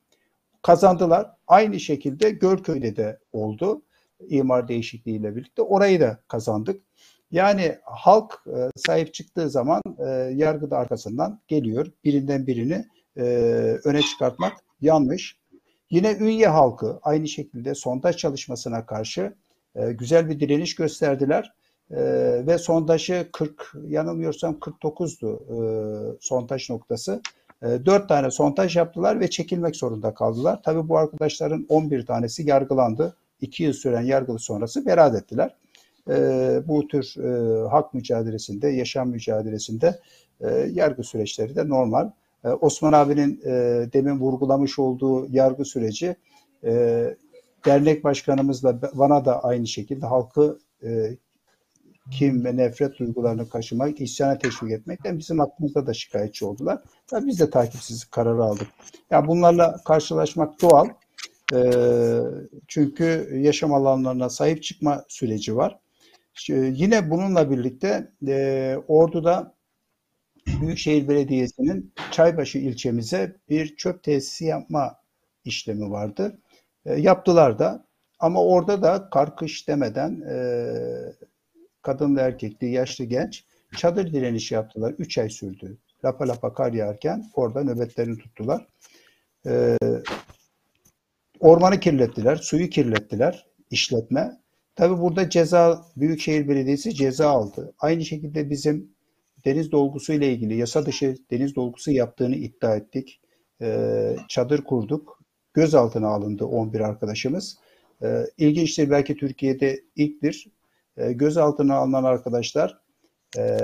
Kazandılar. 0.62 1.30
Aynı 1.46 1.80
şekilde 1.80 2.30
Gölköy'de 2.30 2.96
de 2.96 3.18
oldu. 3.32 3.82
İmar 4.28 4.68
değişikliğiyle 4.68 5.36
birlikte 5.36 5.62
orayı 5.62 6.00
da 6.00 6.18
kazandık. 6.28 6.82
Yani 7.30 7.78
halk 7.84 8.44
e, 8.46 8.70
sahip 8.76 9.14
çıktığı 9.14 9.50
zaman 9.50 9.82
e, 9.98 10.08
yargı 10.34 10.70
da 10.70 10.78
arkasından 10.78 11.40
geliyor. 11.48 11.86
Birinden 12.04 12.46
birini 12.46 12.84
e, 13.16 13.22
öne 13.84 14.02
çıkartmak 14.02 14.52
yanlış. 14.80 15.36
Yine 15.90 16.16
Ünye 16.20 16.48
halkı 16.48 16.98
aynı 17.02 17.28
şekilde 17.28 17.74
sondaj 17.74 18.16
çalışmasına 18.16 18.86
karşı 18.86 19.34
e, 19.74 19.92
güzel 19.92 20.28
bir 20.28 20.40
direniş 20.40 20.74
gösterdiler. 20.74 21.52
E, 21.90 21.96
ve 22.46 22.58
sondajı 22.58 23.28
40 23.32 23.72
yanılmıyorsam 23.88 24.54
49'du 24.54 25.42
e, 25.50 25.56
sondaj 26.20 26.70
noktası. 26.70 27.20
E, 27.62 27.86
4 27.86 28.08
tane 28.08 28.30
sondaj 28.30 28.76
yaptılar 28.76 29.20
ve 29.20 29.30
çekilmek 29.30 29.76
zorunda 29.76 30.14
kaldılar. 30.14 30.60
Tabii 30.64 30.88
bu 30.88 30.98
arkadaşların 30.98 31.66
11 31.68 32.06
tanesi 32.06 32.48
yargılandı. 32.48 33.16
2 33.40 33.62
yıl 33.62 33.72
süren 33.72 34.02
yargılı 34.02 34.38
sonrası 34.38 34.86
beraat 34.86 35.14
ettiler. 35.14 35.56
E, 36.10 36.14
bu 36.68 36.88
tür 36.88 37.16
e, 37.16 37.68
hak 37.68 37.94
mücadelesinde, 37.94 38.68
yaşam 38.68 39.08
mücadelesinde 39.08 40.00
e, 40.40 40.48
yargı 40.72 41.02
süreçleri 41.02 41.56
de 41.56 41.68
normal. 41.68 42.10
E, 42.44 42.48
Osman 42.48 42.92
abinin 42.92 43.40
e, 43.44 43.50
demin 43.92 44.20
vurgulamış 44.20 44.78
olduğu 44.78 45.26
yargı 45.30 45.64
süreci 45.64 46.16
e, 46.64 47.04
dernek 47.66 48.04
başkanımızla 48.04 48.80
bana 48.94 49.24
da 49.24 49.44
aynı 49.44 49.66
şekilde 49.66 50.06
halkı 50.06 50.58
e, 50.84 51.16
kim 52.10 52.44
ve 52.44 52.56
nefret 52.56 52.98
duygularını 52.98 53.48
kaşımak, 53.48 54.00
isyana 54.00 54.38
teşvik 54.38 54.72
etmekten 54.72 55.18
bizim 55.18 55.40
aklımızda 55.40 55.86
da 55.86 55.94
şikayetçi 55.94 56.44
oldular. 56.44 56.82
Tabii 57.06 57.26
biz 57.26 57.40
de 57.40 57.50
takipsizlik 57.50 58.12
kararı 58.12 58.42
aldık. 58.42 58.68
Ya 58.92 58.98
yani 59.10 59.28
bunlarla 59.28 59.80
karşılaşmak 59.84 60.62
doğal. 60.62 60.88
E, 61.54 61.60
çünkü 62.68 63.38
yaşam 63.42 63.72
alanlarına 63.74 64.30
sahip 64.30 64.62
çıkma 64.62 65.04
süreci 65.08 65.56
var. 65.56 65.78
İşte 66.34 66.72
yine 66.74 67.10
bununla 67.10 67.50
birlikte 67.50 68.12
e, 68.26 68.76
Ordu'da 68.88 69.54
Büyükşehir 70.60 71.08
Belediyesi'nin 71.08 71.94
Çaybaşı 72.10 72.58
ilçemize 72.58 73.36
bir 73.48 73.76
çöp 73.76 74.02
tesisi 74.02 74.44
yapma 74.44 74.96
işlemi 75.44 75.90
vardı. 75.90 76.38
E, 76.86 76.94
yaptılar 77.00 77.58
da 77.58 77.86
ama 78.18 78.44
orada 78.44 78.82
da 78.82 79.10
karkış 79.10 79.68
demeden 79.68 80.20
e, 80.20 80.36
kadın 81.82 82.16
ve 82.16 82.20
erkekli, 82.20 82.70
yaşlı 82.70 83.04
genç 83.04 83.44
çadır 83.76 84.12
direnişi 84.12 84.54
yaptılar. 84.54 84.94
Üç 84.98 85.18
ay 85.18 85.30
sürdü. 85.30 85.78
Lapa 86.04 86.28
lapa 86.28 86.54
kar 86.54 86.72
yağarken 86.72 87.24
orada 87.34 87.64
nöbetlerini 87.64 88.18
tuttular. 88.18 88.66
E, 89.46 89.76
ormanı 91.40 91.80
kirlettiler, 91.80 92.36
suyu 92.36 92.70
kirlettiler 92.70 93.46
işletme. 93.70 94.40
Tabi 94.76 95.00
burada 95.00 95.30
ceza 95.30 95.84
Büyükşehir 95.96 96.48
Belediyesi 96.48 96.94
ceza 96.94 97.28
aldı. 97.28 97.74
Aynı 97.78 98.04
şekilde 98.04 98.50
bizim 98.50 98.90
deniz 99.44 99.72
dolgusu 99.72 100.12
ile 100.12 100.32
ilgili 100.32 100.56
yasa 100.56 100.86
dışı 100.86 101.16
deniz 101.30 101.56
dolgusu 101.56 101.90
yaptığını 101.90 102.34
iddia 102.34 102.76
ettik. 102.76 103.20
Ee, 103.62 104.16
çadır 104.28 104.64
kurduk. 104.64 105.22
Gözaltına 105.54 106.08
alındı 106.08 106.44
11 106.44 106.80
arkadaşımız. 106.80 107.58
Ee, 108.02 108.24
ilginçtir 108.38 108.90
belki 108.90 109.16
Türkiye'de 109.16 109.80
ilktir. 109.96 110.48
Ee, 110.96 111.12
gözaltına 111.12 111.74
alınan 111.74 112.04
arkadaşlar 112.04 112.78
e, 113.38 113.58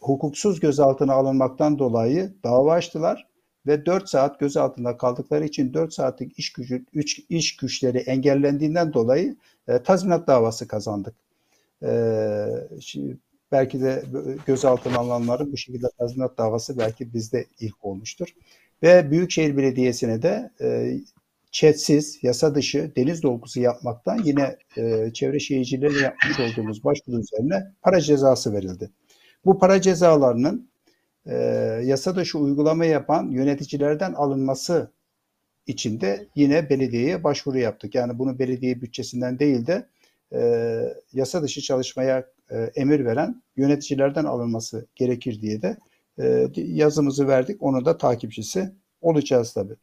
hukuksuz 0.00 0.60
gözaltına 0.60 1.12
alınmaktan 1.12 1.78
dolayı 1.78 2.32
dava 2.44 2.72
açtılar 2.72 3.26
ve 3.66 3.86
4 3.86 4.08
saat 4.08 4.40
gözaltında 4.40 4.96
kaldıkları 4.96 5.44
için 5.44 5.74
4 5.74 5.94
saatlik 5.94 6.38
iş 6.38 6.52
gücü 6.52 6.84
üç 6.92 7.20
iş 7.28 7.56
güçleri 7.56 7.98
engellendiğinden 7.98 8.92
dolayı 8.92 9.36
e, 9.68 9.82
tazminat 9.82 10.26
davası 10.26 10.68
kazandık. 10.68 11.14
E, 11.82 12.46
şimdi 12.80 13.18
belki 13.52 13.80
de 13.80 14.04
gözaltına 14.46 14.98
alınanların 14.98 15.52
bu 15.52 15.56
şekilde 15.56 15.86
tazminat 15.98 16.38
davası 16.38 16.78
belki 16.78 17.14
bizde 17.14 17.46
ilk 17.60 17.84
olmuştur. 17.84 18.28
Ve 18.82 19.10
Büyükşehir 19.10 19.56
Belediyesi'ne 19.56 20.22
de 20.22 20.50
e, 20.60 21.00
çetsiz, 21.50 22.18
yasa 22.22 22.54
dışı 22.54 22.92
deniz 22.96 23.22
dolgusu 23.22 23.60
yapmaktan 23.60 24.20
yine 24.24 24.56
e, 24.76 25.10
çevre 25.14 25.40
şehircilerle 25.40 25.98
yapmış 25.98 26.40
olduğumuz 26.40 26.84
başvuru 26.84 27.20
üzerine 27.20 27.72
para 27.82 28.00
cezası 28.00 28.52
verildi. 28.52 28.90
Bu 29.44 29.58
para 29.58 29.80
cezalarının 29.80 30.70
e, 31.26 31.34
yasa 31.84 32.16
dışı 32.16 32.38
uygulama 32.38 32.84
yapan 32.84 33.30
yöneticilerden 33.30 34.12
alınması 34.12 34.92
için 35.66 36.00
de 36.00 36.28
yine 36.34 36.70
belediyeye 36.70 37.24
başvuru 37.24 37.58
yaptık. 37.58 37.94
Yani 37.94 38.18
bunu 38.18 38.38
belediye 38.38 38.80
bütçesinden 38.80 39.38
değil 39.38 39.66
de 39.66 39.88
e, 40.32 40.40
yasa 41.12 41.42
dışı 41.42 41.60
çalışmaya 41.60 42.26
e, 42.50 42.56
emir 42.74 43.04
veren 43.04 43.42
yöneticilerden 43.56 44.24
alınması 44.24 44.86
gerekir 44.94 45.40
diye 45.40 45.62
de 45.62 45.76
e, 46.20 46.46
yazımızı 46.56 47.28
verdik. 47.28 47.62
Onu 47.62 47.84
da 47.84 47.98
takipçisi 47.98 48.72
olacağız 49.00 49.52
tabi. 49.52 49.74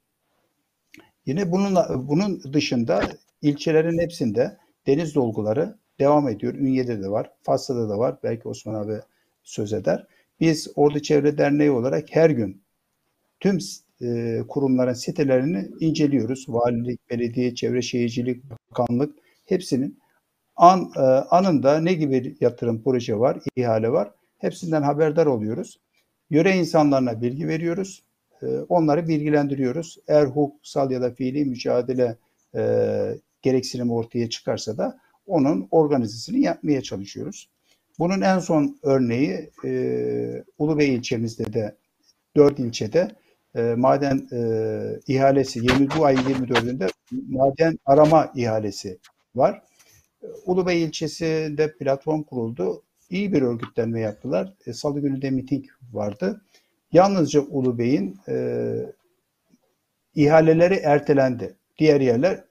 Yine 1.26 1.52
bununla, 1.52 2.08
bunun 2.08 2.54
dışında 2.54 3.02
ilçelerin 3.42 4.00
hepsinde 4.00 4.58
deniz 4.88 5.16
dolguları 5.16 5.76
devam 6.00 6.30
ediyor. 6.30 6.54
Ünye'de 6.54 7.04
de 7.04 7.10
var, 7.10 7.32
Fas'ta 7.44 7.90
da 7.90 7.98
var. 7.98 8.18
Belki 8.24 8.48
Osman 8.48 8.74
abi 8.74 9.00
söz 9.44 9.74
eder. 9.74 10.08
Biz 10.40 10.72
Ordu 10.76 11.00
Çevre 11.00 11.38
Derneği 11.38 11.72
olarak 11.72 12.16
her 12.16 12.30
gün 12.30 12.62
tüm 13.40 13.60
e, 14.02 14.40
kurumların 14.48 14.94
sitelerini 14.94 15.68
inceliyoruz. 15.80 16.46
Valilik, 16.48 17.10
belediye, 17.10 17.56
çevre 17.56 17.82
şehircilik, 17.82 18.44
bakanlık 18.72 19.16
hepsinin 19.46 20.00
an, 20.56 20.92
e, 20.96 21.00
anında 21.02 21.80
ne 21.80 21.94
gibi 21.94 22.36
yatırım 22.42 22.84
proje 22.84 23.20
var, 23.20 23.40
ihale 23.56 23.92
var. 23.92 24.12
Hepsinden 24.38 24.82
haberdar 24.82 25.26
oluyoruz. 25.26 25.80
Yöre 26.30 26.58
insanlarına 26.58 27.22
bilgi 27.22 27.48
veriyoruz. 27.48 28.04
E, 28.42 28.46
onları 28.70 29.08
bilgilendiriyoruz. 29.08 29.98
Eğer 30.08 30.26
hukuksal 30.26 30.92
ya 30.92 31.02
da 31.02 31.12
fiili 31.12 31.46
mücadele 31.46 32.18
e, 32.56 32.62
gereksinim 33.42 33.92
ortaya 33.92 34.30
çıkarsa 34.30 34.78
da 34.78 34.98
onun 35.28 35.68
organizesini 35.72 36.42
yapmaya 36.42 36.82
çalışıyoruz. 36.82 37.50
Bunun 38.00 38.22
en 38.22 38.40
son 38.40 38.80
örneği 38.84 39.50
e, 39.66 40.44
Ulubey 40.58 40.96
ilçemizde 40.96 41.54
de 41.54 41.76
dört 42.36 42.60
ilçede 42.60 43.08
e, 43.56 43.62
maden 43.62 44.28
e, 44.32 44.40
ihalesi 45.08 45.60
20 45.60 45.90
bu 45.98 46.06
ay 46.06 46.16
24'ünde 46.16 46.90
maden 47.30 47.80
arama 47.86 48.32
ihalesi 48.36 49.00
var. 49.36 49.62
Ulubey 50.46 50.84
ilçesinde 50.84 51.78
platform 51.78 52.24
kuruldu. 52.24 52.84
İyi 53.10 53.34
bir 53.34 53.42
örgütlenme 53.42 54.00
yaptılar. 54.00 54.54
E, 54.66 54.74
Salı 54.74 55.00
günü 55.00 55.22
de 55.22 55.30
miting 55.32 55.66
vardı. 55.94 56.42
Yalnızca 56.92 57.42
Ulubey'in 57.42 58.18
e, 58.28 58.76
ihaleleri 60.16 60.74
ertelendi. 60.74 61.56
Diğer 61.78 62.02
yerler 62.02 62.44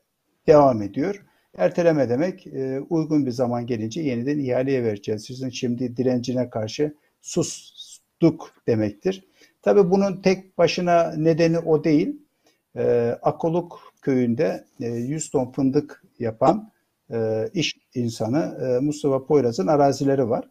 devam 0.46 0.82
ediyor. 0.82 1.24
Erteleme 1.56 2.08
demek 2.08 2.46
e, 2.46 2.80
uygun 2.80 3.26
bir 3.26 3.30
zaman 3.30 3.66
gelince 3.66 4.00
yeniden 4.00 4.38
ihaleye 4.38 4.84
vereceğiz. 4.84 5.24
Sizin 5.24 5.50
şimdi 5.50 5.96
direncine 5.96 6.50
karşı 6.50 6.94
sustuk 7.20 8.54
demektir. 8.66 9.24
Tabii 9.62 9.90
bunun 9.90 10.22
tek 10.22 10.58
başına 10.58 11.14
nedeni 11.16 11.58
o 11.58 11.84
değil. 11.84 12.16
E, 12.76 13.16
Akoluk 13.22 13.92
köyünde 14.02 14.64
e, 14.80 14.86
100 14.86 15.30
ton 15.30 15.52
fındık 15.52 16.04
yapan 16.18 16.72
e, 17.12 17.48
iş 17.54 17.76
insanı 17.94 18.58
e, 18.66 18.84
Mustafa 18.84 19.26
Poyraz'ın 19.26 19.66
arazileri 19.66 20.28
var. 20.28 20.48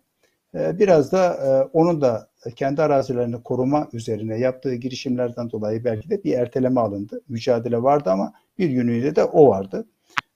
E, 0.56 0.80
biraz 0.80 1.12
da 1.12 1.34
e, 1.34 1.50
onun 1.78 2.02
da 2.02 2.30
kendi 2.56 2.82
arazilerini 2.82 3.44
koruma 3.44 3.90
üzerine 3.94 4.40
yaptığı 4.40 4.76
girişimlerden 4.76 5.52
dolayı 5.52 5.84
belki 5.84 6.10
de 6.10 6.24
bir 6.24 6.34
erteleme 6.34 6.82
alındı. 6.82 7.22
Mücadele 7.30 7.84
vardı 7.84 8.10
ama 8.10 8.34
bir 8.58 8.70
yönüyle 8.70 9.16
de 9.16 9.24
o 9.24 9.48
vardı. 9.48 9.88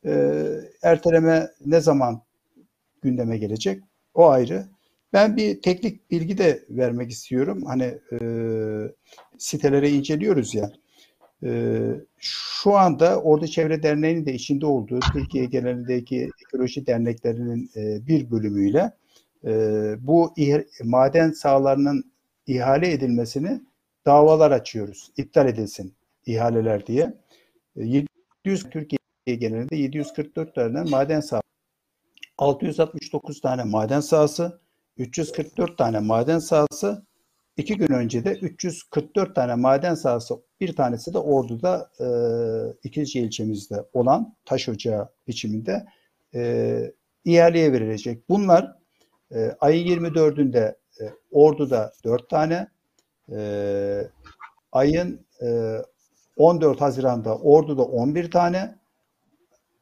E, 0.06 0.44
erteleme 0.84 1.50
ne 1.66 1.82
zaman 1.82 2.22
gündeme 3.02 3.38
gelecek? 3.38 3.84
O 4.14 4.30
ayrı. 4.30 4.66
Ben 5.14 5.38
bir 5.38 5.62
teknik 5.62 6.12
bilgi 6.12 6.38
de 6.38 6.66
vermek 6.70 7.12
istiyorum. 7.12 7.64
Hani 7.66 7.98
e, 8.12 8.18
sitelere 9.38 9.90
inceliyoruz 9.90 10.56
ya. 10.56 10.72
E, 11.44 11.82
şu 12.18 12.76
anda 12.76 13.22
Ordu 13.22 13.48
Çevre 13.48 13.84
Derneği'nin 13.84 14.26
de 14.26 14.34
içinde 14.34 14.66
olduğu 14.66 15.00
Türkiye 15.14 15.46
genelindeki 15.46 16.30
ekoloji 16.48 16.88
derneklerinin 16.88 17.70
e, 17.76 18.08
bir 18.08 18.32
bölümüyle 18.32 18.92
e, 19.48 19.96
bu 20.00 20.34
maden 20.84 21.32
sahalarının 21.32 22.12
ihale 22.48 22.92
edilmesini 22.92 23.62
davalar 24.06 24.52
açıyoruz. 24.52 25.12
İptal 25.18 25.48
edilsin 25.48 25.94
ihaleler 26.26 26.88
diye. 26.88 27.14
E, 27.76 27.84
700 28.46 28.70
Türkiye 28.70 29.00
genelinde 29.26 29.76
744 29.76 30.56
tane 30.56 30.82
maden 30.82 31.20
sahası, 31.20 31.44
669 32.38 33.42
tane 33.42 33.64
maden 33.64 34.00
sahası, 34.00 34.60
344 34.98 35.78
tane 35.78 36.00
maden 36.00 36.40
sahası, 36.40 37.06
iki 37.58 37.78
gün 37.78 37.94
önce 37.94 38.26
de 38.26 38.32
344 38.34 39.36
tane 39.36 39.56
maden 39.56 39.96
sahası, 39.96 40.36
bir 40.62 40.76
tanesi 40.76 41.14
de 41.14 41.18
Ordu'da 41.18 41.92
e, 42.00 42.08
ikinci 42.84 43.20
ilçemizde 43.20 43.86
olan 43.94 44.36
taş 44.46 44.70
ocağı 44.70 45.10
biçiminde 45.28 45.86
e, 46.36 46.94
ihaleye 47.26 47.74
verilecek. 47.74 48.30
Bunlar 48.30 48.78
e, 49.36 49.56
ayın 49.60 49.88
24'ünde 49.88 50.76
e, 51.02 51.14
Ordu'da 51.32 51.94
4 52.04 52.30
tane, 52.30 52.68
e, 53.32 54.10
ayın 54.72 55.26
e, 55.42 55.78
14 56.38 56.82
Haziran'da 56.82 57.38
Ordu'da 57.38 57.84
11 57.84 58.32
tane, 58.32 58.76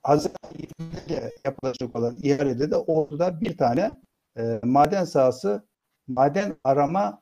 Haziran 0.03 0.35
20'de 0.79 1.31
yapılacak 1.45 1.95
olan 1.95 2.17
ihalede 2.23 2.71
de 2.71 2.75
Ordu'da 2.75 3.41
bir 3.41 3.57
tane. 3.57 3.91
E, 4.37 4.59
maden 4.63 5.05
sahası 5.05 5.63
maden 6.07 6.55
arama 6.63 7.21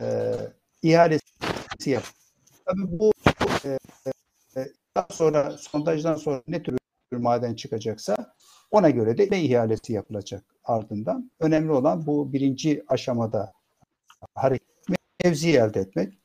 e, 0.00 0.34
ihalesi 0.82 1.20
yap. 1.86 2.02
Tabii 2.66 2.98
bu 2.98 3.12
e, 3.64 3.78
e, 4.56 4.64
daha 4.96 5.06
sonra 5.10 5.50
sondajdan 5.50 6.14
sonra 6.14 6.42
ne 6.48 6.62
tür 6.62 6.76
maden 7.12 7.54
çıkacaksa 7.54 8.34
ona 8.70 8.90
göre 8.90 9.18
de 9.18 9.40
ihalesi 9.40 9.92
yapılacak 9.92 10.44
ardından. 10.64 11.30
Önemli 11.40 11.72
olan 11.72 12.06
bu 12.06 12.32
birinci 12.32 12.84
aşamada 12.88 13.52
hareket 14.34 14.68
mevzi 15.24 15.50
elde 15.50 15.80
etmek. 15.80 16.18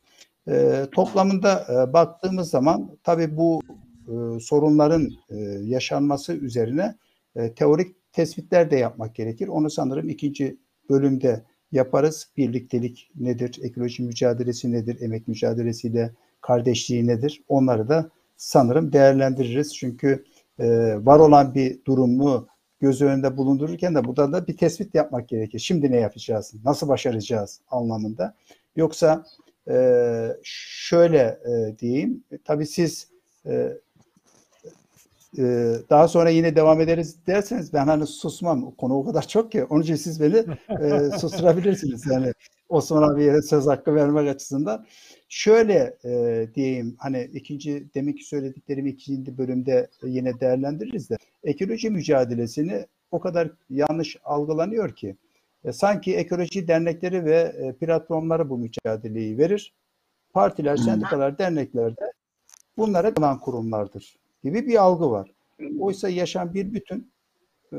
E, 0.47 0.85
toplamında 0.91 1.65
e, 1.69 1.93
baktığımız 1.93 2.49
zaman 2.49 2.97
tabii 3.03 3.37
bu 3.37 3.61
e, 4.07 4.39
sorunların 4.39 5.09
e, 5.29 5.35
yaşanması 5.63 6.33
üzerine 6.33 6.95
e, 7.35 7.53
teorik 7.53 8.13
tespitler 8.13 8.71
de 8.71 8.75
yapmak 8.75 9.15
gerekir. 9.15 9.47
Onu 9.47 9.69
sanırım 9.69 10.09
ikinci 10.09 10.57
bölümde 10.89 11.43
yaparız. 11.71 12.29
Birliktelik 12.37 13.11
nedir? 13.15 13.59
Ekoloji 13.63 14.03
mücadelesi 14.03 14.71
nedir? 14.71 15.01
Emek 15.01 15.27
mücadelesiyle 15.27 16.11
kardeşliği 16.41 17.07
nedir? 17.07 17.43
Onları 17.47 17.89
da 17.89 18.09
sanırım 18.37 18.93
değerlendiririz. 18.93 19.75
Çünkü 19.75 20.25
e, 20.59 20.95
var 21.05 21.19
olan 21.19 21.55
bir 21.55 21.85
durumu 21.85 22.47
göz 22.79 23.01
önünde 23.01 23.37
bulundururken 23.37 23.95
de 23.95 24.05
burada 24.05 24.31
da 24.31 24.47
bir 24.47 24.57
tespit 24.57 24.95
yapmak 24.95 25.29
gerekir. 25.29 25.59
Şimdi 25.59 25.91
ne 25.91 25.97
yapacağız? 25.97 26.53
Nasıl 26.65 26.87
başaracağız 26.87 27.61
anlamında. 27.71 28.33
Yoksa 28.75 29.25
e, 29.69 30.37
şöyle 30.43 31.19
e, 31.19 31.79
diyeyim. 31.79 32.23
Tabii 32.45 32.65
siz 32.65 33.07
e, 35.37 35.75
daha 35.89 36.07
sonra 36.07 36.29
yine 36.29 36.55
devam 36.55 36.81
ederiz 36.81 37.15
derseniz 37.27 37.73
ben 37.73 37.85
hani 37.85 38.07
susmam. 38.07 38.71
Konu 38.71 38.93
o 38.93 39.05
kadar 39.05 39.27
çok 39.27 39.51
ki. 39.51 39.63
Onun 39.63 39.81
için 39.81 39.95
siz 39.95 40.21
beni 40.21 40.43
e, 40.81 41.09
susturabilirsiniz. 41.19 42.05
Yani 42.11 42.33
Osman 42.69 43.13
abiye 43.13 43.41
söz 43.41 43.67
hakkı 43.67 43.95
vermek 43.95 44.35
açısından. 44.35 44.85
Şöyle 45.29 45.97
e, 46.05 46.47
diyeyim 46.55 46.95
hani 46.99 47.29
ikinci 47.33 47.85
demek 47.95 48.17
ki 48.17 48.23
söylediklerimi 48.27 48.89
ikinci 48.89 49.37
bölümde 49.37 49.89
yine 50.03 50.39
değerlendiririz 50.39 51.09
de 51.09 51.17
ekoloji 51.43 51.89
mücadelesini 51.89 52.85
o 53.11 53.19
kadar 53.19 53.51
yanlış 53.69 54.17
algılanıyor 54.23 54.95
ki 54.95 55.15
e, 55.65 55.73
sanki 55.73 56.15
ekoloji 56.15 56.67
dernekleri 56.67 57.25
ve 57.25 57.55
e, 57.57 57.73
platformları 57.73 58.49
bu 58.49 58.57
mücadeleyi 58.57 59.37
verir. 59.37 59.73
Partiler, 60.33 60.77
sendikalar, 60.77 61.37
dernekler 61.37 61.97
de 61.97 62.11
bunlara 62.77 63.13
kalan 63.13 63.39
kurumlardır 63.39 64.15
gibi 64.43 64.67
bir 64.67 64.75
algı 64.75 65.11
var. 65.11 65.31
Oysa 65.79 66.09
yaşam 66.09 66.53
bir 66.53 66.73
bütün. 66.73 67.11
E, 67.73 67.77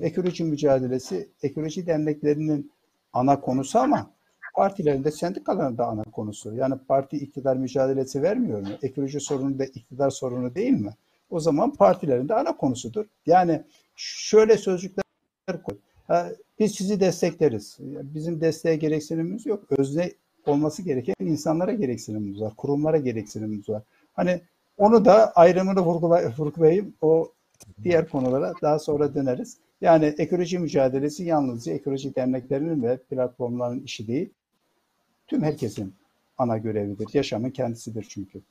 ekoloji 0.00 0.44
mücadelesi, 0.44 1.28
ekoloji 1.42 1.86
derneklerinin 1.86 2.72
ana 3.12 3.40
konusu 3.40 3.78
ama 3.78 4.13
partilerin 4.54 5.04
de 5.04 5.10
sendikaların 5.10 5.78
da 5.78 5.86
ana 5.86 6.02
konusu. 6.02 6.54
Yani 6.54 6.74
parti 6.88 7.16
iktidar 7.16 7.56
mücadelesi 7.56 8.22
vermiyor 8.22 8.60
mu? 8.60 8.68
Ekoloji 8.82 9.20
sorunu 9.20 9.58
da 9.58 9.64
iktidar 9.64 10.10
sorunu 10.10 10.54
değil 10.54 10.72
mi? 10.72 10.90
O 11.30 11.40
zaman 11.40 11.72
partilerin 11.72 12.28
de 12.28 12.34
ana 12.34 12.56
konusudur. 12.56 13.04
Yani 13.26 13.62
şöyle 13.96 14.58
sözcükler 14.58 15.04
koy. 15.62 15.76
Ha, 16.06 16.28
biz 16.58 16.74
sizi 16.74 17.00
destekleriz. 17.00 17.78
Bizim 17.80 18.40
desteğe 18.40 18.76
gereksinimimiz 18.76 19.46
yok. 19.46 19.64
Özne 19.70 20.12
olması 20.46 20.82
gereken 20.82 21.14
insanlara 21.20 21.72
gereksinimimiz 21.72 22.40
var. 22.40 22.52
Kurumlara 22.56 22.96
gereksinimimiz 22.96 23.68
var. 23.68 23.82
Hani 24.14 24.40
onu 24.78 25.04
da 25.04 25.32
ayrımını 25.32 25.80
vurgulayayım. 26.38 26.94
O 27.02 27.32
diğer 27.82 28.08
konulara 28.08 28.52
daha 28.62 28.78
sonra 28.78 29.14
döneriz. 29.14 29.58
Yani 29.80 30.14
ekoloji 30.18 30.58
mücadelesi 30.58 31.24
yalnızca 31.24 31.72
ekoloji 31.72 32.14
derneklerinin 32.14 32.82
ve 32.82 32.96
platformların 32.96 33.80
işi 33.80 34.06
değil. 34.06 34.30
Tüm 35.26 35.42
herkesin 35.42 35.94
ana 36.38 36.58
görevidir. 36.58 37.06
Yaşamın 37.12 37.50
kendisidir 37.50 38.06
çünkü. 38.08 38.42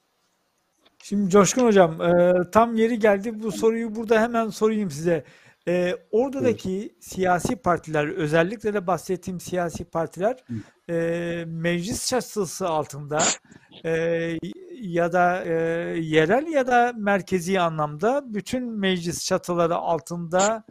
Şimdi 1.04 1.30
Coşkun 1.30 1.66
Hocam 1.66 2.02
e, 2.02 2.34
tam 2.52 2.76
yeri 2.76 3.00
geldi. 3.00 3.44
Bu 3.44 3.52
soruyu 3.52 3.96
burada 3.96 4.22
hemen 4.22 4.50
sorayım 4.50 4.92
size. 4.92 5.24
E, 5.68 5.96
oradaki 6.12 6.80
evet. 6.80 7.04
siyasi 7.04 7.56
partiler 7.56 8.08
özellikle 8.08 8.74
de 8.74 8.88
bahsettiğim 8.88 9.40
siyasi 9.40 9.86
partiler 9.86 10.44
e, 10.90 11.46
meclis 11.48 12.08
çatısı 12.10 12.68
altında 12.68 13.20
e, 13.86 13.92
ya 14.82 15.14
da 15.14 15.44
e, 15.44 15.52
yerel 16.00 16.48
ya 16.48 16.68
da 16.68 16.94
merkezi 16.98 17.60
anlamda 17.60 18.34
bütün 18.34 18.64
meclis 18.80 19.26
çatıları 19.26 19.76
altında 19.76 20.64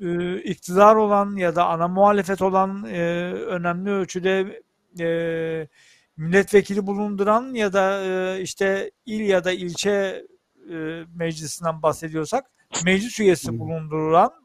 e, 0.00 0.36
iktidar 0.42 0.96
olan 0.96 1.36
ya 1.36 1.56
da 1.56 1.66
ana 1.66 1.88
muhalefet 1.88 2.42
olan 2.42 2.84
e, 2.84 3.32
önemli 3.32 3.90
ölçüde 3.90 4.62
e, 5.00 5.68
milletvekili 6.16 6.86
bulunduran 6.86 7.54
ya 7.54 7.72
da 7.72 8.04
e, 8.04 8.40
işte 8.40 8.90
il 9.06 9.20
ya 9.20 9.44
da 9.44 9.52
ilçe 9.52 10.26
e, 10.70 11.02
meclisinden 11.14 11.82
bahsediyorsak 11.82 12.44
meclis 12.84 13.20
üyesi 13.20 13.58
bulunduran 13.58 14.42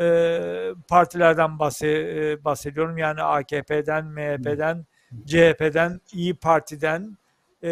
e, 0.00 0.74
partilerden 0.88 1.58
bahse, 1.58 1.88
e, 1.88 2.44
bahsediyorum. 2.44 2.98
Yani 2.98 3.22
AKP'den, 3.22 4.06
MHP'den, 4.06 4.86
CHP'den, 5.26 6.00
İyi 6.12 6.34
Parti'den 6.34 7.16
e, 7.62 7.70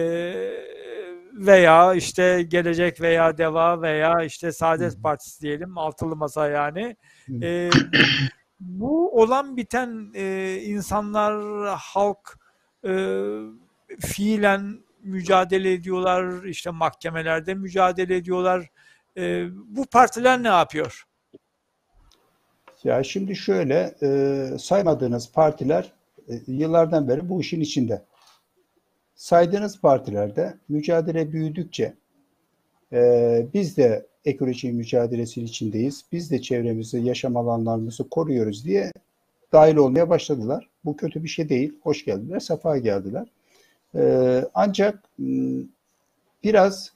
veya 1.32 1.94
işte 1.94 2.42
Gelecek 2.42 3.00
veya 3.00 3.38
Deva 3.38 3.82
veya 3.82 4.22
işte 4.24 4.52
Saadet 4.52 5.02
Partisi 5.02 5.42
diyelim 5.42 5.78
altılı 5.78 6.16
masa 6.16 6.48
yani. 6.48 6.96
E, 7.42 7.70
bu 8.60 9.20
olan 9.20 9.56
biten 9.56 10.12
e, 10.14 10.56
insanlar, 10.64 11.66
halk 11.78 12.38
e, 12.84 12.90
fiilen 14.00 14.78
mücadele 15.02 15.72
ediyorlar, 15.72 16.44
işte 16.44 16.70
mahkemelerde 16.70 17.54
mücadele 17.54 18.16
ediyorlar. 18.16 18.70
E, 19.16 19.46
bu 19.52 19.86
partiler 19.86 20.42
ne 20.42 20.48
yapıyor? 20.48 21.04
Ya 22.84 23.02
şimdi 23.02 23.36
şöyle 23.36 23.94
e, 24.02 24.48
saymadığınız 24.58 25.32
partiler 25.32 25.92
e, 26.28 26.32
yıllardan 26.46 27.08
beri 27.08 27.28
bu 27.28 27.40
işin 27.40 27.60
içinde. 27.60 28.04
Saydığınız 29.14 29.80
partilerde 29.80 30.58
mücadele 30.68 31.32
büyüdükçe 31.32 31.94
e, 32.92 33.46
biz 33.54 33.76
de 33.76 34.06
ekoloji 34.28 34.72
mücadelesi 34.72 35.42
içindeyiz. 35.42 36.04
Biz 36.12 36.30
de 36.30 36.42
çevremizi, 36.42 36.98
yaşam 36.98 37.36
alanlarımızı 37.36 38.08
koruyoruz 38.08 38.64
diye 38.64 38.92
dahil 39.52 39.76
olmaya 39.76 40.10
başladılar. 40.10 40.68
Bu 40.84 40.96
kötü 40.96 41.22
bir 41.22 41.28
şey 41.28 41.48
değil. 41.48 41.72
Hoş 41.82 42.04
geldiler, 42.04 42.40
sefa 42.40 42.78
geldiler. 42.78 43.26
E, 43.94 44.44
ancak 44.54 45.04
biraz 46.44 46.92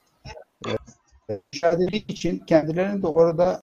e, 1.29 1.39
mücadele 1.53 1.97
için 1.97 2.39
kendilerini 2.39 3.01
de 3.01 3.07
orada 3.07 3.61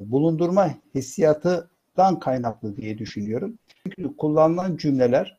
bulundurma 0.00 0.74
hissiyatından 0.94 2.18
kaynaklı 2.20 2.76
diye 2.76 2.98
düşünüyorum. 2.98 3.58
Çünkü 3.84 4.16
kullanılan 4.16 4.76
cümleler 4.76 5.38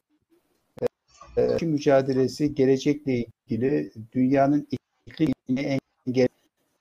e, 1.37 1.65
mücadelesi 1.65 2.55
gelecekle 2.55 3.25
ilgili 3.47 3.91
dünyanın 4.13 4.67
iklimini 5.05 5.79
engel 6.07 6.27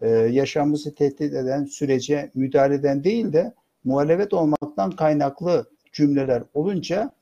e, 0.01 0.09
yaşamımızı 0.09 0.95
tehdit 0.95 1.21
eden 1.35 1.65
sürece 1.65 2.31
müdahaleden 2.35 3.05
değil 3.05 3.33
de 3.33 3.55
muhalefet 3.85 4.35
olmaktan 4.35 4.91
kaynaklı 4.91 5.71
cümleler 5.93 6.43
olunca 6.55 7.13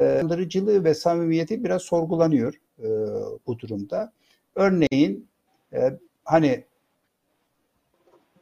e, 0.00 0.84
ve 0.84 0.94
samimiyeti 0.94 1.64
biraz 1.64 1.82
sorgulanıyor 1.82 2.54
e, 2.78 2.88
bu 3.46 3.58
durumda. 3.58 4.12
Örneğin 4.54 5.28
e, 5.72 5.98
hani 6.24 6.64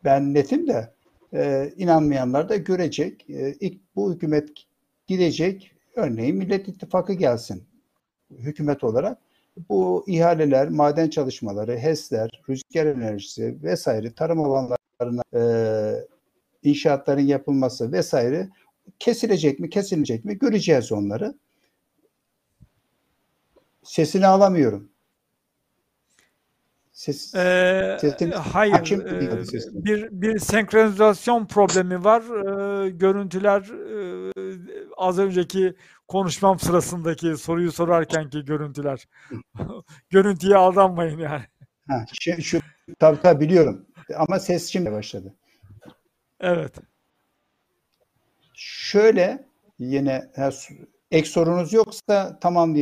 ben 0.04 0.34
netim 0.34 0.68
de 0.68 0.92
e, 1.34 1.72
inanmayanlar 1.76 2.48
da 2.48 2.56
görecek. 2.56 3.30
E, 3.30 3.54
ilk 3.60 3.80
bu 3.96 4.14
hükümet 4.14 4.48
gidecek. 5.06 5.72
Örneğin 5.96 6.36
Millet 6.36 6.68
İttifakı 6.68 7.12
gelsin 7.12 7.64
hükümet 8.30 8.84
olarak. 8.84 9.18
Bu 9.56 10.04
ihaleler, 10.06 10.68
maden 10.68 11.10
çalışmaları, 11.10 11.76
HES'ler, 11.76 12.42
rüzgar 12.48 12.86
enerjisi 12.86 13.62
vesaire 13.62 14.12
tarım 14.14 14.40
alanlarına 14.40 15.22
e, 15.34 15.42
inşaatların 16.62 17.22
yapılması 17.22 17.92
vesaire 17.92 18.48
kesilecek 18.98 19.60
mi, 19.60 19.70
kesilmeyecek 19.70 20.24
mi 20.24 20.38
göreceğiz 20.38 20.92
onları. 20.92 21.34
Sesini 23.82 24.26
alamıyorum. 24.26 24.91
Ses, 26.92 27.34
ee, 27.34 27.96
sesini, 28.00 28.34
hayır, 28.34 28.74
e, 28.74 29.84
bir 29.84 30.08
bir 30.10 30.38
senkronizasyon 30.38 31.46
problemi 31.46 32.04
var. 32.04 32.22
E, 32.22 32.90
görüntüler 32.90 33.60
e, 33.60 34.32
az 34.96 35.18
önceki 35.18 35.74
konuşmam 36.08 36.58
sırasındaki 36.58 37.36
soruyu 37.36 37.72
sorarkenki 37.72 38.44
görüntüler. 38.44 39.08
Görüntüye 40.10 40.56
aldanmayın 40.56 41.18
yani. 41.18 41.44
Ha, 41.88 42.04
şu, 42.20 42.42
şu 42.42 42.60
tabii 42.98 43.20
tabii 43.20 43.40
biliyorum. 43.44 43.86
Ama 44.16 44.38
ses 44.38 44.72
şimdi 44.72 44.92
başladı. 44.92 45.34
Evet. 46.40 46.74
Şöyle 48.54 49.44
yine 49.78 50.30
ek 51.10 51.28
sorunuz 51.28 51.72
yoksa 51.72 52.38
tamam 52.40 52.74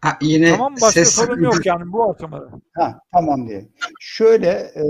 Ha, 0.00 0.18
yine 0.20 0.50
tamam 0.50 0.74
başka 0.74 0.90
ses... 0.90 1.14
sorun 1.14 1.42
yok 1.42 1.66
yani 1.66 1.92
bu 1.92 2.10
aşamada. 2.10 2.50
Ha, 2.72 3.00
tamam 3.12 3.48
diye. 3.48 3.68
Şöyle 4.00 4.48
e, 4.48 4.84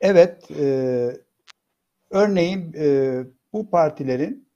evet 0.00 0.50
e, 0.50 1.10
örneğin 2.10 2.72
e, 2.78 3.18
bu 3.52 3.70
partilerin 3.70 4.48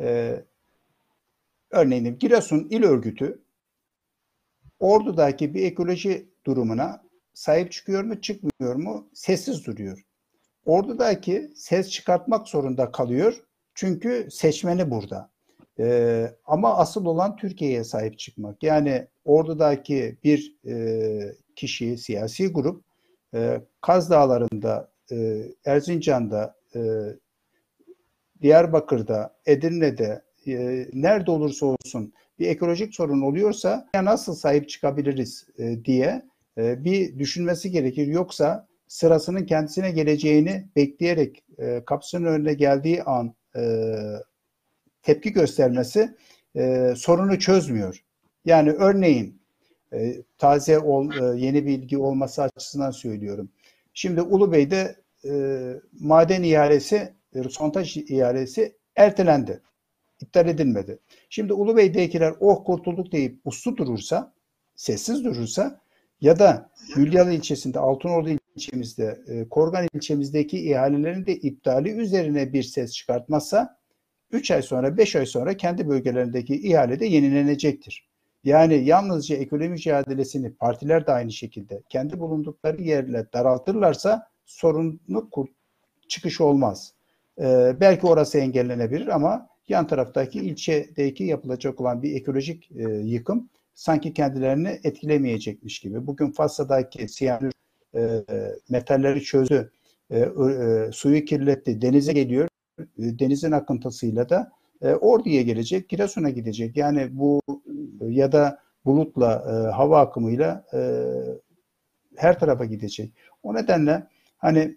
e, 0.00 0.40
örneğin 1.70 2.18
Giresun 2.18 2.66
İl 2.70 2.82
Örgütü 2.82 3.42
Ordu'daki 4.78 5.54
bir 5.54 5.62
ekoloji 5.64 6.32
durumuna 6.46 7.02
sahip 7.34 7.72
çıkıyor 7.72 8.04
mu 8.04 8.20
çıkmıyor 8.20 8.74
mu 8.74 9.10
sessiz 9.14 9.66
duruyor. 9.66 10.02
Ordu'daki 10.64 11.52
ses 11.54 11.90
çıkartmak 11.90 12.48
zorunda 12.48 12.92
kalıyor 12.92 13.44
çünkü 13.74 14.28
seçmeni 14.30 14.90
burada. 14.90 15.31
Ee, 15.82 16.30
ama 16.46 16.76
asıl 16.76 17.04
olan 17.06 17.36
Türkiye'ye 17.36 17.84
sahip 17.84 18.18
çıkmak. 18.18 18.62
Yani 18.62 19.06
ordudaki 19.24 20.16
bir 20.24 20.56
e, 20.66 21.34
kişi, 21.56 21.98
siyasi 21.98 22.52
grup 22.52 22.84
e, 23.34 23.60
Kaz 23.80 24.10
Dağları'nda, 24.10 24.90
e, 25.12 25.42
Erzincan'da, 25.64 26.54
e, 26.74 26.80
Diyarbakır'da, 28.42 29.34
Edirne'de, 29.46 30.22
e, 30.46 30.86
nerede 30.92 31.30
olursa 31.30 31.66
olsun 31.66 32.12
bir 32.38 32.48
ekolojik 32.48 32.94
sorun 32.94 33.22
oluyorsa 33.22 33.88
ya 33.94 34.04
nasıl 34.04 34.34
sahip 34.34 34.68
çıkabiliriz 34.68 35.46
e, 35.58 35.84
diye 35.84 36.22
e, 36.58 36.84
bir 36.84 37.18
düşünmesi 37.18 37.70
gerekir. 37.70 38.06
Yoksa 38.06 38.68
sırasının 38.88 39.46
kendisine 39.46 39.90
geleceğini 39.90 40.68
bekleyerek 40.76 41.44
e, 41.58 41.82
kapısının 41.86 42.26
önüne 42.26 42.54
geldiği 42.54 43.02
an 43.02 43.34
e, 43.56 43.62
tepki 45.02 45.32
göstermesi 45.32 46.14
e, 46.56 46.94
sorunu 46.96 47.38
çözmüyor. 47.38 48.04
Yani 48.44 48.70
örneğin 48.70 49.42
e, 49.92 50.22
taze 50.38 50.78
ol, 50.78 51.10
e, 51.12 51.40
yeni 51.40 51.66
bilgi 51.66 51.98
olması 51.98 52.42
açısından 52.42 52.90
söylüyorum. 52.90 53.48
Şimdi 53.94 54.22
Ulubey'de 54.22 54.96
e, 55.24 55.32
maden 56.00 56.42
ihalesi, 56.42 57.12
e, 57.34 57.42
sondaj 57.42 57.96
ihalesi 57.96 58.76
ertelendi. 58.96 59.60
İptal 60.20 60.48
edilmedi. 60.48 60.98
Şimdi 61.30 61.52
Ulubey'dekiler 61.52 62.34
oh 62.40 62.64
kurtulduk 62.64 63.12
deyip 63.12 63.40
uslu 63.44 63.76
durursa, 63.76 64.32
sessiz 64.74 65.24
durursa 65.24 65.80
ya 66.20 66.38
da 66.38 66.70
Hülyalı 66.96 67.32
ilçesinde, 67.32 67.78
Altınordu 67.78 68.30
ilçemizde, 68.56 69.22
e, 69.26 69.48
Korgan 69.48 69.88
ilçemizdeki 69.94 70.70
ihalelerin 70.70 71.26
de 71.26 71.36
iptali 71.36 71.90
üzerine 71.90 72.52
bir 72.52 72.62
ses 72.62 72.92
çıkartmazsa 72.92 73.81
3 74.32 74.50
ay 74.50 74.62
sonra 74.62 74.96
5 74.96 75.16
ay 75.16 75.26
sonra 75.26 75.56
kendi 75.56 75.88
bölgelerindeki 75.88 76.54
ihale 76.68 77.00
de 77.00 77.06
yenilenecektir. 77.06 78.08
Yani 78.44 78.84
yalnızca 78.84 79.36
ekonomi 79.36 79.68
mücadelesini 79.68 80.54
partiler 80.54 81.06
de 81.06 81.12
aynı 81.12 81.32
şekilde 81.32 81.82
kendi 81.88 82.20
bulundukları 82.20 82.82
yerle 82.82 83.26
daraltırlarsa 83.32 84.26
sorunlu 84.46 85.30
çıkış 86.08 86.40
olmaz. 86.40 86.94
Ee, 87.40 87.76
belki 87.80 88.06
orası 88.06 88.38
engellenebilir 88.38 89.06
ama 89.06 89.48
yan 89.68 89.86
taraftaki 89.86 90.38
ilçedeki 90.38 91.24
yapılacak 91.24 91.80
olan 91.80 92.02
bir 92.02 92.16
ekolojik 92.16 92.70
e, 92.72 92.82
yıkım 92.92 93.48
sanki 93.74 94.12
kendilerini 94.12 94.80
etkilemeyecekmiş 94.84 95.80
gibi. 95.80 96.06
Bugün 96.06 96.30
Fassa'daki 96.30 97.08
siyanür 97.08 97.52
e, 97.94 98.24
metalleri 98.70 99.22
çözdü, 99.22 99.72
e, 100.10 100.18
e, 100.18 100.28
suyu 100.92 101.24
kirletti, 101.24 101.82
denize 101.82 102.12
geliyor. 102.12 102.48
E, 102.78 103.18
denizin 103.18 103.52
akıntısıyla 103.52 104.28
da 104.28 104.52
e, 104.82 104.94
Ordu'ya 104.94 105.42
gelecek, 105.42 105.88
Giresun'a 105.88 106.30
gidecek. 106.30 106.76
Yani 106.76 107.08
bu 107.18 107.40
e, 108.00 108.06
ya 108.06 108.32
da 108.32 108.58
bulutla, 108.84 109.44
e, 109.48 109.72
hava 109.72 110.00
akımıyla 110.00 110.64
e, 110.74 110.80
her 112.16 112.38
tarafa 112.38 112.64
gidecek. 112.64 113.12
O 113.42 113.54
nedenle 113.54 114.06
hani 114.38 114.76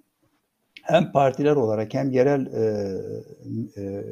hem 0.84 1.12
partiler 1.12 1.56
olarak 1.56 1.94
hem 1.94 2.12
yerel 2.12 2.46
e, 2.46 3.82
e, 3.82 4.04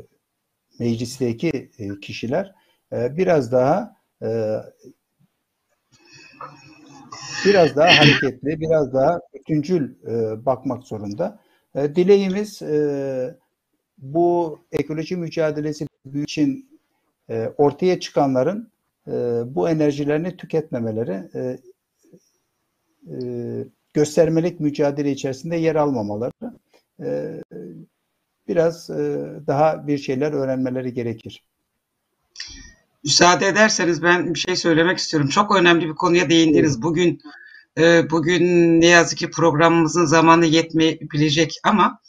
meclisteki 0.80 1.72
e, 1.80 2.00
kişiler 2.00 2.56
e, 2.94 3.18
biraz 3.18 3.52
daha 3.52 3.96
e, 4.22 4.58
biraz 7.46 7.76
daha 7.76 7.88
hareketli, 7.88 8.60
biraz 8.60 8.94
daha 8.94 9.20
bütüncül 9.34 9.96
e, 10.08 10.46
bakmak 10.46 10.84
zorunda. 10.84 11.40
E, 11.76 11.96
dileğimiz 11.96 12.62
e, 12.62 13.38
bu 13.98 14.60
ekoloji 14.72 15.16
mücadelesi 15.16 15.88
için 16.16 16.80
e, 17.30 17.50
ortaya 17.58 18.00
çıkanların 18.00 18.72
e, 19.08 19.12
bu 19.46 19.70
enerjilerini 19.70 20.38
tüketmemeleri, 20.38 21.30
e, 21.36 21.58
e, 23.12 23.18
göstermelik 23.94 24.60
mücadele 24.60 25.12
içerisinde 25.12 25.56
yer 25.56 25.76
almamaları, 25.76 26.54
e, 27.00 27.42
biraz 28.48 28.90
e, 28.90 29.20
daha 29.48 29.88
bir 29.88 29.98
şeyler 29.98 30.32
öğrenmeleri 30.32 30.94
gerekir. 30.94 31.44
Müsaade 33.04 33.48
ederseniz 33.48 34.04
ben 34.04 34.34
bir 34.34 34.40
şey 34.40 34.56
söylemek 34.56 34.98
istiyorum. 34.98 35.30
Çok 35.30 35.56
önemli 35.56 35.88
bir 35.88 35.96
konuya 35.96 36.30
değindiniz. 36.30 36.82
Bugün 36.82 37.22
e, 37.78 38.10
bugün 38.10 38.42
ne 38.82 38.86
yazık 38.86 39.18
ki 39.18 39.32
programımızın 39.32 40.06
zamanı 40.06 40.46
yetmeyebilecek 40.46 41.54
ama 41.64 42.00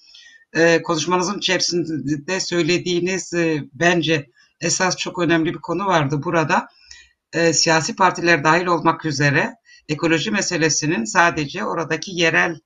e, 0.54 0.82
konuşmanızın 0.82 1.38
içerisinde 1.38 2.40
söylediğiniz 2.40 3.34
e, 3.34 3.64
bence 3.72 4.30
esas 4.60 4.96
çok 4.96 5.18
önemli 5.18 5.54
bir 5.54 5.58
konu 5.58 5.86
vardı. 5.86 6.20
Burada 6.24 6.68
e, 7.32 7.52
siyasi 7.52 7.96
partiler 7.96 8.44
dahil 8.44 8.66
olmak 8.66 9.04
üzere 9.04 9.54
ekoloji 9.88 10.30
meselesinin 10.30 11.04
sadece 11.04 11.64
oradaki 11.64 12.10
yerel 12.14 12.58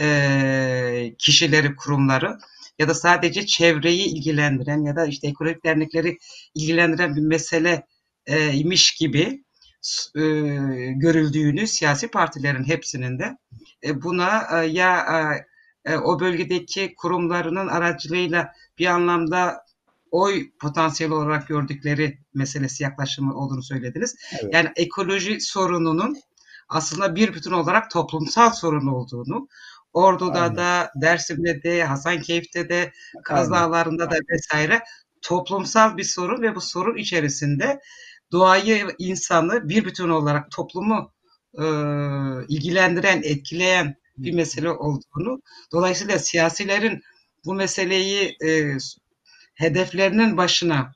e, 0.00 1.14
kişileri, 1.18 1.76
kurumları 1.76 2.38
ya 2.78 2.88
da 2.88 2.94
sadece 2.94 3.46
çevreyi 3.46 4.04
ilgilendiren 4.04 4.84
ya 4.84 4.96
da 4.96 5.06
işte 5.06 5.28
ekolojik 5.28 5.64
dernekleri 5.64 6.18
ilgilendiren 6.54 7.16
bir 7.16 7.20
mesele 7.20 7.86
gibi 8.98 9.44
görüldüğünü 10.96 11.66
siyasi 11.66 12.08
partilerin 12.08 12.64
hepsinin 12.64 13.18
de 13.18 13.36
buna 13.94 14.62
ya 14.62 15.06
e, 15.84 15.96
o 15.96 16.20
bölgedeki 16.20 16.94
kurumlarının 16.94 17.68
aracılığıyla 17.68 18.52
bir 18.78 18.86
anlamda 18.86 19.64
oy 20.10 20.50
potansiyeli 20.60 21.14
olarak 21.14 21.48
gördükleri 21.48 22.18
meselesi 22.34 22.82
yaklaşımı 22.82 23.34
olduğunu 23.34 23.62
söylediniz. 23.62 24.16
Evet. 24.42 24.54
Yani 24.54 24.68
ekoloji 24.76 25.40
sorununun 25.40 26.16
aslında 26.68 27.16
bir 27.16 27.34
bütün 27.34 27.52
olarak 27.52 27.90
toplumsal 27.90 28.50
sorun 28.50 28.86
olduğunu, 28.86 29.48
Ordu'da 29.92 30.40
Aynen. 30.40 30.56
da, 30.56 30.92
Dersim'de 31.02 31.62
de, 31.62 31.84
Hasankeyf'te 31.84 32.68
de, 32.68 32.92
Kaz. 33.24 33.50
Dağları'nda 33.50 34.10
da 34.10 34.16
vesaire 34.30 34.82
toplumsal 35.22 35.96
bir 35.96 36.04
sorun 36.04 36.42
ve 36.42 36.54
bu 36.54 36.60
sorun 36.60 36.96
içerisinde 36.96 37.80
doğayı, 38.32 38.88
insanı 38.98 39.68
bir 39.68 39.84
bütün 39.84 40.08
olarak 40.08 40.50
toplumu 40.50 41.12
e, 41.58 41.64
ilgilendiren, 42.48 43.22
etkileyen 43.24 43.96
bir 44.24 44.32
mesele 44.32 44.70
olduğunu, 44.70 45.42
dolayısıyla 45.72 46.18
siyasilerin 46.18 47.02
bu 47.44 47.54
meseleyi 47.54 48.36
e, 48.44 48.76
hedeflerinin 49.54 50.36
başına 50.36 50.92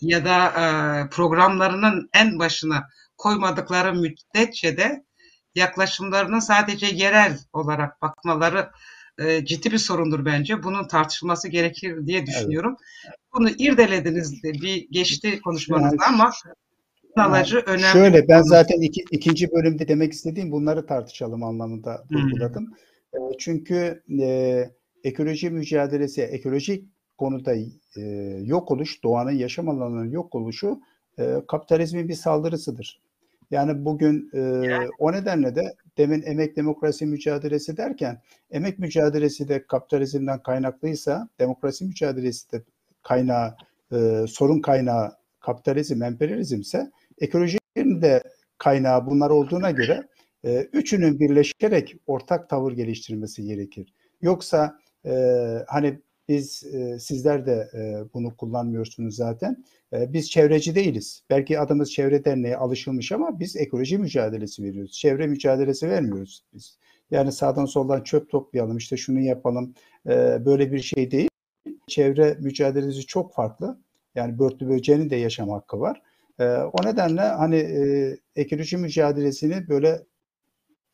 ya 0.00 0.24
da 0.24 0.46
e, 0.46 0.64
programlarının 1.08 2.10
en 2.14 2.38
başına 2.38 2.88
koymadıkları 3.16 3.94
müddetçe 3.94 4.76
de 4.76 5.04
yaklaşımlarının 5.54 6.40
sadece 6.40 6.86
yerel 6.86 7.38
olarak 7.52 8.02
bakmaları 8.02 8.70
e, 9.18 9.44
ciddi 9.44 9.72
bir 9.72 9.78
sorundur 9.78 10.24
bence. 10.24 10.62
Bunun 10.62 10.88
tartışılması 10.88 11.48
gerekir 11.48 12.06
diye 12.06 12.26
düşünüyorum. 12.26 12.76
Bunu 13.34 13.50
irdelediniz 13.50 14.42
de 14.42 14.52
bir 14.52 14.88
geçti 14.90 15.40
konuşmanızda 15.40 16.04
Yani 16.06 16.54
önemli. 17.66 17.92
Şöyle 17.92 18.28
ben 18.28 18.42
zaten 18.42 18.80
iki, 18.80 19.04
ikinci 19.10 19.52
bölümde 19.52 19.88
demek 19.88 20.12
istediğim 20.12 20.52
bunları 20.52 20.86
tartışalım 20.86 21.42
anlamında 21.42 22.04
Hmm. 22.08 22.16
vurguladım. 22.18 22.74
E, 23.14 23.18
Çünkü 23.38 24.02
e, 24.20 24.70
ekoloji 25.04 25.50
mücadelesi, 25.50 26.22
ekolojik 26.22 26.84
konuda 27.18 27.54
e, 27.96 28.02
yok 28.44 28.70
oluş, 28.70 29.02
doğanın 29.04 29.30
yaşam 29.30 29.68
alanının 29.68 30.10
yok 30.10 30.34
oluşu 30.34 30.80
e, 31.18 31.34
kapitalizmin 31.48 32.08
bir 32.08 32.14
saldırısıdır. 32.14 33.00
Yani 33.50 33.84
bugün 33.84 34.30
e, 34.34 34.70
o 34.98 35.12
nedenle 35.12 35.54
de 35.54 35.74
demin 35.98 36.22
emek 36.22 36.56
demokrasi 36.56 37.06
mücadelesi 37.06 37.76
derken 37.76 38.20
emek 38.50 38.78
mücadelesi 38.78 39.48
de 39.48 39.66
kapitalizmden 39.66 40.42
kaynaklıysa 40.42 41.28
demokrasi 41.40 41.84
mücadelesi 41.84 42.52
de 42.52 42.62
kaynağı 43.02 43.54
e, 43.92 44.24
sorun 44.28 44.60
kaynağı 44.60 45.12
kapitalizm, 45.40 46.02
emperyalizmse 46.02 46.90
ekolojinin 47.20 48.02
de 48.02 48.22
kaynağı 48.58 49.06
bunlar 49.06 49.30
olduğuna 49.30 49.70
göre 49.70 50.08
e, 50.44 50.68
üçünün 50.72 51.20
birleşerek 51.20 51.96
ortak 52.06 52.48
tavır 52.48 52.72
geliştirmesi 52.72 53.44
gerekir. 53.44 53.94
Yoksa 54.22 54.78
e, 55.06 55.12
hani 55.66 56.00
biz 56.28 56.64
e, 56.74 56.98
sizler 56.98 57.46
de 57.46 57.70
e, 57.74 58.14
bunu 58.14 58.36
kullanmıyorsunuz 58.36 59.16
zaten. 59.16 59.64
E, 59.92 60.12
biz 60.12 60.30
çevreci 60.30 60.74
değiliz. 60.74 61.22
Belki 61.30 61.60
adımız 61.60 61.92
çevre 61.92 62.24
derneği 62.24 62.56
alışılmış 62.56 63.12
ama 63.12 63.40
biz 63.40 63.56
ekoloji 63.56 63.98
mücadelesi 63.98 64.62
veriyoruz. 64.62 64.92
Çevre 64.92 65.26
mücadelesi 65.26 65.88
vermiyoruz 65.88 66.44
biz. 66.54 66.78
Yani 67.10 67.32
sağdan 67.32 67.64
soldan 67.64 68.02
çöp 68.02 68.30
toplayalım, 68.30 68.76
işte 68.76 68.96
şunu 68.96 69.20
yapalım. 69.20 69.74
E, 70.06 70.44
böyle 70.44 70.72
bir 70.72 70.80
şey 70.80 71.10
değil. 71.10 71.28
Çevre 71.88 72.36
mücadelesi 72.40 73.06
çok 73.06 73.34
farklı. 73.34 73.78
Yani 74.14 74.38
börtlü 74.38 74.68
böceğinin 74.68 75.10
de 75.10 75.16
yaşam 75.16 75.48
hakkı 75.48 75.80
var. 75.80 76.02
E, 76.40 76.44
o 76.44 76.86
nedenle 76.86 77.20
hani 77.20 77.56
e, 77.56 78.16
ekoloji 78.36 78.76
mücadelesini 78.76 79.68
böyle 79.68 80.02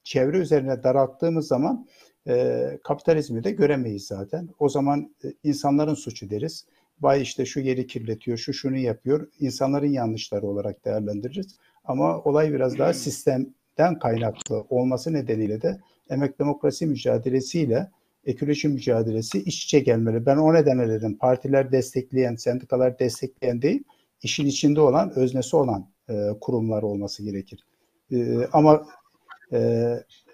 çevre 0.04 0.38
üzerine 0.38 0.82
daralttığımız 0.82 1.48
zaman 1.48 1.86
e, 2.28 2.64
kapitalizmi 2.84 3.44
de 3.44 3.50
göremeyiz 3.50 4.06
zaten. 4.06 4.48
O 4.58 4.68
zaman 4.68 5.14
e, 5.24 5.28
insanların 5.42 5.94
suçu 5.94 6.30
deriz. 6.30 6.66
Vay 7.00 7.22
işte 7.22 7.46
şu 7.46 7.60
yeri 7.60 7.86
kirletiyor, 7.86 8.38
şu 8.38 8.52
şunu 8.52 8.76
yapıyor. 8.76 9.28
İnsanların 9.40 9.92
yanlışları 9.92 10.46
olarak 10.46 10.84
değerlendiririz. 10.84 11.56
Ama 11.84 12.18
olay 12.18 12.52
biraz 12.52 12.78
daha 12.78 12.94
sistemden 12.94 13.98
kaynaklı 14.02 14.60
olması 14.70 15.12
nedeniyle 15.12 15.62
de 15.62 15.80
emek 16.10 16.38
demokrasi 16.38 16.86
mücadelesiyle 16.86 17.90
ekoloji 18.24 18.68
mücadelesi 18.68 19.38
iç 19.38 19.64
içe 19.64 19.80
gelmeli. 19.80 20.26
Ben 20.26 20.36
o 20.36 20.54
nedenle 20.54 20.88
dedim 20.88 21.18
partiler 21.18 21.72
destekleyen, 21.72 22.34
sendikalar 22.34 22.98
destekleyen 22.98 23.62
değil, 23.62 23.84
işin 24.22 24.46
içinde 24.46 24.80
olan, 24.80 25.12
öznesi 25.16 25.56
olan 25.56 25.90
e, 26.08 26.28
kurumlar 26.40 26.82
olması 26.82 27.22
gerekir. 27.22 27.66
E, 28.12 28.46
ama 28.52 28.86
e, 29.52 29.90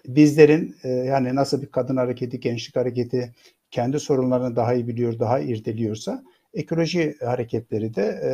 bizlerin 0.07 0.75
e, 0.83 0.89
yani 0.89 1.35
nasıl 1.35 1.61
bir 1.61 1.67
kadın 1.67 1.97
hareketi, 1.97 2.39
gençlik 2.39 2.75
hareketi 2.75 3.33
kendi 3.71 3.99
sorunlarını 3.99 4.55
daha 4.55 4.73
iyi 4.73 4.87
biliyor, 4.87 5.19
daha 5.19 5.39
irdeliyorsa 5.39 6.23
ekoloji 6.53 7.15
hareketleri 7.19 7.95
de 7.95 8.03
e, 8.03 8.31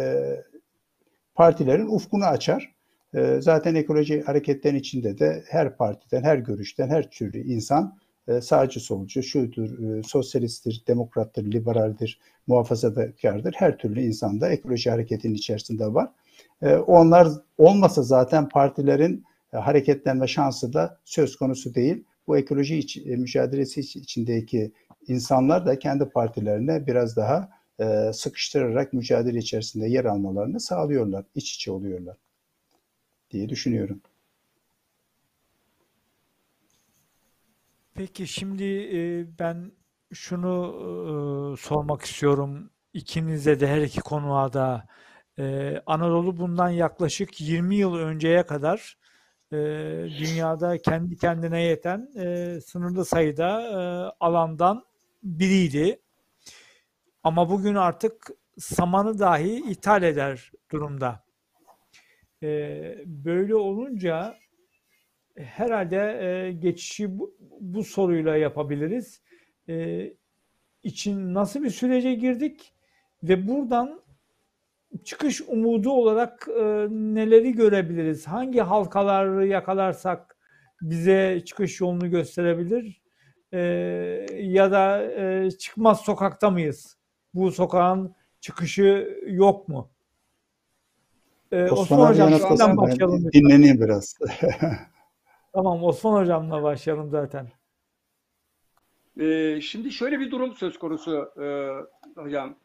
partilerin 1.36 1.88
ufkunu 1.88 2.26
açar. 2.26 2.76
E, 3.16 3.41
zaten 3.41 3.76
ekoloji 3.76 4.22
hareketlerin 4.22 4.76
içinde 4.76 5.20
de 5.20 5.43
her 5.47 5.78
partiden, 5.78 6.24
her 6.24 6.38
görüşten, 6.38 6.89
her 6.89 7.10
türlü 7.10 7.39
insan 7.39 7.97
e, 8.30 8.41
sağcı 8.41 8.80
solcu, 8.80 9.23
şudur, 9.23 9.97
e, 9.99 10.03
sosyalisttir, 10.03 10.84
demokrattır, 10.88 11.51
liberaldir, 11.51 12.19
muhafazakardır. 12.47 13.53
Her 13.57 13.77
türlü 13.77 14.01
insan 14.01 14.41
da 14.41 14.49
ekoloji 14.49 14.89
hareketinin 14.89 15.34
içerisinde 15.34 15.93
var. 15.93 16.09
E, 16.61 16.75
onlar 16.75 17.27
olmasa 17.57 18.03
zaten 18.03 18.49
partilerin 18.49 19.23
e, 19.53 19.57
hareketlenme 19.57 20.27
şansı 20.27 20.73
da 20.73 20.99
söz 21.05 21.36
konusu 21.36 21.75
değil. 21.75 22.03
Bu 22.27 22.38
ekoloji 22.38 22.77
iç, 22.77 22.97
e, 22.97 23.15
mücadelesi 23.15 23.80
iç- 23.80 23.95
içindeki 23.95 24.71
insanlar 25.07 25.65
da 25.65 25.80
kendi 25.80 26.05
partilerine 26.05 26.88
biraz 26.88 27.15
daha 27.15 27.49
sıkıştırarak 28.13 28.93
mücadele 28.93 29.38
içerisinde 29.38 29.88
yer 29.88 30.05
almalarını 30.05 30.59
sağlıyorlar, 30.59 31.25
iç 31.36 31.55
içe 31.55 31.71
oluyorlar 31.71 32.17
diye 33.32 33.49
düşünüyorum. 33.49 34.01
Peki 37.95 38.27
şimdi 38.27 38.63
e, 38.63 39.25
ben 39.39 39.71
şunu 40.13 40.73
e, 41.53 41.61
sormak 41.61 42.01
istiyorum 42.01 42.69
ikinize 42.93 43.59
de 43.59 43.67
her 43.67 43.81
iki 43.81 43.99
konuğa 44.01 44.53
da. 44.53 44.85
E, 45.39 45.75
Anadolu 45.85 46.37
bundan 46.37 46.69
yaklaşık 46.69 47.41
20 47.41 47.75
yıl 47.75 47.95
önceye 47.95 48.43
kadar 48.43 48.97
dünyada 50.19 50.77
kendi 50.77 51.17
kendine 51.17 51.61
yeten 51.61 52.09
e, 52.17 52.59
sınırlı 52.61 53.05
sayıda 53.05 54.15
alandan 54.19 54.85
biriydi. 55.23 55.99
Ama 57.23 57.49
bugün 57.49 57.75
artık 57.75 58.27
samanı 58.57 59.19
dahi 59.19 59.71
ithal 59.71 60.03
eder 60.03 60.51
durumda. 60.71 61.23
Böyle 63.05 63.55
olunca 63.55 64.35
herhalde 65.43 65.97
e, 65.97 66.51
geçişi 66.51 67.19
bu, 67.19 67.35
bu 67.59 67.83
soruyla 67.83 68.37
yapabiliriz. 68.37 69.21
E, 69.69 70.05
için 70.83 71.33
nasıl 71.33 71.63
bir 71.63 71.69
sürece 71.69 72.13
girdik 72.13 72.73
ve 73.23 73.47
buradan 73.47 74.01
çıkış 75.03 75.41
umudu 75.41 75.91
olarak 75.91 76.47
e, 76.59 76.63
neleri 76.89 77.53
görebiliriz? 77.53 78.27
Hangi 78.27 78.59
halkaları 78.59 79.47
yakalarsak 79.47 80.37
bize 80.81 81.41
çıkış 81.45 81.81
yolunu 81.81 82.09
gösterebilir? 82.09 83.01
E, 83.53 83.59
ya 84.39 84.71
da 84.71 85.03
e, 85.03 85.51
çıkmaz 85.51 85.99
sokakta 85.99 86.49
mıyız? 86.49 86.97
Bu 87.33 87.51
sokağın 87.51 88.15
çıkışı 88.41 89.17
yok 89.27 89.67
mu? 89.67 89.89
E, 91.51 91.63
Osman, 91.63 92.11
Osman 92.11 92.29
Hocam 92.49 92.77
başlayalım. 92.77 93.31
dinleneyim 93.33 93.81
biraz. 93.81 94.15
Tamam 95.54 95.84
Osman 95.84 96.22
Hocam'la 96.22 96.64
başlayalım 96.64 97.10
zaten. 97.10 97.52
Ee, 99.20 99.62
şimdi 99.62 99.91
şöyle 99.91 100.20
bir 100.20 100.32
durum 100.32 100.56
söz 100.56 100.80
konusu 100.80 101.34
e, 101.41 101.45
hocam. 102.22 102.56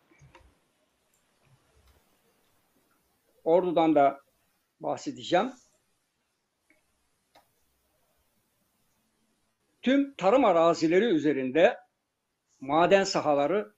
Ordu'dan 3.44 3.94
da 3.94 4.20
bahsedeceğim. 4.80 5.52
Tüm 9.82 10.14
tarım 10.14 10.44
arazileri 10.44 11.04
üzerinde 11.04 11.78
maden 12.60 13.04
sahaları 13.04 13.74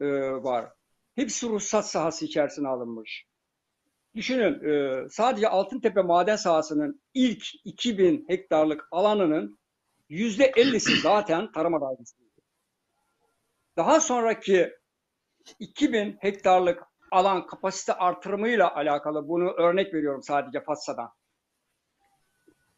e, 0.00 0.06
var. 0.32 0.72
Hepsi 1.14 1.48
ruhsat 1.48 1.86
sahası 1.86 2.24
içerisine 2.24 2.68
alınmış. 2.68 3.26
Düşünün 4.18 4.64
e, 4.68 5.08
sadece 5.10 5.48
Altıntepe 5.48 6.02
maden 6.02 6.36
sahasının 6.36 7.02
ilk 7.14 7.44
2000 7.64 8.24
hektarlık 8.28 8.88
alanının 8.90 9.58
%50'si 10.10 11.00
zaten 11.00 11.52
tarım 11.52 11.74
arazisi. 11.74 12.16
Daha 13.76 14.00
sonraki 14.00 14.72
2000 15.58 16.16
hektarlık 16.20 16.82
alan 17.10 17.46
kapasite 17.46 17.92
artırımıyla 17.92 18.74
alakalı 18.74 19.28
bunu 19.28 19.50
örnek 19.50 19.94
veriyorum 19.94 20.22
sadece 20.22 20.60
Fatsa'dan. 20.60 21.10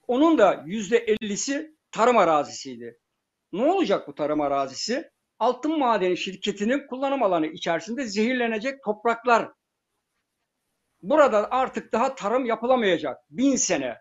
Onun 0.06 0.38
da 0.38 0.54
%50'si 0.54 1.76
tarım 1.92 2.16
arazisiydi. 2.16 2.98
Ne 3.52 3.72
olacak 3.72 4.08
bu 4.08 4.14
tarım 4.14 4.40
arazisi? 4.40 5.10
Altın 5.38 5.78
Madeni 5.78 6.16
şirketinin 6.16 6.86
kullanım 6.86 7.22
alanı 7.22 7.46
içerisinde 7.46 8.06
zehirlenecek 8.06 8.84
topraklar. 8.84 9.59
Burada 11.02 11.50
artık 11.50 11.92
daha 11.92 12.14
tarım 12.14 12.44
yapılamayacak. 12.44 13.18
Bin 13.30 13.56
sene. 13.56 13.98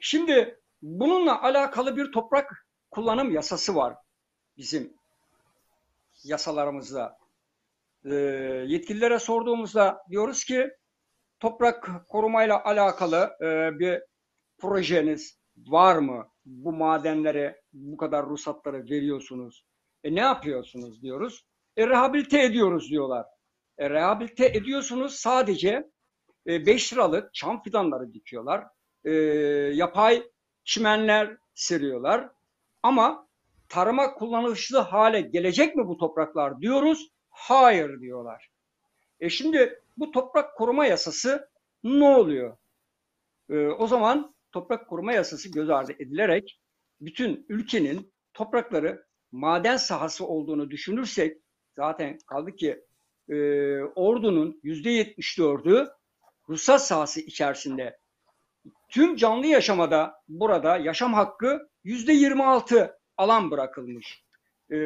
Şimdi 0.00 0.60
bununla 0.82 1.42
alakalı 1.42 1.96
bir 1.96 2.12
toprak 2.12 2.66
kullanım 2.90 3.30
yasası 3.30 3.74
var 3.74 3.96
bizim 4.56 4.96
yasalarımızda. 6.24 7.18
Ee, 8.04 8.14
yetkililere 8.66 9.18
sorduğumuzda 9.18 10.02
diyoruz 10.10 10.44
ki 10.44 10.70
toprak 11.40 11.90
korumayla 12.08 12.64
alakalı 12.64 13.36
e, 13.40 13.78
bir 13.78 14.02
projeniz 14.58 15.38
var 15.56 15.96
mı? 15.96 16.28
Bu 16.44 16.72
madenlere 16.72 17.62
bu 17.72 17.96
kadar 17.96 18.26
ruhsatları 18.26 18.84
veriyorsunuz. 18.84 19.64
E 20.04 20.14
ne 20.14 20.20
yapıyorsunuz 20.20 21.02
diyoruz. 21.02 21.46
E 21.76 21.86
rehabilite 21.86 22.42
ediyoruz 22.42 22.90
diyorlar. 22.90 23.26
E, 23.78 23.90
rehabilite 23.90 24.46
ediyorsunuz 24.46 25.14
sadece 25.14 25.90
5 26.46 26.92
liralık 26.92 27.34
çam 27.34 27.62
fidanları 27.62 28.12
dikiyorlar. 28.12 28.64
E, 29.04 29.12
yapay 29.74 30.22
çimenler 30.64 31.36
seriyorlar. 31.54 32.28
Ama 32.82 33.28
tarıma 33.68 34.14
kullanışlı 34.14 34.78
hale 34.78 35.20
gelecek 35.20 35.76
mi 35.76 35.88
bu 35.88 35.96
topraklar 35.96 36.60
diyoruz. 36.60 37.08
Hayır 37.30 38.00
diyorlar. 38.00 38.50
E 39.20 39.30
şimdi 39.30 39.82
bu 39.96 40.10
toprak 40.10 40.56
koruma 40.56 40.86
yasası 40.86 41.48
ne 41.84 42.04
oluyor? 42.04 42.56
E, 43.50 43.66
o 43.66 43.86
zaman 43.86 44.34
toprak 44.52 44.88
koruma 44.88 45.12
yasası 45.12 45.52
göz 45.52 45.70
ardı 45.70 45.92
edilerek 45.92 46.60
bütün 47.00 47.46
ülkenin 47.48 48.12
toprakları 48.34 49.06
maden 49.32 49.76
sahası 49.76 50.26
olduğunu 50.26 50.70
düşünürsek 50.70 51.38
zaten 51.76 52.18
kaldı 52.26 52.56
ki 52.56 52.84
e, 53.28 53.36
ordunun 53.82 54.60
yüzde 54.62 54.90
yetmiş 54.90 55.38
dördü 55.38 55.88
ruhsat 56.48 56.86
sahası 56.86 57.20
içerisinde. 57.20 57.98
Tüm 58.88 59.16
canlı 59.16 59.46
yaşamada 59.46 60.14
burada 60.28 60.76
yaşam 60.76 61.14
hakkı 61.14 61.68
yüzde 61.84 62.12
yirmi 62.12 62.44
altı 62.44 62.98
alan 63.16 63.50
bırakılmış. 63.50 64.24
E, 64.70 64.76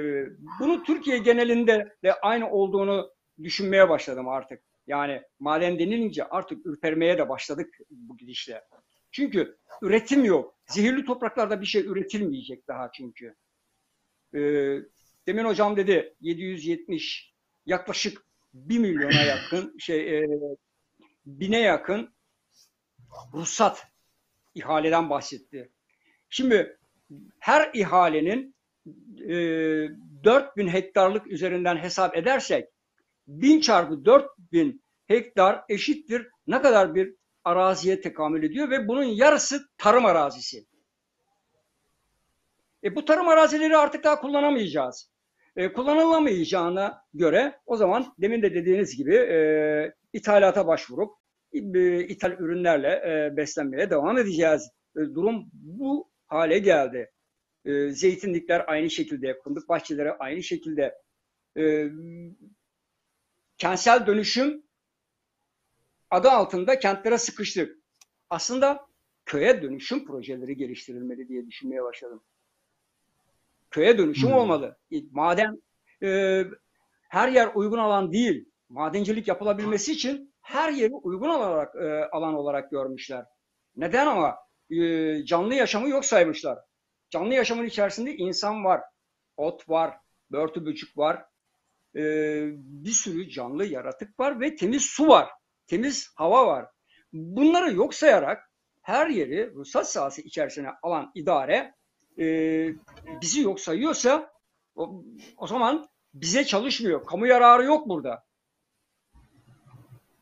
bunu 0.61 0.85
Türkiye 0.85 1.19
genelinde 1.19 1.97
de 2.05 2.15
aynı 2.15 2.51
olduğunu 2.51 3.11
düşünmeye 3.43 3.89
başladım 3.89 4.29
artık. 4.29 4.63
Yani 4.87 5.23
maden 5.39 5.79
denilince 5.79 6.25
artık 6.25 6.67
ürpermeye 6.67 7.19
de 7.19 7.29
başladık 7.29 7.79
bu 7.91 8.17
gidişle. 8.17 8.65
Çünkü 9.13 9.59
üretim 9.83 10.25
yok. 10.25 10.55
Zehirli 10.67 11.05
topraklarda 11.05 11.61
bir 11.61 11.67
şey 11.67 11.83
üretilmeyecek 11.87 12.69
daha 12.69 12.91
çünkü. 12.93 13.35
E, 14.35 14.41
demin 15.27 15.45
hocam 15.45 15.77
dedi 15.77 16.17
770 16.21 17.35
yaklaşık 17.67 18.30
1 18.55 18.79
milyona 18.79 19.23
yakın 19.23 19.79
şey 19.79 20.19
e, 20.19 20.29
bine 21.27 21.61
yakın 21.61 22.15
ruhsat 23.35 23.87
ihaleden 24.55 25.11
bahsetti. 25.11 25.71
Şimdi 26.29 26.79
her 27.39 27.71
ihalenin 27.75 28.55
e, 29.19 29.35
4000 30.25 30.69
hektarlık 30.69 31.27
üzerinden 31.27 31.77
hesap 31.77 32.17
edersek 32.17 32.69
1000 33.27 33.61
çarpı 33.61 34.05
4000 34.05 34.83
hektar 35.07 35.65
eşittir 35.69 36.27
ne 36.47 36.63
kadar 36.63 36.95
bir 36.95 37.15
araziye 37.45 38.01
tekamül 38.01 38.43
ediyor 38.43 38.71
ve 38.71 38.89
bunun 38.89 39.03
yarısı 39.05 39.69
tarım 39.79 40.07
arazisi. 40.07 40.67
E 42.85 42.97
bu 42.97 43.05
tarım 43.05 43.29
arazileri 43.29 43.77
artık 43.77 44.05
daha 44.05 44.21
kullanamayacağız. 44.21 45.10
E, 45.57 45.73
kullanılamayacağına 45.73 47.03
göre 47.15 47.61
o 47.67 47.77
zaman 47.77 48.15
demin 48.19 48.43
de 48.43 48.55
dediğiniz 48.55 48.97
gibi 48.97 49.15
e, 49.15 49.95
ithalata 50.13 50.67
başvurup 50.67 51.15
e, 51.53 52.05
ithal 52.05 52.33
ürünlerle 52.33 52.89
e, 52.89 53.37
beslenmeye 53.37 53.91
devam 53.91 54.19
edeceğiz. 54.19 54.71
E, 54.97 55.01
durum 55.01 55.51
bu 55.53 56.11
hale 56.27 56.59
geldi. 56.59 57.11
E, 57.65 57.89
zeytinlikler 57.91 58.65
aynı 58.67 58.91
şekilde, 58.91 59.41
fındık 59.45 59.69
bahçeleri 59.69 60.13
aynı 60.13 60.43
şekilde. 60.43 60.95
E, 61.59 61.91
kentsel 63.59 64.07
dönüşüm 64.07 64.63
adı 66.11 66.31
altında 66.31 66.79
kentlere 66.79 67.19
sıkıştık. 67.19 67.79
Aslında 68.31 68.87
köye 69.27 69.63
dönüşüm 69.63 70.07
projeleri 70.07 70.57
geliştirilmeli 70.57 71.29
diye 71.29 71.47
düşünmeye 71.47 71.83
başladım. 71.83 72.23
Köye 73.71 73.99
dönüşüm 73.99 74.29
hmm. 74.29 74.37
olmalı. 74.37 74.77
Maden 75.11 75.63
e, 76.03 76.43
her 77.09 77.29
yer 77.29 77.51
uygun 77.55 77.79
alan 77.79 78.13
değil. 78.13 78.45
Madencilik 78.69 79.29
yapılabilmesi 79.29 79.93
için 79.93 80.35
her 80.43 80.73
yeri 80.73 80.93
uygun 80.93 81.29
olarak 81.29 81.75
e, 81.75 82.05
alan 82.13 82.35
olarak 82.35 82.71
görmüşler. 82.71 83.25
Neden 83.77 84.07
ama 84.07 84.37
e, 84.71 85.25
canlı 85.25 85.55
yaşamı 85.55 85.89
yok 85.89 86.05
saymışlar. 86.05 86.59
Canlı 87.11 87.35
yaşamın 87.35 87.65
içerisinde 87.65 88.15
insan 88.17 88.65
var, 88.65 88.81
ot 89.37 89.69
var, 89.69 89.97
börtü 90.31 90.67
böcük 90.67 90.99
var, 90.99 91.25
e, 91.97 92.03
bir 92.55 92.91
sürü 92.91 93.31
canlı 93.31 93.65
yaratık 93.65 94.21
var 94.21 94.41
ve 94.41 94.57
temiz 94.57 94.83
su 94.83 95.09
var, 95.09 95.29
temiz 95.67 96.13
hava 96.17 96.47
var. 96.47 96.67
Bunları 97.13 97.73
yok 97.73 97.95
sayarak 97.95 98.51
her 98.83 99.07
yeri 99.07 99.55
ruhsat 99.55 99.91
sahası 99.91 100.23
içerisine 100.23 100.69
alan 100.83 101.13
idare 101.15 101.75
e, 102.19 102.25
bizi 103.23 103.41
yok 103.41 103.61
sayıyorsa 103.61 104.33
o, 104.75 105.05
o 105.37 105.47
zaman 105.47 105.89
bize 106.15 106.45
çalışmıyor. 106.45 107.07
Kamu 107.07 107.27
yararı 107.27 107.65
yok 107.65 107.89
burada. 107.89 108.25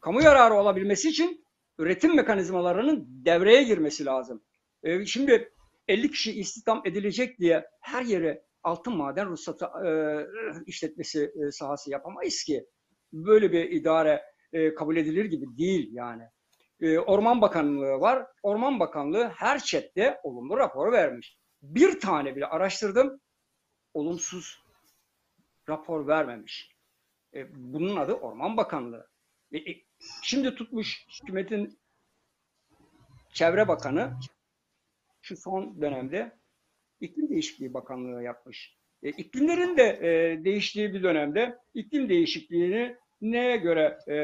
Kamu 0.01 0.23
yararı 0.23 0.55
olabilmesi 0.55 1.09
için 1.09 1.45
üretim 1.79 2.17
mekanizmalarının 2.17 3.07
devreye 3.09 3.63
girmesi 3.63 4.05
lazım. 4.05 4.43
E, 4.83 5.07
şimdi 5.07 5.53
50 5.89 6.11
kişi 6.11 6.41
istihdam 6.41 6.83
edilecek 6.85 7.39
diye 7.39 7.67
her 7.81 8.03
yere 8.03 8.43
altın 8.63 8.97
maden 8.97 9.29
ruhsatı 9.29 9.65
e, 9.65 9.91
işletmesi 10.67 11.33
e, 11.35 11.51
sahası 11.51 11.91
yapamayız 11.91 12.43
ki. 12.43 12.67
Böyle 13.13 13.53
bir 13.53 13.71
idare 13.71 14.23
e, 14.53 14.75
kabul 14.75 14.97
edilir 14.97 15.25
gibi 15.25 15.59
değil 15.59 15.89
yani. 15.93 16.23
E, 16.81 16.99
Orman 16.99 17.41
Bakanlığı 17.41 18.01
var. 18.01 18.27
Orman 18.43 18.81
Bakanlığı 18.81 19.29
her 19.37 19.59
chatte 19.59 20.21
olumlu 20.23 20.57
rapor 20.57 20.93
vermiş. 20.93 21.38
Bir 21.63 22.01
tane 22.01 22.37
bile 22.37 22.47
araştırdım. 22.47 23.21
Olumsuz 23.95 24.63
rapor 25.69 26.07
vermemiş. 26.07 26.71
E, 27.35 27.47
bunun 27.73 27.97
adı 27.97 28.13
Orman 28.13 28.57
Bakanlığı. 28.57 29.09
E, 29.53 29.59
e, 29.59 29.85
şimdi 30.23 30.55
tutmuş 30.55 31.07
hükümetin 31.23 31.79
Çevre 33.33 33.69
Bakanı 33.69 34.13
şu 35.23 35.37
son 35.37 35.81
dönemde 35.81 36.39
iklim 37.01 37.29
değişikliği 37.29 37.75
bakanlığı 37.75 38.23
yapmış. 38.23 38.77
E, 39.03 39.09
iklimlerin 39.11 39.77
de 39.77 39.83
e, 40.03 40.45
değiştiği 40.45 40.95
bir 40.95 41.03
dönemde 41.03 41.59
iklim 41.75 42.09
değişikliğini 42.09 42.97
neye 43.21 43.57
göre 43.57 43.99
e, 44.09 44.17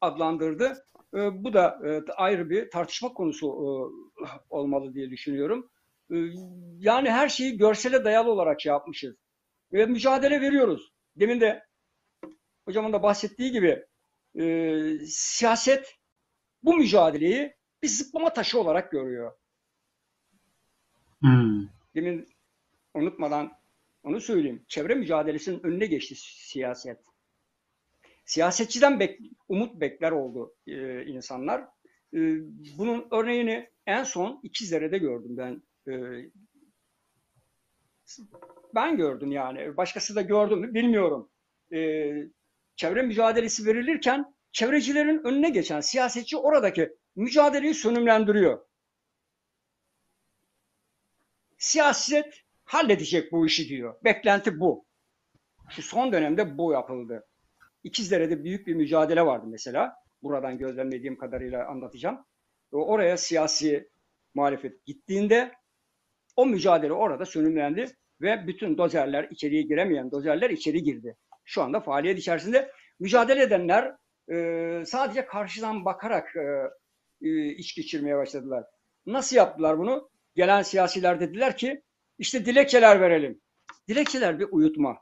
adlandırdı? 0.00 0.84
E, 1.14 1.44
bu 1.44 1.52
da 1.52 1.80
e, 1.84 2.12
ayrı 2.12 2.50
bir 2.50 2.70
tartışma 2.70 3.14
konusu 3.14 3.46
e, 3.46 4.26
olmalı 4.50 4.94
diye 4.94 5.10
düşünüyorum. 5.10 5.70
E, 6.10 6.16
yani 6.78 7.10
her 7.10 7.28
şeyi 7.28 7.56
görsele 7.56 8.04
dayalı 8.04 8.30
olarak 8.30 8.60
şey 8.60 8.70
yapmışız. 8.70 9.16
Ve 9.72 9.86
mücadele 9.86 10.40
veriyoruz. 10.40 10.92
Demin 11.16 11.40
de 11.40 11.66
hocamın 12.64 12.92
da 12.92 13.02
bahsettiği 13.02 13.52
gibi 13.52 13.84
e, 14.38 14.44
siyaset 15.06 15.96
bu 16.62 16.76
mücadeleyi 16.76 17.54
bir 17.82 17.88
zıplama 17.88 18.32
taşı 18.32 18.60
olarak 18.60 18.90
görüyor. 18.92 19.32
Hmm. 21.20 21.68
Demin 21.94 22.28
unutmadan 22.94 23.52
onu 24.02 24.20
söyleyeyim. 24.20 24.64
Çevre 24.68 24.94
mücadelesinin 24.94 25.62
önüne 25.62 25.86
geçti 25.86 26.14
siyaset. 26.16 26.98
Siyasetçiden 28.24 29.00
bek, 29.00 29.20
umut 29.48 29.80
bekler 29.80 30.12
oldu 30.12 30.54
e, 30.66 31.04
insanlar. 31.04 31.60
E, 32.14 32.18
bunun 32.78 33.08
örneğini 33.10 33.70
en 33.86 34.04
son 34.04 34.40
İkizdere'de 34.42 34.98
gördüm 34.98 35.36
ben. 35.36 35.62
E, 35.90 36.30
ben 38.74 38.96
gördüm 38.96 39.32
yani. 39.32 39.76
Başkası 39.76 40.16
da 40.16 40.22
gördü 40.22 40.56
mü 40.56 40.74
bilmiyorum. 40.74 41.30
E, 41.72 42.10
çevre 42.76 43.02
mücadelesi 43.02 43.66
verilirken 43.66 44.34
çevrecilerin 44.52 45.20
önüne 45.24 45.50
geçen 45.50 45.80
siyasetçi 45.80 46.36
oradaki 46.36 46.96
mücadeleyi 47.16 47.74
sönümlendiriyor. 47.74 48.60
Siyaset 51.58 52.34
halledecek 52.64 53.32
bu 53.32 53.46
işi 53.46 53.68
diyor. 53.68 53.94
Beklenti 54.04 54.60
bu. 54.60 54.86
Şu 55.70 55.82
son 55.82 56.12
dönemde 56.12 56.58
bu 56.58 56.72
yapıldı. 56.72 57.26
İkizdere'de 57.84 58.44
büyük 58.44 58.66
bir 58.66 58.74
mücadele 58.74 59.26
vardı 59.26 59.46
mesela. 59.48 59.94
Buradan 60.22 60.58
gözlemlediğim 60.58 61.18
kadarıyla 61.18 61.66
anlatacağım. 61.68 62.24
Oraya 62.72 63.16
siyasi 63.16 63.90
muhalefet 64.34 64.86
gittiğinde 64.86 65.52
o 66.40 66.46
mücadele 66.46 66.92
orada 66.92 67.26
sönümlendi 67.26 67.86
ve 68.20 68.46
bütün 68.46 68.78
dozerler 68.78 69.28
içeriye 69.30 69.62
giremeyen 69.62 70.10
dozerler 70.10 70.50
içeri 70.50 70.82
girdi. 70.82 71.16
Şu 71.44 71.62
anda 71.62 71.80
faaliyet 71.80 72.18
içerisinde 72.18 72.72
mücadele 73.00 73.42
edenler 73.42 73.96
e, 74.32 74.82
sadece 74.86 75.26
karşıdan 75.26 75.84
bakarak 75.84 76.36
e, 76.36 76.70
e, 77.28 77.46
iş 77.46 77.74
geçirmeye 77.74 78.16
başladılar. 78.16 78.64
Nasıl 79.06 79.36
yaptılar 79.36 79.78
bunu? 79.78 80.10
Gelen 80.34 80.62
siyasiler 80.62 81.20
dediler 81.20 81.56
ki 81.56 81.82
işte 82.18 82.46
dilekçeler 82.46 83.00
verelim. 83.00 83.40
Dilekçeler 83.88 84.38
bir 84.38 84.46
uyutma. 84.50 84.98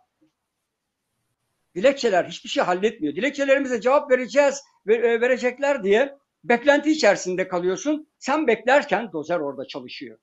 Dilekçeler 1.75 2.25
hiçbir 2.25 2.49
şey 2.49 2.65
halletmiyor. 2.65 3.17
Dilekçelerimize 3.17 3.81
cevap 3.81 4.11
vereceğiz, 4.11 4.63
ve- 4.87 5.21
verecekler 5.21 5.85
diye 5.85 6.17
beklenti 6.45 6.91
içerisinde 6.91 7.49
kalıyorsun. 7.49 8.09
Sen 8.19 8.47
beklerken 8.47 9.13
dozer 9.13 9.39
orada 9.39 9.67
çalışıyor. 9.67 10.19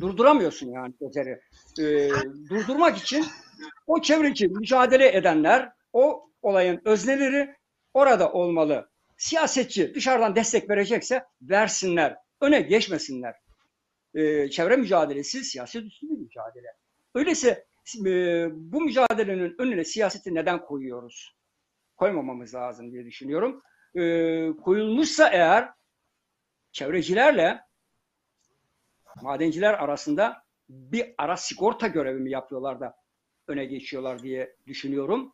Durduramıyorsun 0.00 0.72
yani 0.72 0.94
dozeri. 1.00 1.40
Ee, 1.80 2.08
durdurmak 2.50 2.96
için 2.96 3.24
o 3.86 4.02
çevreci 4.02 4.48
mücadele 4.48 5.16
edenler, 5.16 5.72
o 5.92 6.30
olayın 6.42 6.80
özneleri 6.84 7.54
orada 7.94 8.32
olmalı. 8.32 8.90
Siyasetçi 9.16 9.94
dışarıdan 9.94 10.36
destek 10.36 10.70
verecekse 10.70 11.24
versinler, 11.42 12.16
öne 12.40 12.60
geçmesinler. 12.60 13.34
Ee, 14.14 14.50
çevre 14.50 14.76
mücadelesi 14.76 15.44
siyaset 15.44 15.84
üstü 15.84 16.06
bir 16.06 16.18
mücadele. 16.18 16.68
Öyleyse 17.14 17.66
e, 18.06 18.46
bu 18.52 18.80
mücadelenin 18.80 19.54
önüne 19.58 19.84
siyaseti 19.84 20.34
neden 20.34 20.64
koyuyoruz? 20.64 21.36
Koymamamız 21.96 22.54
lazım 22.54 22.92
diye 22.92 23.04
düşünüyorum. 23.04 23.62
Ee, 23.96 24.48
koyulmuşsa 24.64 25.28
eğer 25.28 25.70
çevrecilerle 26.72 27.60
madenciler 29.22 29.74
arasında 29.74 30.44
bir 30.68 31.14
ara 31.18 31.36
sigorta 31.36 31.86
görevi 31.86 32.20
mi 32.20 32.30
yapıyorlar 32.30 32.80
da 32.80 32.96
öne 33.48 33.64
geçiyorlar 33.64 34.22
diye 34.22 34.56
düşünüyorum. 34.66 35.32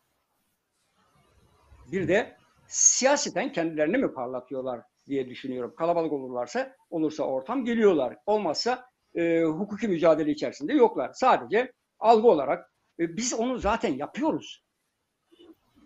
Bir 1.91 2.07
de 2.07 2.37
siyaseten 2.67 3.51
kendilerini 3.51 3.97
mi 3.97 4.13
parlatıyorlar 4.13 4.81
diye 5.07 5.29
düşünüyorum. 5.29 5.73
Kalabalık 5.77 6.13
olurlarsa, 6.13 6.75
olursa 6.89 7.23
ortam 7.23 7.65
geliyorlar. 7.65 8.17
Olmazsa 8.25 8.85
e, 9.15 9.43
hukuki 9.43 9.87
mücadele 9.87 10.31
içerisinde 10.31 10.73
yoklar. 10.73 11.11
Sadece 11.13 11.73
algı 11.99 12.27
olarak 12.27 12.73
e, 12.99 13.17
biz 13.17 13.33
onu 13.33 13.57
zaten 13.57 13.93
yapıyoruz. 13.93 14.63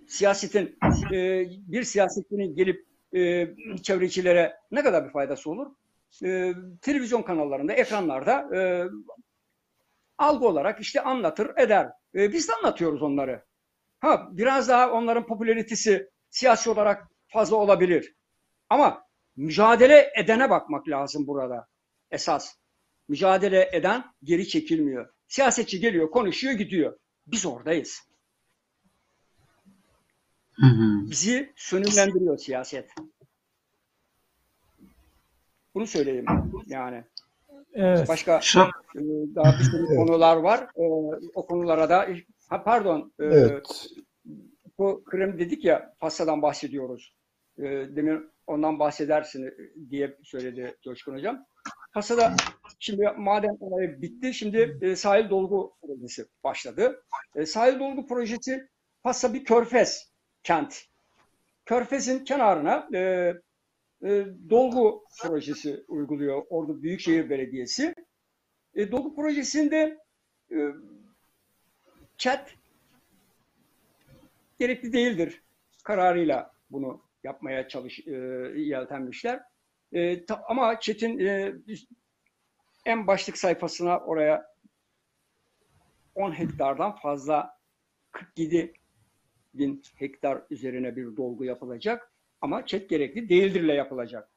Siyasetin 0.07 0.77
e, 1.13 1.45
bir 1.67 1.83
siyasetçinin 1.83 2.55
gelip 2.55 2.85
e, 3.15 3.47
çevrecilere 3.83 4.53
ne 4.71 4.83
kadar 4.83 5.05
bir 5.05 5.11
faydası 5.11 5.51
olur? 5.51 5.67
E, 6.23 6.53
televizyon 6.81 7.21
kanallarında, 7.21 7.73
ekranlarda 7.73 8.57
e, 8.57 8.85
algı 10.17 10.47
olarak 10.47 10.81
işte 10.81 11.01
anlatır, 11.01 11.57
eder. 11.57 11.89
E, 12.15 12.33
biz 12.33 12.49
de 12.49 12.53
anlatıyoruz 12.53 13.01
onları. 13.01 13.45
Ha 13.99 14.27
biraz 14.31 14.69
daha 14.69 14.91
onların 14.91 15.25
popülaritesi 15.25 16.09
siyasi 16.29 16.69
olarak 16.69 17.07
fazla 17.27 17.55
olabilir. 17.55 18.15
Ama 18.69 19.05
mücadele 19.35 20.11
edene 20.15 20.49
bakmak 20.49 20.89
lazım 20.89 21.27
burada. 21.27 21.67
Esas. 22.11 22.55
Mücadele 23.07 23.69
eden 23.73 24.03
geri 24.23 24.47
çekilmiyor. 24.47 25.09
Siyasetçi 25.27 25.79
geliyor, 25.79 26.11
konuşuyor, 26.11 26.53
gidiyor. 26.53 26.99
Biz 27.27 27.45
oradayız. 27.45 28.01
Hı 30.53 30.65
hı. 30.65 31.09
Bizi 31.09 31.53
sönümlendiriyor 31.55 32.37
siyaset. 32.37 32.89
Bunu 35.75 35.87
söyleyeyim 35.87 36.25
yani. 36.67 37.03
Evet. 37.73 38.09
Başka 38.09 38.39
e, 38.95 38.99
daha 39.35 39.59
bir 39.59 39.63
sürü 39.63 39.85
Evet. 39.87 39.97
konular 39.97 40.37
var. 40.37 40.59
E, 40.59 40.83
o 41.35 41.45
konulara 41.45 41.89
da 41.89 42.07
ha, 42.49 42.63
pardon 42.63 43.13
e, 43.19 43.23
Evet. 43.25 43.87
bu 44.77 45.03
Kırım 45.03 45.39
dedik 45.39 45.65
ya 45.65 45.93
Fassa'dan 45.99 46.41
bahsediyoruz. 46.41 47.15
E, 47.57 47.63
demin 47.63 48.29
ondan 48.47 48.79
bahsedersin 48.79 49.53
diye 49.89 50.17
söyledi 50.23 50.75
Coşkun 50.83 51.13
Hocam. 51.13 51.45
Fassa'da 51.93 52.35
şimdi 52.79 53.07
maden 53.17 53.57
olayı 53.59 54.01
bitti. 54.01 54.33
Şimdi 54.33 54.77
e, 54.81 54.95
sahil 54.95 55.29
dolgu 55.29 55.73
projesi 55.81 56.25
başladı. 56.43 57.03
E, 57.35 57.45
sahil 57.45 57.79
dolgu 57.79 58.07
projesi 58.07 58.67
Fassa 59.03 59.33
bir 59.33 59.43
körfez 59.43 60.11
kent. 60.43 60.81
Körfez'in 61.65 62.23
kenarına 62.23 62.87
e, 62.93 63.33
e, 64.03 64.25
dolgu 64.49 65.03
projesi 65.21 65.83
uyguluyor 65.87 66.43
Ordu 66.49 66.81
Büyükşehir 66.83 67.29
Belediyesi. 67.29 67.95
E, 68.75 68.91
dolgu 68.91 69.15
projesinde 69.15 69.97
e, 70.51 70.57
chat 72.17 72.55
gerekli 74.59 74.93
değildir 74.93 75.41
kararıyla 75.83 76.51
bunu 76.71 77.01
yapmaya 77.23 77.67
çalış 77.67 77.99
e, 78.07 78.11
yeltenmişler. 78.55 79.41
E, 79.91 80.25
ta- 80.25 80.43
ama 80.47 80.79
Çetin 80.79 81.19
e, 81.19 81.53
en 82.85 83.07
başlık 83.07 83.37
sayfasına 83.37 83.99
oraya 83.99 84.55
10 86.15 86.31
hektardan 86.31 86.95
fazla 86.95 87.59
47 88.11 88.73
bin 89.53 89.81
hektar 89.95 90.41
üzerine 90.49 90.95
bir 90.95 91.17
dolgu 91.17 91.45
yapılacak. 91.45 92.11
Ama 92.45 92.65
çet 92.65 92.89
gerekli 92.89 93.29
değildirle 93.29 93.73
yapılacak. 93.73 94.29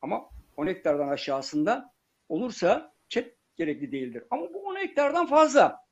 Ama 0.00 0.30
10 0.56 0.66
hektardan 0.66 1.08
aşağısında 1.08 1.92
olursa 2.28 2.94
çet 3.08 3.36
gerekli 3.56 3.92
değildir. 3.92 4.24
Ama 4.30 4.54
bu 4.54 4.66
10 4.66 4.76
hektardan 4.76 5.26
fazla. 5.26 5.86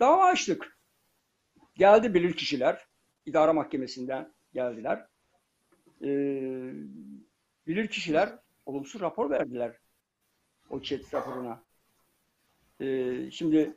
Dava 0.00 0.24
açtık. 0.24 0.78
Geldi 1.74 2.14
bilirkişiler. 2.14 2.86
İdare 3.26 3.52
mahkemesinden 3.52 4.34
geldiler. 4.52 5.06
Ee, 6.02 6.72
bilirkişiler 7.66 8.38
olumsuz 8.66 9.00
rapor 9.00 9.30
verdiler. 9.30 9.76
O 10.70 10.82
çet 10.82 11.14
raporuna. 11.14 11.64
Ee, 12.80 13.30
şimdi 13.30 13.76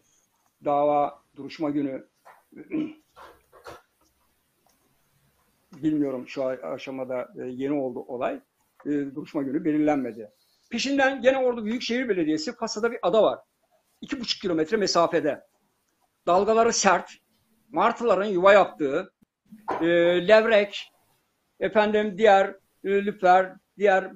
dava 0.66 1.24
duruşma 1.36 1.70
günü 1.70 2.08
bilmiyorum 5.84 6.28
şu 6.28 6.46
aşamada 6.46 7.22
e, 7.22 7.46
yeni 7.48 7.74
oldu 7.74 8.00
olay. 8.00 8.42
E, 8.86 8.90
duruşma 8.90 9.44
günü 9.44 9.66
belirlenmedi. 9.66 10.30
Peşinden 10.72 11.22
gene 11.22 11.38
Ordu 11.38 11.66
Büyükşehir 11.66 12.10
Belediyesi 12.10 12.56
Fasa'da 12.56 12.92
bir 12.92 13.00
ada 13.02 13.24
var. 13.24 13.40
İki 14.02 14.20
buçuk 14.20 14.42
kilometre 14.42 14.78
mesafede. 14.78 15.44
Dalgaları 16.28 16.74
sert, 16.74 17.12
martıların 17.70 18.26
yuva 18.26 18.54
yaptığı, 18.54 19.14
e, 19.82 19.88
levrek, 20.28 20.92
efendim 21.60 22.18
diğer 22.18 22.48
e, 22.84 23.06
lüfer, 23.06 23.54
diğer 23.78 24.12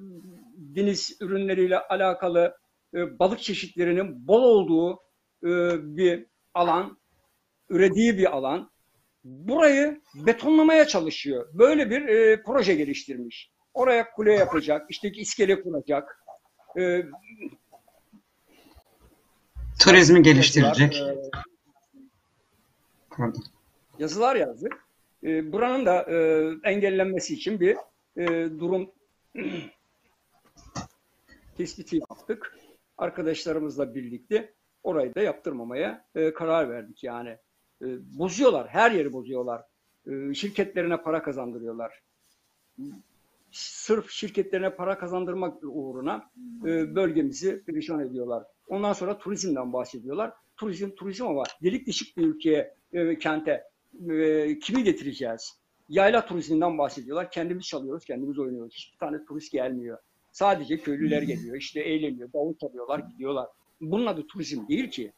deniz 0.56 1.16
ürünleriyle 1.20 1.78
alakalı 1.78 2.56
balık 2.94 3.38
çeşitlerinin 3.38 4.28
bol 4.28 4.42
olduğu 4.42 5.00
bir 5.96 6.26
alan, 6.54 6.98
ürediği 7.68 8.18
bir 8.18 8.36
alan. 8.36 8.71
Burayı 9.24 10.00
betonlamaya 10.14 10.86
çalışıyor. 10.86 11.48
Böyle 11.52 11.90
bir 11.90 12.08
e, 12.08 12.42
proje 12.42 12.74
geliştirmiş. 12.74 13.50
Oraya 13.74 14.10
kule 14.10 14.32
yapacak, 14.32 14.86
işte 14.90 15.08
iskele 15.10 15.62
kuracak. 15.62 16.24
E, 16.78 17.04
turizmi 19.80 20.22
geliştirecek. 20.22 20.94
yazılar, 20.94 21.14
e, 21.14 21.30
Pardon. 23.10 23.44
yazılar 23.98 24.36
yazdık. 24.36 24.86
E, 25.24 25.52
buranın 25.52 25.86
da 25.86 26.02
e, 26.02 26.48
engellenmesi 26.64 27.34
için 27.34 27.60
bir 27.60 27.76
e, 28.16 28.26
durum 28.58 28.90
tespiti 31.56 31.96
yaptık. 32.10 32.56
Arkadaşlarımızla 32.98 33.94
birlikte 33.94 34.54
orayı 34.82 35.14
da 35.14 35.20
yaptırmamaya 35.20 36.04
e, 36.14 36.32
karar 36.32 36.70
verdik 36.70 37.04
yani. 37.04 37.38
E, 37.82 38.18
bozuyorlar, 38.18 38.68
her 38.68 38.90
yeri 38.90 39.12
bozuyorlar. 39.12 39.62
E, 40.06 40.34
şirketlerine 40.34 41.02
para 41.02 41.22
kazandırıyorlar. 41.22 42.02
Sırf 43.50 44.10
şirketlerine 44.10 44.74
para 44.74 44.98
kazandırmak 44.98 45.58
uğruna 45.62 46.30
e, 46.64 46.94
bölgemizi 46.94 47.64
perişan 47.64 48.00
ediyorlar. 48.00 48.44
Ondan 48.68 48.92
sonra 48.92 49.18
turizmden 49.18 49.72
bahsediyorlar. 49.72 50.32
Turizm, 50.56 50.90
turizm 50.90 51.26
ama 51.26 51.42
delik 51.62 51.86
deşik 51.86 52.16
bir 52.16 52.26
ülkeye, 52.26 52.74
kente 53.20 53.64
kimi 54.60 54.84
getireceğiz? 54.84 55.58
Yayla 55.88 56.26
turizminden 56.26 56.78
bahsediyorlar. 56.78 57.30
Kendimiz 57.30 57.64
çalıyoruz, 57.64 58.04
kendimiz 58.04 58.38
oynuyoruz. 58.38 58.74
Hiçbir 58.74 58.98
tane 58.98 59.24
turist 59.24 59.52
gelmiyor. 59.52 59.98
Sadece 60.32 60.78
köylüler 60.78 61.22
geliyor, 61.22 61.56
işte 61.56 61.80
eğleniyor, 61.80 62.32
davul 62.32 62.54
çalıyorlar, 62.54 62.98
gidiyorlar. 62.98 63.48
Bunun 63.80 64.06
adı 64.06 64.26
turizm 64.26 64.68
değil 64.68 64.90
ki. 64.90 65.12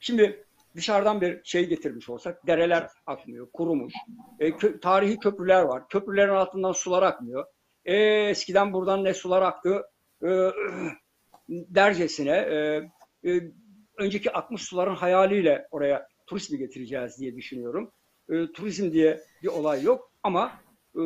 Şimdi 0.00 0.44
dışarıdan 0.76 1.20
bir 1.20 1.40
şey 1.44 1.68
getirmiş 1.68 2.08
olsak, 2.10 2.46
dereler 2.46 2.88
akmıyor, 3.06 3.48
kurumuş. 3.52 3.94
E, 4.38 4.48
kö- 4.48 4.80
tarihi 4.80 5.18
köprüler 5.18 5.62
var. 5.62 5.88
Köprülerin 5.88 6.32
altından 6.34 6.72
sular 6.72 7.02
akmıyor. 7.02 7.44
E, 7.84 7.96
eskiden 8.28 8.72
buradan 8.72 9.04
ne 9.04 9.14
sular 9.14 9.42
aktı 9.42 9.82
e, 10.24 10.28
dercesine 11.48 12.36
e, 12.36 12.90
e, 13.30 13.40
önceki 13.98 14.32
akmış 14.32 14.62
suların 14.62 14.94
hayaliyle 14.94 15.68
oraya 15.70 16.08
turist 16.26 16.50
mi 16.52 16.58
getireceğiz 16.58 17.18
diye 17.20 17.36
düşünüyorum. 17.36 17.92
e, 18.28 18.52
turizm 18.52 18.92
diye 18.92 19.20
bir 19.42 19.48
olay 19.48 19.82
yok 19.82 20.12
ama 20.22 20.52
e, 20.94 21.00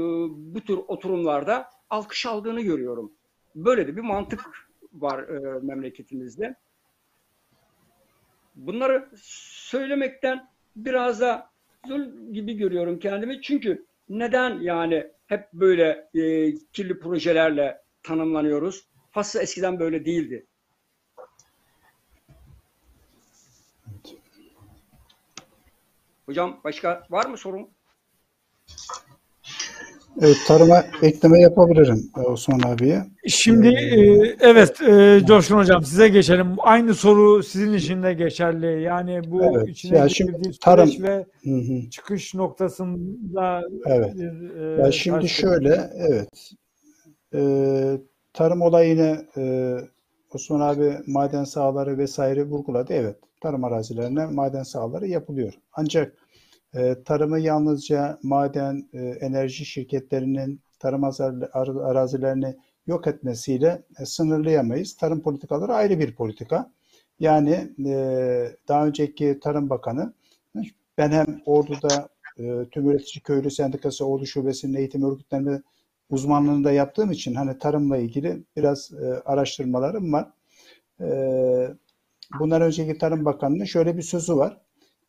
bu 0.54 0.60
tür 0.60 0.78
oturumlarda 0.88 1.70
alkış 1.90 2.26
aldığını 2.26 2.60
görüyorum. 2.60 3.12
Böyle 3.54 3.86
de 3.86 3.96
bir 3.96 4.00
mantık 4.02 4.40
var 4.92 5.18
e, 5.28 5.60
memleketimizde. 5.62 6.54
Bunları 8.54 9.10
söylemekten 9.22 10.48
biraz 10.76 11.20
da 11.20 11.50
zul 11.86 12.32
gibi 12.32 12.54
görüyorum 12.54 12.98
kendimi. 12.98 13.42
Çünkü 13.42 13.86
neden 14.08 14.60
yani 14.60 15.06
hep 15.26 15.52
böyle 15.52 16.08
e, 16.14 16.54
kirli 16.54 16.98
projelerle 16.98 17.82
tanımlanıyoruz? 18.02 18.88
Faslı 19.10 19.40
eskiden 19.42 19.80
böyle 19.80 20.04
değildi. 20.04 20.46
Hocam 26.26 26.60
başka 26.64 27.06
var 27.10 27.26
mı 27.26 27.36
sorun? 27.36 27.73
Evet, 30.20 30.36
tarıma 30.46 30.84
ekleme 31.02 31.40
yapabilirim 31.40 32.10
e, 32.16 32.20
Osman 32.20 32.60
abiye. 32.60 33.02
Şimdi 33.28 33.68
e, 33.68 34.36
evet 34.40 34.80
e, 34.80 35.20
Coşkun 35.26 35.56
Hocam 35.56 35.84
size 35.84 36.08
geçelim. 36.08 36.46
Aynı 36.58 36.94
soru 36.94 37.42
sizin 37.42 37.72
için 37.72 38.02
de 38.02 38.14
geçerli. 38.14 38.82
Yani 38.82 39.20
bu 39.30 39.42
Evet, 39.44 39.68
içine 39.68 39.98
ya 39.98 40.08
şimdi 40.08 40.50
tarım- 40.60 41.02
ve 41.02 41.26
Hı 41.44 41.50
hı. 41.50 41.90
çıkış 41.90 42.34
noktasında 42.34 43.62
Evet. 43.86 44.14
e, 44.58 44.62
Ya 44.82 44.92
şimdi 44.92 45.16
ters- 45.18 45.28
şöyle, 45.28 45.90
evet. 46.08 46.50
Ee, 47.34 47.98
tarım 48.32 48.62
olayını 48.62 49.26
e, 49.36 49.74
Osman 50.34 50.60
abi 50.60 50.92
maden 51.06 51.44
sahaları 51.44 51.98
vesaire 51.98 52.44
vurguladı. 52.44 52.92
Evet, 52.92 53.16
tarım 53.40 53.64
arazilerine 53.64 54.26
maden 54.26 54.62
sahaları 54.62 55.06
yapılıyor. 55.06 55.52
Ancak 55.72 56.16
e, 56.74 57.02
tarımı 57.04 57.40
yalnızca 57.40 58.18
maden, 58.22 58.88
e, 58.92 58.98
enerji 58.98 59.64
şirketlerinin 59.64 60.60
tarım 60.78 61.04
arazilerini 61.84 62.56
yok 62.86 63.06
etmesiyle 63.06 63.82
e, 63.98 64.06
sınırlayamayız. 64.06 64.96
Tarım 64.96 65.22
politikaları 65.22 65.74
ayrı 65.74 65.98
bir 65.98 66.14
politika. 66.14 66.70
Yani 67.20 67.72
e, 67.86 68.56
daha 68.68 68.86
önceki 68.86 69.40
Tarım 69.42 69.70
Bakanı 69.70 70.12
ben 70.98 71.10
hem 71.10 71.42
Ordu'da 71.46 72.08
e, 72.38 72.68
Tüm 72.70 72.90
Üretici 72.90 73.22
Köylü 73.22 73.50
Sendikası 73.50 74.06
Ordu 74.06 74.26
Şubesi'nin 74.26 74.74
eğitim 74.74 75.02
örgütlenme 75.02 75.62
uzmanlığını 76.10 76.64
da 76.64 76.72
yaptığım 76.72 77.10
için 77.10 77.34
hani 77.34 77.58
tarımla 77.58 77.96
ilgili 77.96 78.42
biraz 78.56 78.90
araştırmalarım 79.24 80.12
var. 80.12 80.30
E, 81.00 81.06
bundan 82.40 82.62
önceki 82.62 82.98
Tarım 82.98 83.24
Bakanı'nın 83.24 83.64
şöyle 83.64 83.96
bir 83.96 84.02
sözü 84.02 84.36
var. 84.36 84.60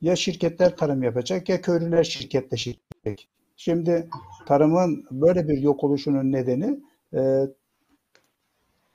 Ya 0.01 0.15
şirketler 0.15 0.77
tarım 0.77 1.03
yapacak 1.03 1.49
ya 1.49 1.61
köylüler 1.61 2.03
şirketleşecek. 2.03 3.29
Şimdi 3.57 4.09
tarımın 4.45 5.05
böyle 5.11 5.47
bir 5.47 5.57
yok 5.57 5.83
oluşunun 5.83 6.31
nedeni 6.31 6.79
e, 7.13 7.47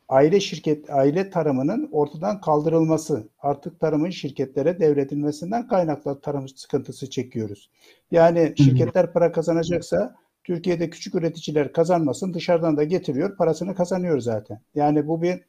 aile 0.09 0.41
şirket 0.41 0.91
aile 0.91 1.31
tarımının 1.31 1.89
ortadan 1.93 2.41
kaldırılması. 2.41 3.29
Artık 3.39 3.81
tarımın 3.81 4.11
şirketlere 4.11 4.81
devredilmesinden 4.81 5.69
kaynaklı 5.69 6.21
tarım 6.21 6.49
sıkıntısı 6.49 7.11
çekiyoruz. 7.11 7.71
Yani 8.11 8.55
şirketler 8.57 9.13
para 9.13 9.33
kazanacaksa 9.33 10.17
Türkiye'de 10.45 10.91
küçük 10.91 11.15
üreticiler 11.15 11.73
kazanmasın 11.73 12.35
dışarıdan 12.35 12.77
da 12.77 12.85
getiriyor 12.85 13.37
parasını 13.37 13.75
kazanıyor 13.75 14.21
zaten. 14.21 14.61
Yani 14.75 15.07
bu 15.07 15.23
bir 15.23 15.41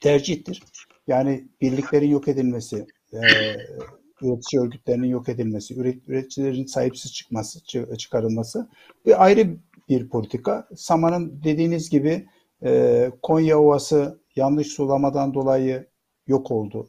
tercihtir. 0.00 0.62
Yani 1.06 1.48
birliklerin 1.60 2.08
yok 2.08 2.28
edilmesi, 2.28 2.86
e, 3.12 3.18
üretici 4.22 4.62
örgütlerinin 4.62 5.06
yok 5.06 5.28
edilmesi, 5.28 5.74
üret- 5.74 6.00
üreticilerin 6.08 6.66
sahipsiz 6.66 7.12
çıkması, 7.12 7.58
çı- 7.58 7.96
çıkarılması 7.96 8.68
bir 9.06 9.24
ayrı 9.24 9.56
bir 9.88 10.08
politika. 10.08 10.68
Saman'ın 10.76 11.40
dediğiniz 11.44 11.90
gibi 11.90 12.26
e, 12.64 13.10
Konya 13.22 13.58
Ovası 13.58 14.18
yanlış 14.36 14.66
sulamadan 14.66 15.34
dolayı 15.34 15.86
yok 16.26 16.50
oldu. 16.50 16.88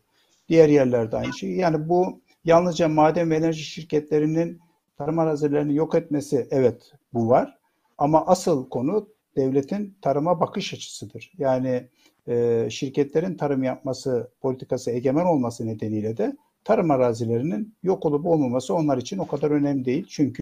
Diğer 0.50 0.70
yerlerde 0.70 1.18
aynı 1.18 1.34
şey. 1.34 1.52
Yani 1.52 1.90
bu 1.90 2.22
yalnızca 2.46 2.88
maden 2.88 3.30
ve 3.30 3.36
enerji 3.36 3.64
şirketlerinin 3.64 4.60
tarım 4.98 5.20
arazilerini 5.20 5.76
yok 5.76 5.96
etmesi 5.96 6.48
evet 6.52 6.94
bu 7.14 7.30
var. 7.30 7.58
Ama 7.98 8.26
asıl 8.26 8.70
konu 8.70 9.08
devletin 9.36 9.98
tarıma 10.02 10.40
bakış 10.40 10.74
açısıdır. 10.74 11.32
Yani 11.38 11.88
e, 12.28 12.68
şirketlerin 12.70 13.36
tarım 13.38 13.64
yapması 13.64 14.32
politikası 14.42 14.92
egemen 14.92 15.26
olması 15.26 15.68
nedeniyle 15.68 16.18
de 16.18 16.38
tarım 16.64 16.92
arazilerinin 16.92 17.76
yok 17.84 18.06
olup 18.06 18.26
olmaması 18.26 18.74
onlar 18.74 18.98
için 18.98 19.18
o 19.18 19.28
kadar 19.28 19.52
önemli 19.52 19.86
değil. 19.86 20.06
Çünkü 20.10 20.42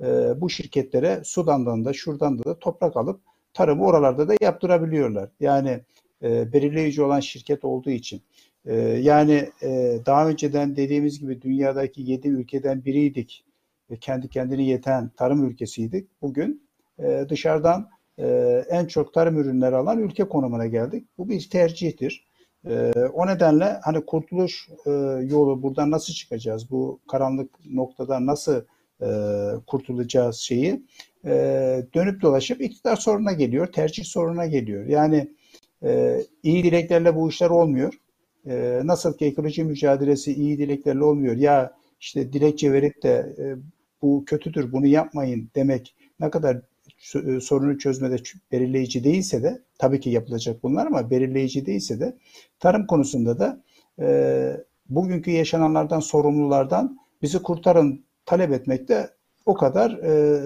e, 0.00 0.06
bu 0.40 0.50
şirketlere 0.50 1.20
Sudan'dan 1.24 1.84
da 1.84 1.92
şuradan 1.92 2.38
da, 2.38 2.58
toprak 2.58 2.96
alıp 2.96 3.20
tarımı 3.54 3.84
oralarda 3.84 4.28
da 4.28 4.34
yaptırabiliyorlar. 4.40 5.30
Yani 5.40 5.80
e, 6.22 6.52
belirleyici 6.52 7.02
olan 7.02 7.20
şirket 7.20 7.64
olduğu 7.64 7.90
için. 7.90 8.22
E, 8.66 8.74
yani 8.80 9.50
e, 9.62 9.98
daha 10.06 10.28
önceden 10.28 10.76
dediğimiz 10.76 11.20
gibi 11.20 11.42
dünyadaki 11.42 12.02
7 12.02 12.28
ülkeden 12.28 12.84
biriydik. 12.84 13.44
E, 13.90 13.96
kendi 13.96 14.28
kendini 14.28 14.66
yeten 14.66 15.08
tarım 15.08 15.44
ülkesiydik. 15.44 16.08
Bugün 16.22 16.68
e, 16.98 17.26
dışarıdan 17.28 17.90
e, 18.18 18.26
en 18.70 18.86
çok 18.86 19.14
tarım 19.14 19.38
ürünleri 19.38 19.76
alan 19.76 19.98
ülke 19.98 20.24
konumuna 20.24 20.66
geldik. 20.66 21.06
Bu 21.18 21.28
bir 21.28 21.50
tercihtir. 21.50 22.26
E, 22.66 22.92
o 23.14 23.26
nedenle 23.26 23.80
hani 23.82 24.06
kurtuluş 24.06 24.68
e, 24.86 24.90
yolu 25.30 25.62
buradan 25.62 25.90
nasıl 25.90 26.12
çıkacağız? 26.12 26.70
Bu 26.70 27.00
karanlık 27.08 27.50
noktadan 27.70 28.26
nasıl 28.26 28.62
e, 29.02 29.08
kurtulacağız 29.66 30.36
şeyi 30.36 30.82
e, 31.24 31.30
dönüp 31.94 32.22
dolaşıp 32.22 32.60
iktidar 32.60 32.96
sorununa 32.96 33.32
geliyor, 33.32 33.66
tercih 33.66 34.04
sorununa 34.04 34.46
geliyor. 34.46 34.86
Yani 34.86 35.28
e, 35.82 36.20
iyi 36.42 36.64
dileklerle 36.64 37.16
bu 37.16 37.28
işler 37.28 37.50
olmuyor. 37.50 37.94
E, 38.46 38.80
nasıl 38.84 39.16
ki 39.16 39.24
ekoloji 39.24 39.64
mücadelesi 39.64 40.34
iyi 40.34 40.58
dileklerle 40.58 41.04
olmuyor. 41.04 41.36
Ya 41.36 41.72
işte 42.00 42.32
dilekçe 42.32 42.72
verip 42.72 43.02
de 43.02 43.34
e, 43.38 43.44
bu 44.02 44.24
kötüdür, 44.26 44.72
bunu 44.72 44.86
yapmayın 44.86 45.50
demek 45.54 45.94
ne 46.20 46.30
kadar 46.30 46.60
sorunu 47.40 47.78
çözmede 47.78 48.16
belirleyici 48.52 49.04
değilse 49.04 49.42
de 49.42 49.62
tabii 49.78 50.00
ki 50.00 50.10
yapılacak 50.10 50.62
bunlar 50.62 50.86
ama 50.86 51.10
belirleyici 51.10 51.66
değilse 51.66 52.00
de 52.00 52.16
tarım 52.60 52.86
konusunda 52.86 53.38
da 53.38 53.62
e, 54.00 54.56
bugünkü 54.88 55.30
yaşananlardan 55.30 56.00
sorumlulardan 56.00 56.98
bizi 57.22 57.42
kurtarın 57.42 58.04
talep 58.26 58.52
etmek 58.52 58.88
de 58.88 59.10
o 59.46 59.54
kadar 59.54 59.90
e, 59.90 60.42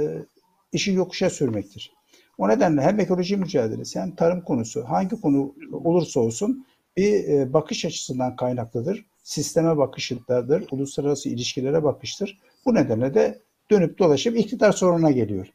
işi 0.72 0.92
yokuşa 0.92 1.30
sürmektir. 1.30 1.92
O 2.38 2.48
nedenle 2.48 2.82
hem 2.82 3.00
ekoloji 3.00 3.36
mücadelesi 3.36 4.00
hem 4.00 4.14
tarım 4.14 4.40
konusu 4.40 4.84
hangi 4.84 5.20
konu 5.20 5.54
olursa 5.72 6.20
olsun 6.20 6.66
bir 6.96 7.28
e, 7.28 7.52
bakış 7.52 7.84
açısından 7.84 8.36
kaynaklıdır. 8.36 9.06
Sisteme 9.22 9.76
bakışındadır, 9.76 10.64
uluslararası 10.70 11.28
ilişkilere 11.28 11.82
bakıştır. 11.82 12.38
Bu 12.66 12.74
nedenle 12.74 13.14
de 13.14 13.38
dönüp 13.70 13.98
dolaşıp 13.98 14.38
iktidar 14.38 14.72
sorununa 14.72 15.10
geliyor. 15.10 15.46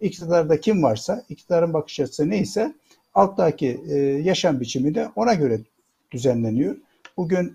İktidarda 0.00 0.60
kim 0.60 0.82
varsa, 0.82 1.24
iktidarın 1.28 1.72
bakış 1.72 2.00
açısı 2.00 2.30
neyse 2.30 2.74
alttaki 3.14 3.80
e, 3.88 3.96
yaşam 3.98 4.60
biçimi 4.60 4.94
de 4.94 5.08
ona 5.16 5.34
göre 5.34 5.60
düzenleniyor. 6.12 6.76
Bugün 7.16 7.54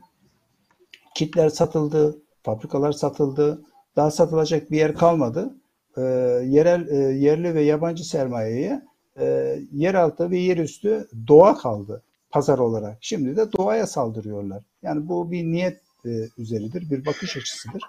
kitler 1.16 1.50
satıldı, 1.50 2.18
fabrikalar 2.44 2.92
satıldı, 2.92 3.62
daha 3.96 4.12
satılacak 4.12 4.72
bir 4.72 4.78
yer 4.78 4.96
kalmadı. 4.96 5.54
E, 5.98 6.02
yerel, 6.46 6.88
e, 6.88 6.96
yerli 6.96 7.56
ve 7.56 7.62
yabancı 7.62 8.04
sermayeye 8.04 8.82
e, 9.20 9.58
yeraltı 9.74 10.32
ve 10.32 10.38
yerüstü 10.38 11.08
doğa 11.28 11.58
kaldı 11.58 12.02
pazar 12.32 12.58
olarak. 12.58 12.98
Şimdi 13.02 13.38
de 13.38 13.52
doğaya 13.52 13.88
saldırıyorlar. 13.88 14.64
Yani 14.84 15.08
bu 15.08 15.32
bir 15.32 15.44
niyet 15.44 15.82
e, 16.06 16.10
üzeridir, 16.38 16.90
bir 16.90 17.06
bakış 17.06 17.38
açısıdır. 17.38 17.82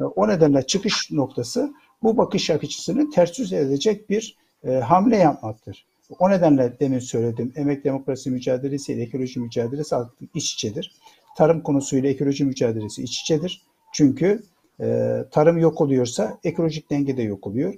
E, 0.00 0.04
o 0.04 0.28
nedenle 0.28 0.62
çıkış 0.62 1.10
noktası 1.10 1.74
bu 2.02 2.16
bakış 2.16 2.50
açısını 2.50 3.10
ters 3.10 3.38
yüz 3.38 3.52
edecek 3.52 4.10
bir 4.10 4.36
e, 4.64 4.70
hamle 4.70 5.16
yapmaktır. 5.16 5.86
O 6.18 6.30
nedenle 6.30 6.80
demin 6.80 6.98
söyledim, 6.98 7.52
emek 7.56 7.84
demokrasi 7.84 8.30
mücadelesi 8.30 8.92
ile 8.92 9.02
ekoloji 9.02 9.40
mücadelesi 9.40 9.96
artık 9.96 10.18
iç 10.34 10.52
içedir. 10.52 10.92
Tarım 11.36 11.62
konusuyla 11.62 12.10
ekoloji 12.10 12.44
mücadelesi 12.44 13.02
iç 13.02 13.20
içedir. 13.20 13.62
Çünkü 13.92 14.42
e, 14.80 15.18
tarım 15.30 15.58
yok 15.58 15.80
oluyorsa 15.80 16.38
ekolojik 16.44 16.90
denge 16.90 17.16
de 17.16 17.22
yok 17.22 17.46
oluyor. 17.46 17.74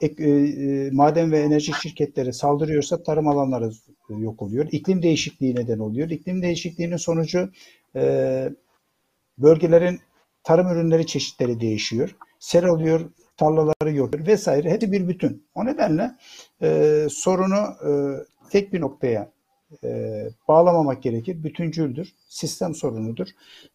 Ek, 0.00 0.24
e, 0.24 0.28
e, 0.28 0.90
maden 0.90 1.32
ve 1.32 1.40
enerji 1.40 1.72
şirketleri 1.82 2.32
saldırıyorsa 2.32 3.02
tarım 3.02 3.28
alanları 3.28 3.70
yok 4.08 4.42
oluyor. 4.42 4.68
İklim 4.72 5.02
değişikliği 5.02 5.54
neden 5.54 5.78
oluyor. 5.78 6.10
İklim 6.10 6.42
değişikliğinin 6.42 6.96
sonucu 6.96 7.50
e, 7.96 8.02
bölgelerin 9.38 10.00
tarım 10.44 10.68
ürünleri 10.68 11.06
çeşitleri 11.06 11.60
değişiyor. 11.60 12.16
Sel 12.38 12.64
oluyor, 12.64 13.10
tarlaları 13.40 13.96
yok 13.96 14.26
vesaire. 14.26 14.70
Hepsi 14.70 14.92
bir 14.92 15.08
bütün. 15.08 15.44
O 15.54 15.64
nedenle 15.64 16.10
e, 16.62 17.06
sorunu 17.10 17.74
e, 17.86 17.90
tek 18.50 18.72
bir 18.72 18.80
noktaya 18.80 19.30
e, 19.84 20.22
bağlamamak 20.48 21.02
gerekir. 21.02 21.44
Bütüncüldür. 21.44 22.14
Sistem 22.28 22.74
sorunudur. 22.74 23.28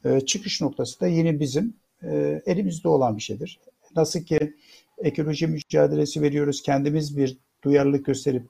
E, 0.06 0.20
çıkış 0.20 0.62
noktası 0.62 1.02
da 1.02 1.08
yine 1.08 1.40
bizim 1.40 1.74
e, 2.04 2.42
elimizde 2.46 2.88
olan 2.88 3.18
bir 3.18 3.22
şeydir. 3.22 3.60
nasıl 3.96 4.20
ki 4.20 4.56
ekoloji 4.98 5.48
mücadelesi 5.48 6.22
veriyoruz, 6.22 6.62
kendimiz 6.62 7.18
bir 7.18 7.38
duyarlılık 7.64 8.06
gösterip 8.06 8.44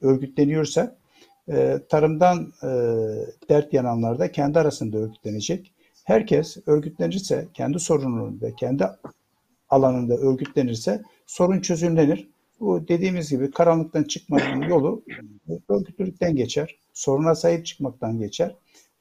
örgütleniyorsak, 0.00 0.96
e, 1.48 1.78
tarımdan 1.88 2.52
e, 2.62 2.68
dert 3.48 3.72
yananlar 3.72 4.18
da 4.18 4.32
kendi 4.32 4.58
arasında 4.58 4.98
örgütlenecek. 4.98 5.72
Herkes 6.04 6.56
örgütlenirse, 6.66 7.48
kendi 7.54 7.78
sorununu 7.78 8.42
ve 8.42 8.54
kendi 8.54 8.84
alanında 9.68 10.16
örgütlenirse 10.16 11.02
sorun 11.26 11.60
çözümlenir. 11.60 12.28
Bu 12.60 12.88
dediğimiz 12.88 13.30
gibi 13.30 13.50
karanlıktan 13.50 14.02
çıkmanın 14.02 14.62
yolu 14.62 15.02
örgütlülükten 15.68 16.36
geçer. 16.36 16.78
Soruna 16.94 17.34
sahip 17.34 17.66
çıkmaktan 17.66 18.18
geçer. 18.18 18.54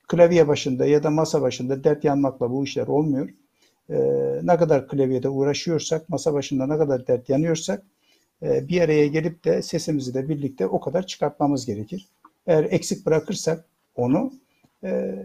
Klavye 0.07 0.47
başında 0.47 0.85
ya 0.85 1.03
da 1.03 1.09
masa 1.09 1.41
başında 1.41 1.83
dert 1.83 2.03
yanmakla 2.03 2.51
bu 2.51 2.63
işler 2.63 2.87
olmuyor. 2.87 3.29
Ee, 3.89 3.95
ne 4.43 4.57
kadar 4.57 4.87
klavyede 4.87 5.29
uğraşıyorsak, 5.29 6.09
masa 6.09 6.33
başında 6.33 6.67
ne 6.67 6.77
kadar 6.77 7.07
dert 7.07 7.29
yanıyorsak 7.29 7.83
e, 8.43 8.67
bir 8.67 8.81
araya 8.81 9.07
gelip 9.07 9.45
de 9.45 9.61
sesimizi 9.61 10.13
de 10.13 10.29
birlikte 10.29 10.67
o 10.67 10.79
kadar 10.79 11.07
çıkartmamız 11.07 11.65
gerekir. 11.65 12.07
Eğer 12.47 12.63
eksik 12.63 13.05
bırakırsak 13.05 13.65
onu 13.95 14.33
e, 14.83 15.15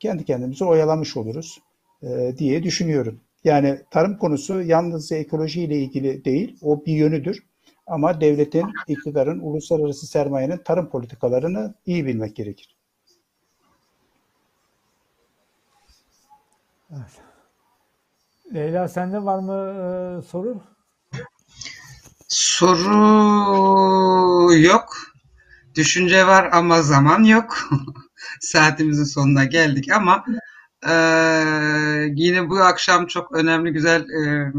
kendi 0.00 0.24
kendimizi 0.24 0.64
oyalamış 0.64 1.16
oluruz 1.16 1.60
e, 2.02 2.34
diye 2.38 2.62
düşünüyorum. 2.62 3.20
Yani 3.44 3.80
tarım 3.90 4.18
konusu 4.18 4.62
yalnızca 4.62 5.16
ekoloji 5.16 5.62
ile 5.62 5.78
ilgili 5.78 6.24
değil, 6.24 6.58
o 6.62 6.86
bir 6.86 6.92
yönüdür. 6.92 7.42
Ama 7.86 8.20
devletin, 8.20 8.72
iktidarın, 8.88 9.38
uluslararası 9.40 10.06
sermayenin 10.06 10.56
tarım 10.56 10.88
politikalarını 10.90 11.74
iyi 11.86 12.06
bilmek 12.06 12.36
gerekir. 12.36 12.76
Evet. 16.90 17.20
Leyla 18.54 18.88
sende 18.88 19.24
var 19.24 19.38
mı 19.38 19.52
e, 19.52 20.22
soru? 20.22 20.62
Soru 22.28 22.94
yok. 24.54 24.96
Düşünce 25.74 26.26
var 26.26 26.48
ama 26.52 26.82
zaman 26.82 27.24
yok. 27.24 27.58
Saatimizin 28.40 29.04
sonuna 29.04 29.44
geldik 29.44 29.90
ama 29.90 30.24
e, 30.88 30.92
yine 32.14 32.50
bu 32.50 32.58
akşam 32.58 33.06
çok 33.06 33.32
önemli 33.32 33.72
güzel 33.72 34.00
e, 34.00 34.52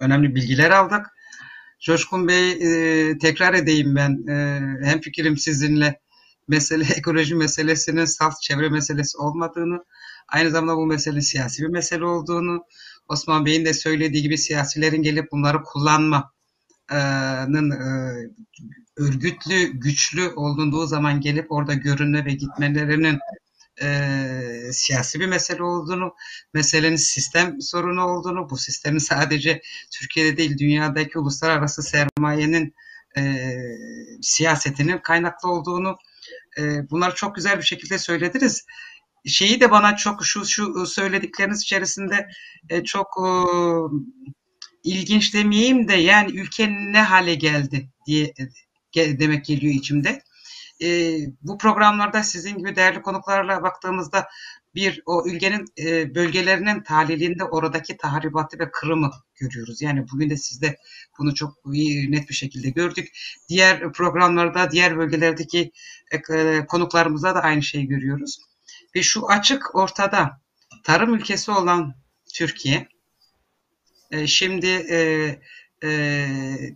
önemli 0.00 0.34
bilgiler 0.34 0.70
aldık. 0.70 1.06
Coşkun 1.80 2.28
Bey 2.28 2.50
e, 2.50 3.18
tekrar 3.18 3.54
edeyim 3.54 3.96
ben 3.96 4.26
e, 4.28 4.60
hem 4.84 5.00
fikrim 5.00 5.36
sizinle 5.36 6.00
mesele 6.48 6.84
ekoloji 6.96 7.34
meselesinin 7.34 8.04
salt 8.04 8.40
çevre 8.42 8.68
meselesi 8.68 9.18
olmadığını 9.18 9.84
aynı 10.28 10.50
zamanda 10.50 10.76
bu 10.76 10.86
mesele 10.86 11.20
siyasi 11.20 11.62
bir 11.62 11.68
mesele 11.68 12.04
olduğunu 12.04 12.64
Osman 13.08 13.46
Bey'in 13.46 13.64
de 13.64 13.74
söylediği 13.74 14.22
gibi 14.22 14.38
siyasilerin 14.38 15.02
gelip 15.02 15.32
bunları 15.32 15.62
kullanmanın 15.62 16.30
e, 17.70 17.86
örgütlü, 18.96 19.66
güçlü 19.72 20.28
olunduğu 20.28 20.86
zaman 20.86 21.20
gelip 21.20 21.52
orada 21.52 21.74
görünme 21.74 22.24
ve 22.24 22.32
gitmelerinin 22.32 23.18
e, 23.82 24.72
siyasi 24.72 25.20
bir 25.20 25.26
mesele 25.26 25.62
olduğunu, 25.62 26.14
meselenin 26.54 26.96
sistem 26.96 27.60
sorunu 27.60 28.04
olduğunu, 28.04 28.50
bu 28.50 28.58
sistemin 28.58 28.98
sadece 28.98 29.62
Türkiye'de 29.90 30.36
değil 30.36 30.58
dünyadaki 30.58 31.18
uluslararası 31.18 31.82
sermayenin 31.82 32.74
e, 33.18 33.52
siyasetinin 34.22 34.98
kaynaklı 34.98 35.50
olduğunu 35.50 35.96
e, 36.58 36.90
bunları 36.90 37.14
çok 37.14 37.34
güzel 37.34 37.58
bir 37.58 37.64
şekilde 37.64 37.98
söylediniz. 37.98 38.64
Şeyi 39.26 39.60
de 39.60 39.70
bana 39.70 39.96
çok 39.96 40.26
şu 40.26 40.44
şu 40.44 40.86
söyledikleriniz 40.86 41.62
içerisinde 41.62 42.28
e, 42.68 42.84
çok 42.84 43.06
e, 43.18 43.28
ilginç 44.84 45.34
demeyeyim 45.34 45.88
de 45.88 45.94
yani 45.94 46.38
ülke 46.38 46.68
ne 46.68 47.02
hale 47.02 47.34
geldi 47.34 47.88
diye 48.06 48.34
demek 48.94 49.44
geliyor 49.44 49.74
içimde 49.74 50.22
e, 50.82 51.18
bu 51.42 51.58
programlarda 51.58 52.22
sizin 52.22 52.58
gibi 52.58 52.76
değerli 52.76 53.02
konuklarla 53.02 53.62
baktığımızda 53.62 54.28
bir 54.74 55.02
o 55.06 55.28
ülkenin 55.28 55.64
e, 55.78 56.14
bölgelerinin 56.14 56.82
tahlilinde 56.82 57.44
oradaki 57.44 57.96
tahribatı 57.96 58.58
ve 58.58 58.70
kırımı 58.70 59.10
görüyoruz. 59.34 59.82
Yani 59.82 60.06
bugün 60.12 60.30
de 60.30 60.36
sizde 60.36 60.76
bunu 61.18 61.34
çok 61.34 61.54
iyi, 61.72 62.12
net 62.12 62.28
bir 62.28 62.34
şekilde 62.34 62.70
gördük. 62.70 63.08
Diğer 63.48 63.92
programlarda, 63.92 64.70
diğer 64.70 64.98
bölgelerdeki 64.98 65.72
e, 66.10 66.66
konuklarımızda 66.66 67.34
da 67.34 67.42
aynı 67.42 67.62
şeyi 67.62 67.86
görüyoruz. 67.86 68.38
Ve 68.96 69.02
şu 69.02 69.28
açık 69.28 69.74
ortada 69.74 70.40
tarım 70.84 71.14
ülkesi 71.14 71.50
olan 71.50 71.94
Türkiye 72.34 72.88
e, 74.10 74.26
şimdi 74.26 74.66
e, 74.66 74.98
e, 75.82 76.28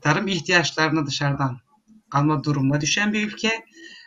tarım 0.03 0.29
ihtiyaçlarını 0.29 1.07
dışarıdan 1.07 1.61
alma 2.13 2.45
durumuna 2.45 2.81
düşen 2.81 3.13
bir 3.13 3.27
ülke 3.29 3.65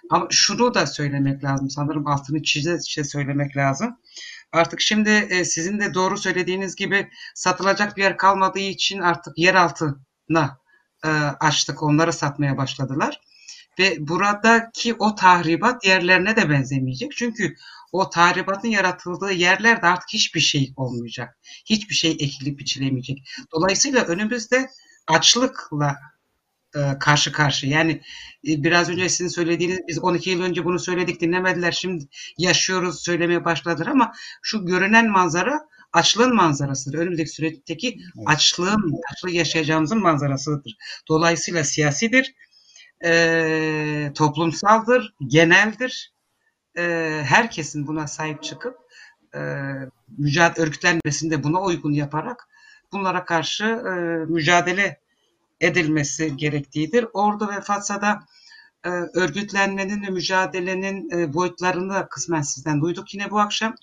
ama 0.10 0.28
şunu 0.30 0.74
da 0.74 0.88
söylemek 0.88 1.44
lazım. 1.44 1.70
Sanırım 1.70 2.08
altını 2.08 2.44
çize 2.44 2.80
çize 2.80 3.04
söylemek 3.04 3.58
lazım. 3.58 3.98
Artık 4.52 4.82
şimdi 4.82 5.10
e, 5.10 5.46
sizin 5.46 5.80
de 5.80 5.94
doğru 5.94 6.18
söylediğiniz 6.18 6.76
gibi 6.76 7.10
satılacak 7.36 7.98
bir 7.98 8.04
yer 8.04 8.18
kalmadığı 8.18 8.60
için 8.60 9.00
artık 9.00 9.38
yer 9.38 9.56
altına 9.56 10.58
e, 11.06 11.08
açtık. 11.40 11.84
Onları 11.84 12.14
satmaya 12.14 12.58
başladılar. 12.58 13.22
Ve 13.80 14.08
buradaki 14.08 14.94
o 14.94 15.16
tahribat 15.16 15.86
yerlerine 15.86 16.36
de 16.36 16.50
benzemeyecek. 16.50 17.12
Çünkü 17.16 17.56
o 17.92 18.10
tahribatın 18.10 18.68
yaratıldığı 18.68 19.32
yerlerde 19.32 19.88
artık 19.88 20.10
hiçbir 20.14 20.40
şey 20.40 20.74
olmayacak. 20.76 21.38
Hiçbir 21.66 21.96
şey 21.96 22.12
ekilip 22.12 22.60
biçilemeyecek. 22.60 23.18
Dolayısıyla 23.52 24.04
önümüzde 24.06 24.70
açlıkla 25.08 25.98
e, 26.76 27.00
karşı 27.00 27.32
karşı. 27.32 27.68
Yani 27.68 27.92
e, 28.48 28.64
biraz 28.64 28.90
önce 28.90 29.10
sizin 29.10 29.28
söylediğiniz 29.28 29.80
biz 29.88 30.00
12 30.00 30.30
yıl 30.30 30.42
önce 30.42 30.66
bunu 30.66 30.80
söyledik 30.80 31.22
dinlemediler. 31.22 31.72
Şimdi 31.72 32.08
yaşıyoruz 32.38 33.04
söylemeye 33.04 33.46
başladılar 33.46 33.88
ama 33.88 34.14
şu 34.42 34.66
görünen 34.66 35.12
manzara 35.12 35.60
açlığın 35.94 36.36
manzarasıdır. 36.36 36.98
Önümüzdeki 36.98 37.30
süreçteki 37.30 38.00
açlığın, 38.26 39.02
açlığı 39.12 39.32
yaşayacağımızın 39.32 40.02
manzarasıdır. 40.02 40.78
Dolayısıyla 41.08 41.64
siyasidir, 41.64 42.34
e, 43.06 44.12
toplumsaldır, 44.16 45.14
geneldir. 45.28 46.14
E, 46.78 46.84
herkesin 47.26 47.88
buna 47.88 48.08
sahip 48.08 48.44
çıkıp 48.44 48.78
e, 49.36 49.40
mücadele 50.18 50.64
örgütlenmesinde 50.64 51.44
buna 51.44 51.62
uygun 51.62 51.92
yaparak 51.92 52.48
bunlara 52.92 53.26
karşı 53.26 53.66
e, 53.66 53.92
mücadele 54.26 55.03
edilmesi 55.64 56.38
gerektiğidir. 56.38 57.06
Ordu 57.14 57.50
ve 57.50 57.62
Fatsa'da 57.62 58.20
e, 58.86 58.90
örgütlenmenin 58.90 60.04
ve 60.04 60.10
mücadelenin 60.10 61.10
e, 61.20 61.34
boyutlarını 61.34 61.94
da 61.94 62.08
kısmen 62.08 62.42
sizden 62.42 62.82
duyduk 62.82 63.14
yine 63.14 63.32
bu 63.32 63.40
akşam. 63.40 63.76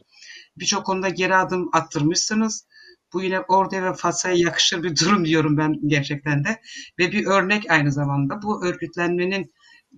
Birçok 0.57 0.87
konuda 0.87 1.09
geri 1.09 1.37
adım 1.37 1.69
attırmışsınız. 1.73 2.67
Bu 3.13 3.23
yine 3.23 3.41
Ordu 3.41 3.77
ve 3.77 3.95
Fatsa'ya 3.95 4.35
yakışır 4.35 4.83
bir 4.83 4.97
durum 4.97 5.25
diyorum 5.25 5.57
ben 5.57 5.75
gerçekten 5.87 6.45
de. 6.45 6.61
Ve 6.99 7.13
bir 7.13 7.27
örnek 7.27 7.71
aynı 7.71 7.93
zamanda 7.93 8.43
bu 8.43 8.65
örgütlenmenin 8.65 9.53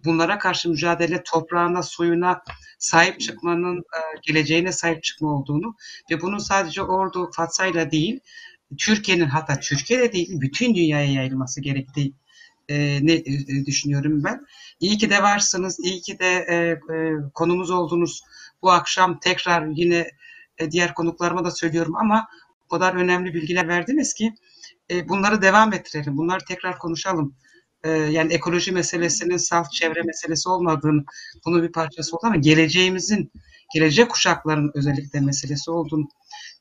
bunlara 0.05 0.39
karşı 0.39 0.71
mücadele 0.71 1.23
toprağına, 1.23 1.83
suyuna 1.83 2.43
sahip 2.79 3.21
çıkmanın 3.21 3.79
e, 3.79 4.01
geleceğine 4.23 4.73
sahip 4.73 5.03
çıkma 5.03 5.29
olduğunu 5.29 5.75
ve 6.11 6.21
bunun 6.21 6.39
sadece 6.39 6.83
Ordu, 6.83 7.31
Fatsa'yla 7.37 7.91
değil 7.91 8.21
Türkiye'nin 8.79 9.29
hatta 9.29 9.61
Türkiye'de 9.61 10.13
değil 10.13 10.41
bütün 10.41 10.75
dünyaya 10.75 11.13
yayılması 11.13 11.61
gerektiği 11.61 12.15
e, 12.69 12.99
ne 13.07 13.13
e, 13.13 13.67
düşünüyorum 13.67 14.25
ben. 14.25 14.47
İyi 14.81 14.99
ki 14.99 15.11
de 15.11 15.23
varsınız, 15.23 15.81
iyi 15.81 16.01
ki 16.01 16.19
de 16.19 16.47
e, 16.49 16.55
e, 16.95 17.13
konumuz 17.35 17.71
oldunuz. 17.71 18.23
Bu 18.63 18.71
akşam 18.71 19.21
tekrar 19.21 19.67
yine 19.67 20.11
e, 20.59 20.71
diğer 20.71 20.95
konuklarıma 20.95 21.45
da 21.45 21.51
söylüyorum 21.51 21.97
ama 21.97 22.29
o 22.67 22.69
kadar 22.69 22.95
önemli 22.95 23.35
bilgiler 23.35 23.69
verdiniz 23.69 24.15
ki 24.15 24.35
e, 24.91 25.09
bunları 25.09 25.43
devam 25.43 25.73
ettirelim, 25.73 26.17
bunları 26.17 26.45
tekrar 26.49 26.79
konuşalım. 26.79 27.35
E, 27.85 27.91
yani 27.91 28.33
ekoloji 28.33 28.73
meselesinin 28.73 29.37
salt 29.37 29.73
çevre 29.73 30.03
meselesi 30.03 30.49
olmadığını, 30.49 31.05
bunun 31.47 31.63
bir 31.63 31.73
parçası 31.73 32.17
olduğunu 32.17 32.31
ama 32.31 32.41
geleceğimizin, 32.41 33.33
gelecek 33.75 34.11
kuşakların 34.11 34.71
özellikle 34.75 35.21
meselesi 35.21 35.71
olduğunu 35.71 36.09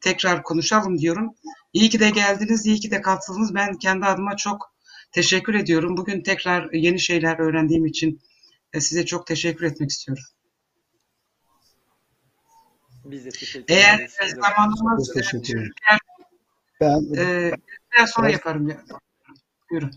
tekrar 0.02 0.44
konuşalım 0.44 0.98
diyorum. 1.00 1.36
İyi 1.74 1.90
ki 1.90 2.00
de 2.00 2.10
geldiniz, 2.10 2.66
iyi 2.66 2.80
ki 2.80 2.92
de 2.92 3.02
katıldınız. 3.02 3.56
Ben 3.56 3.74
kendi 3.74 4.06
adıma 4.06 4.38
çok 4.38 4.74
teşekkür 5.12 5.54
ediyorum. 5.54 5.98
Bugün 5.98 6.22
tekrar 6.22 6.74
yeni 6.74 7.00
şeyler 7.00 7.40
öğrendiğim 7.40 7.86
için 7.86 8.22
e, 8.74 8.82
size 8.82 9.06
çok 9.06 9.28
teşekkür 9.28 9.66
etmek 9.66 9.90
istiyorum. 9.90 10.24
Biz 13.06 13.26
de 13.26 13.30
teşekkür 13.30 13.74
Eğer 13.74 13.96
ederiz. 13.96 14.36
zamanımız 14.42 15.14
teşekkür 15.14 15.58
ederim. 15.58 15.72
Ben 16.82 17.16
e, 17.18 17.52
biraz 17.94 18.10
sonra 18.10 18.28
ben, 18.28 18.34
yaparım. 18.34 18.70
Ya. 18.70 18.78
Buyurun. 19.72 19.92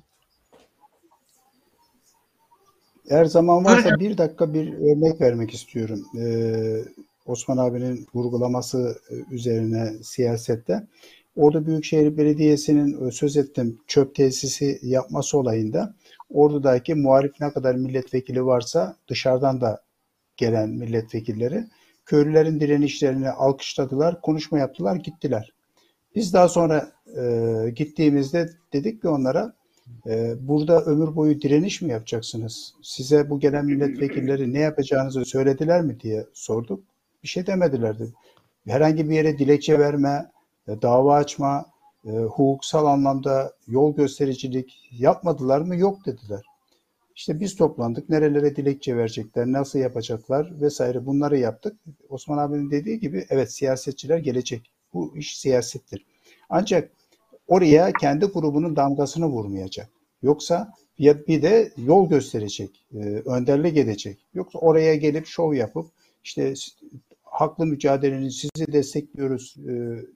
Eğer 3.10 3.24
zaman 3.24 3.64
varsa 3.64 3.84
Buyurun. 3.84 4.00
bir 4.00 4.18
dakika 4.18 4.54
bir 4.54 4.72
örnek 4.72 5.20
vermek 5.20 5.54
istiyorum. 5.54 6.04
Ee, 6.18 6.84
Osman 7.26 7.56
abinin 7.56 8.06
vurgulaması 8.14 8.98
üzerine 9.30 9.92
siyasette. 10.02 10.86
Ordu 11.36 11.66
Büyükşehir 11.66 12.16
Belediyesi'nin 12.16 13.06
e, 13.06 13.10
söz 13.10 13.36
ettim 13.36 13.78
çöp 13.86 14.14
tesisi 14.14 14.78
yapması 14.82 15.38
olayında 15.38 15.94
Ordu'daki 16.30 16.94
muhalif 16.94 17.40
ne 17.40 17.52
kadar 17.52 17.74
milletvekili 17.74 18.46
varsa 18.46 18.96
dışarıdan 19.08 19.60
da 19.60 19.82
gelen 20.36 20.70
milletvekilleri 20.70 21.64
köylülerin 22.06 22.60
direnişlerini 22.60 23.30
alkışladılar, 23.30 24.20
konuşma 24.20 24.58
yaptılar, 24.58 24.96
gittiler. 24.96 25.52
Biz 26.14 26.34
daha 26.34 26.48
sonra 26.48 26.92
e, 27.16 27.70
gittiğimizde 27.76 28.50
dedik 28.72 29.02
ki 29.02 29.08
onlara 29.08 29.54
e, 30.06 30.34
burada 30.48 30.84
ömür 30.84 31.16
boyu 31.16 31.40
direniş 31.40 31.82
mi 31.82 31.92
yapacaksınız? 31.92 32.74
Size 32.82 33.30
bu 33.30 33.40
gelen 33.40 33.64
milletvekilleri 33.64 34.52
ne 34.52 34.58
yapacağınızı 34.58 35.24
söylediler 35.24 35.82
mi 35.82 36.00
diye 36.00 36.26
sorduk. 36.32 36.93
Bir 37.24 37.28
şey 37.28 37.46
demediler 37.46 37.98
dedi. 37.98 38.12
Herhangi 38.66 39.08
bir 39.08 39.14
yere 39.14 39.38
dilekçe 39.38 39.78
verme, 39.78 40.30
e, 40.68 40.82
dava 40.82 41.14
açma, 41.14 41.66
e, 42.06 42.10
hukuksal 42.10 42.86
anlamda 42.86 43.52
yol 43.66 43.96
göstericilik 43.96 44.88
yapmadılar 44.98 45.60
mı? 45.60 45.76
Yok 45.76 46.06
dediler. 46.06 46.42
İşte 47.16 47.40
biz 47.40 47.56
toplandık. 47.56 48.08
Nerelere 48.08 48.56
dilekçe 48.56 48.96
verecekler, 48.96 49.46
nasıl 49.46 49.78
yapacaklar 49.78 50.60
vesaire 50.60 51.06
bunları 51.06 51.38
yaptık. 51.38 51.76
Osman 52.08 52.38
abinin 52.38 52.70
dediği 52.70 53.00
gibi 53.00 53.26
evet 53.28 53.52
siyasetçiler 53.52 54.18
gelecek. 54.18 54.70
Bu 54.94 55.16
iş 55.16 55.38
siyasettir. 55.38 56.06
Ancak 56.50 56.90
oraya 57.48 57.92
kendi 57.92 58.26
grubunun 58.26 58.76
damgasını 58.76 59.26
vurmayacak. 59.26 59.88
Yoksa 60.22 60.72
ya 60.98 61.26
bir 61.26 61.42
de 61.42 61.72
yol 61.76 62.08
gösterecek, 62.08 62.86
e, 62.94 62.98
önderlik 63.26 63.76
edecek. 63.76 64.18
Yoksa 64.34 64.58
oraya 64.58 64.94
gelip 64.94 65.26
şov 65.26 65.54
yapıp 65.54 65.86
işte 66.24 66.54
haklı 67.34 67.66
mücadelenin 67.66 68.28
sizi 68.28 68.72
destekliyoruz 68.72 69.56
e, 69.68 69.72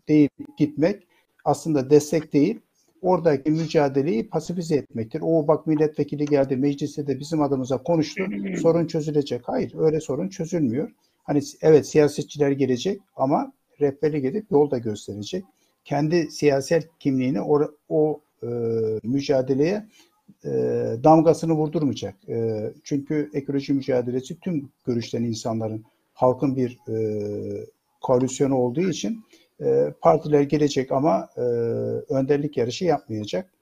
deyip 0.08 0.32
gitmek 0.58 1.06
aslında 1.44 1.90
destek 1.90 2.32
değil, 2.32 2.60
oradaki 3.02 3.50
mücadeleyi 3.50 4.28
pasifize 4.28 4.74
etmektir. 4.76 5.22
O 5.24 5.48
bak 5.48 5.66
milletvekili 5.66 6.24
geldi 6.24 6.56
mecliste 6.56 7.06
de 7.06 7.20
bizim 7.20 7.42
adımıza 7.42 7.82
konuştu. 7.82 8.24
Sorun 8.62 8.86
çözülecek. 8.86 9.42
Hayır 9.44 9.74
öyle 9.78 10.00
sorun 10.00 10.28
çözülmüyor. 10.28 10.90
Hani 11.24 11.40
evet 11.62 11.86
siyasetçiler 11.86 12.50
gelecek 12.50 13.00
ama 13.16 13.52
rehberlik 13.80 14.24
edip 14.24 14.50
yol 14.50 14.70
da 14.70 14.78
gösterecek. 14.78 15.44
Kendi 15.84 16.30
siyasal 16.30 16.82
kimliğini 17.00 17.40
o, 17.40 17.60
o 17.88 18.20
e, 18.42 18.48
mücadeleye 19.02 19.86
e, 20.44 20.50
damgasını 21.04 21.52
vurdurmayacak. 21.52 22.28
E, 22.28 22.70
çünkü 22.84 23.30
ekoloji 23.34 23.72
mücadelesi 23.72 24.40
tüm 24.40 24.68
görüşten 24.86 25.22
insanların 25.22 25.84
halkın 26.18 26.56
bir 26.56 26.78
e, 26.88 26.96
koalisyonu 28.00 28.54
olduğu 28.54 28.80
için 28.90 29.24
e, 29.60 29.94
partiler 30.00 30.42
gelecek 30.42 30.92
ama 30.92 31.28
e, 31.36 31.40
önderlik 32.14 32.56
yarışı 32.56 32.84
yapmayacak. 32.84 33.52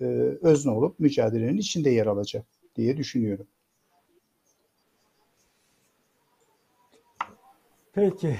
E, 0.00 0.04
özne 0.42 0.70
olup 0.70 1.00
mücadelenin 1.00 1.56
içinde 1.56 1.90
yer 1.90 2.06
alacak 2.06 2.46
diye 2.76 2.96
düşünüyorum. 2.96 3.46
Peki. 7.92 8.36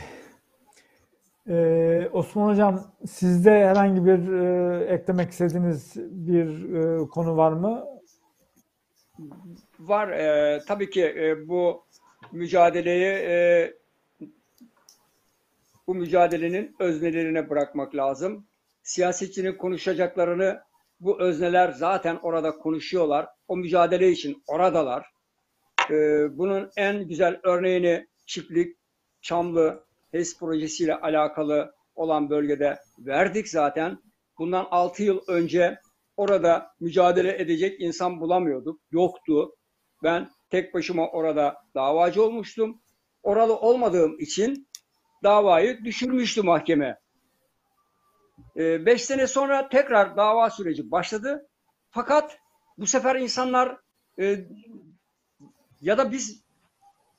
Ee, 1.48 2.08
Osman 2.12 2.48
Hocam 2.48 2.84
sizde 3.06 3.50
herhangi 3.50 4.04
bir 4.04 4.32
e, 4.32 4.84
eklemek 4.84 5.30
istediğiniz 5.30 5.96
bir 5.96 6.74
e, 6.74 7.06
konu 7.08 7.36
var 7.36 7.52
mı? 7.52 7.84
Var. 9.80 10.08
E, 10.08 10.60
tabii 10.68 10.90
ki 10.90 11.04
e, 11.04 11.48
bu 11.48 11.86
mücadeleyi 12.32 13.06
e, 13.06 13.72
bu 15.86 15.94
mücadelenin 15.94 16.76
öznelerine 16.78 17.50
bırakmak 17.50 17.94
lazım. 17.94 18.46
Siyasetçinin 18.82 19.56
konuşacaklarını 19.56 20.60
bu 21.00 21.20
özneler 21.20 21.72
zaten 21.72 22.18
orada 22.22 22.58
konuşuyorlar. 22.58 23.28
O 23.48 23.56
mücadele 23.56 24.10
için 24.10 24.42
oradalar. 24.46 25.06
Ee, 25.90 26.26
bunun 26.38 26.70
en 26.76 27.08
güzel 27.08 27.40
örneğini 27.42 28.06
Çiftlik, 28.26 28.76
Çamlı, 29.22 29.84
HES 30.12 30.38
projesiyle 30.38 30.94
alakalı 30.94 31.74
olan 31.94 32.30
bölgede 32.30 32.78
verdik 32.98 33.48
zaten. 33.48 33.98
Bundan 34.38 34.66
6 34.70 35.02
yıl 35.02 35.20
önce 35.28 35.78
orada 36.16 36.70
mücadele 36.80 37.42
edecek 37.42 37.80
insan 37.80 38.20
bulamıyorduk. 38.20 38.80
Yoktu. 38.90 39.56
Ben 40.02 40.28
tek 40.50 40.74
başıma 40.74 41.08
orada 41.08 41.62
davacı 41.74 42.22
olmuştum. 42.22 42.82
Oralı 43.22 43.56
olmadığım 43.56 44.20
için 44.20 44.68
davayı 45.22 45.84
düşürmüştü 45.84 46.42
mahkeme. 46.42 47.00
E, 48.56 48.86
beş 48.86 49.04
sene 49.04 49.26
sonra 49.26 49.68
tekrar 49.68 50.16
dava 50.16 50.50
süreci 50.50 50.90
başladı. 50.90 51.48
Fakat 51.90 52.38
bu 52.78 52.86
sefer 52.86 53.16
insanlar 53.16 53.76
e, 54.20 54.46
ya 55.80 55.98
da 55.98 56.12
biz 56.12 56.42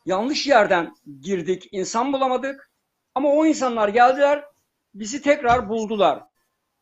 yanlış 0.05 0.47
yerden 0.47 0.95
girdik, 1.21 1.69
insan 1.71 2.13
bulamadık. 2.13 2.71
Ama 3.15 3.29
o 3.29 3.45
insanlar 3.45 3.89
geldiler, 3.89 4.45
bizi 4.93 5.21
tekrar 5.21 5.69
buldular. 5.69 6.23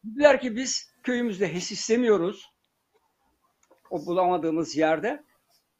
Dediler 0.03 0.41
ki 0.41 0.55
biz 0.55 0.91
köyümüzde 1.03 1.53
HES 1.53 1.72
istemiyoruz. 1.72 2.51
O 3.89 4.05
bulamadığımız 4.05 4.77
yerde. 4.77 5.23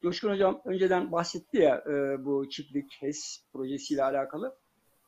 Coşkun 0.06 0.30
Hocam 0.30 0.60
önceden 0.64 1.12
bahsetti 1.12 1.56
ya 1.56 1.84
e, 1.86 2.24
bu 2.24 2.48
çiftlik 2.48 2.96
HES 3.00 3.44
projesiyle 3.52 4.04
alakalı. 4.04 4.56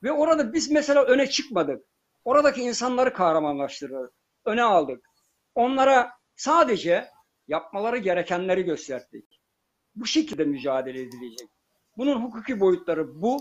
Ve 0.02 0.12
orada 0.12 0.52
biz 0.52 0.70
mesela 0.70 1.04
öne 1.04 1.26
çıkmadık. 1.30 1.84
Oradaki 2.24 2.60
insanları 2.62 3.12
kahramanlaştırdık. 3.12 4.12
Öne 4.44 4.62
aldık. 4.62 5.04
Onlara 5.54 6.10
sadece 6.36 7.08
yapmaları 7.48 7.98
gerekenleri 7.98 8.62
gösterdik. 8.62 9.40
Bu 9.94 10.06
şekilde 10.06 10.44
mücadele 10.44 11.00
edilecek. 11.00 11.48
Bunun 11.96 12.22
hukuki 12.22 12.60
boyutları 12.60 13.22
bu. 13.22 13.38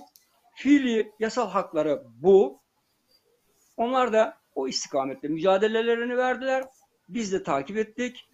Fiili 0.55 1.11
yasal 1.19 1.49
hakları 1.49 2.03
bu. 2.05 2.61
Onlar 3.77 4.13
da 4.13 4.37
o 4.55 4.67
istikamette 4.67 5.27
mücadelelerini 5.27 6.17
verdiler. 6.17 6.63
Biz 7.09 7.33
de 7.33 7.43
takip 7.43 7.77
ettik. 7.77 8.29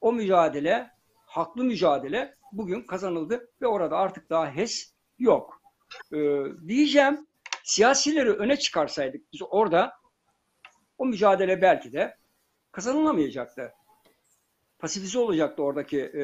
O 0.00 0.12
mücadele, 0.12 0.90
haklı 1.26 1.64
mücadele 1.64 2.34
bugün 2.56 2.82
kazanıldı 2.82 3.50
ve 3.62 3.66
orada 3.66 3.96
artık 3.96 4.30
daha 4.30 4.50
HES 4.50 4.92
yok. 5.18 5.62
Ee, 6.12 6.42
diyeceğim 6.68 7.26
siyasileri 7.64 8.30
öne 8.30 8.56
çıkarsaydık 8.56 9.32
biz 9.32 9.40
orada 9.50 9.92
o 10.98 11.06
mücadele 11.06 11.62
belki 11.62 11.92
de 11.92 12.16
kazanılamayacaktı. 12.72 13.72
Pasifize 14.78 15.18
olacaktı 15.18 15.62
oradaki 15.62 16.00
e, 16.00 16.22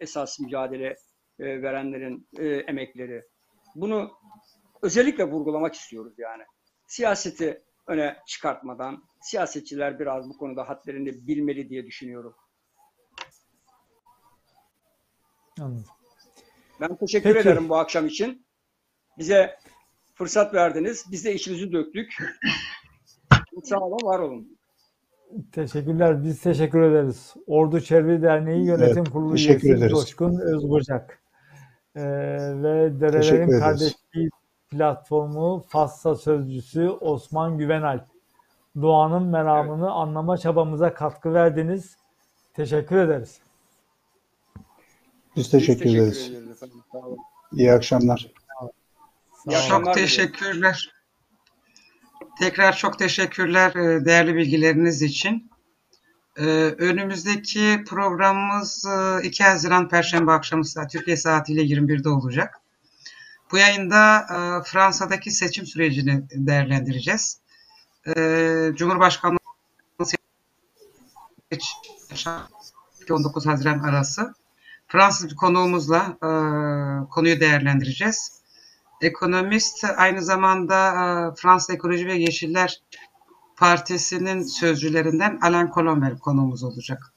esas 0.00 0.40
mücadele 0.40 0.96
e, 1.38 1.62
verenlerin 1.62 2.28
e, 2.38 2.46
emekleri. 2.48 3.24
Bunu 3.74 4.10
özellikle 4.82 5.24
vurgulamak 5.24 5.74
istiyoruz 5.74 6.14
yani. 6.18 6.42
Siyaseti 6.86 7.62
öne 7.86 8.16
çıkartmadan 8.26 9.04
siyasetçiler 9.20 9.98
biraz 9.98 10.28
bu 10.28 10.38
konuda 10.38 10.68
hadlerini 10.68 11.26
bilmeli 11.26 11.68
diye 11.68 11.86
düşünüyorum. 11.86 12.34
Anladım. 15.60 15.84
Ben 16.80 16.96
teşekkür 16.96 17.34
Peki. 17.34 17.48
ederim 17.48 17.68
bu 17.68 17.76
akşam 17.76 18.06
için. 18.06 18.46
Bize 19.18 19.56
fırsat 20.14 20.54
verdiniz. 20.54 21.04
Biz 21.10 21.24
de 21.24 21.34
içimizi 21.34 21.72
döktük. 21.72 22.14
Sağ 23.64 23.80
olun, 23.80 23.98
var 24.02 24.18
olun. 24.18 24.58
Teşekkürler. 25.52 26.24
Biz 26.24 26.40
teşekkür 26.40 26.82
ederiz. 26.82 27.34
Ordu 27.46 27.80
Çevre 27.80 28.22
Derneği 28.22 28.66
Yönetim 28.66 28.98
Evet, 28.98 29.10
Kurulu 29.10 29.32
teşekkür 29.32 29.68
üyesi 29.68 29.78
ederiz. 29.78 29.92
Coşkun 29.92 30.40
Özbucak. 30.40 31.22
Ee, 31.96 32.02
ve 32.62 33.00
Derelerin. 33.00 33.60
Kardeşliği 33.60 34.30
Platformu 34.70 35.64
Fassa 35.68 36.14
Sözcüsü 36.14 36.88
Osman 36.88 37.58
Güvenalp. 37.58 38.04
Doğanın 38.82 39.22
meramını 39.22 39.90
anlama 39.90 40.38
çabamıza 40.38 40.94
katkı 40.94 41.34
verdiniz. 41.34 41.96
Teşekkür 42.54 42.96
ederiz. 42.96 43.40
Biz 45.40 45.46
Biz 45.46 45.50
teşekkür 45.52 45.90
ederiz. 45.90 46.26
ediyoruz 46.26 46.50
efendim. 46.50 46.82
Sağ 46.92 46.98
olun. 46.98 47.18
İyi 47.52 47.72
akşamlar. 47.72 48.32
İyi. 49.46 49.68
Çok 49.68 49.94
teşekkürler. 49.94 50.92
Tekrar 52.38 52.76
çok 52.76 52.98
teşekkürler 52.98 53.74
e, 53.74 54.04
değerli 54.04 54.34
bilgileriniz 54.34 55.02
için. 55.02 55.50
E, 56.36 56.44
Önümüzdeki 56.78 57.84
programımız 57.88 58.84
e, 58.84 59.26
2 59.26 59.44
Haziran 59.44 59.88
Perşembe 59.88 60.32
akşamı 60.32 60.64
saat 60.64 60.90
Türkiye 60.90 61.16
saatiyle 61.16 61.62
21'de 61.62 62.08
olacak. 62.08 62.60
Bu 63.52 63.58
yayında 63.58 64.18
e, 64.20 64.36
Fransa'daki 64.70 65.30
seçim 65.30 65.66
sürecini 65.66 66.22
değerlendireceğiz. 66.30 67.40
E, 68.06 68.12
Cumhurbaşkanlığı 68.74 69.38
seçim 71.50 71.76
19 73.10 73.46
Haziran 73.46 73.78
arası. 73.78 74.34
Fransız 74.92 75.30
bir 75.30 75.36
konuğumuzla 75.36 76.16
e, 76.22 76.28
konuyu 77.10 77.40
değerlendireceğiz 77.40 78.40
ekonomist 79.00 79.84
aynı 79.96 80.22
zamanda 80.22 80.88
e, 80.88 81.34
Fransa 81.34 81.72
Ekoloji 81.72 82.06
ve 82.06 82.14
Yeşiller 82.14 82.82
Partisi'nin 83.56 84.42
sözcülerinden 84.42 85.38
Alan 85.42 85.70
Kolomel 85.70 86.18
konuğumuz 86.18 86.64
olacak. 86.64 87.12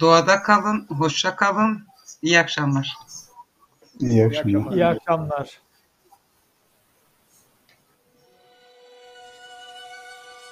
Doğada 0.00 0.42
kalın, 0.42 0.86
hoşça 0.88 1.36
kalın, 1.36 1.86
iyi 2.22 2.38
akşamlar. 2.38 2.96
İyi 4.00 4.26
akşamlar. 4.26 4.72
İyi 4.72 4.86
akşamlar. 4.86 5.60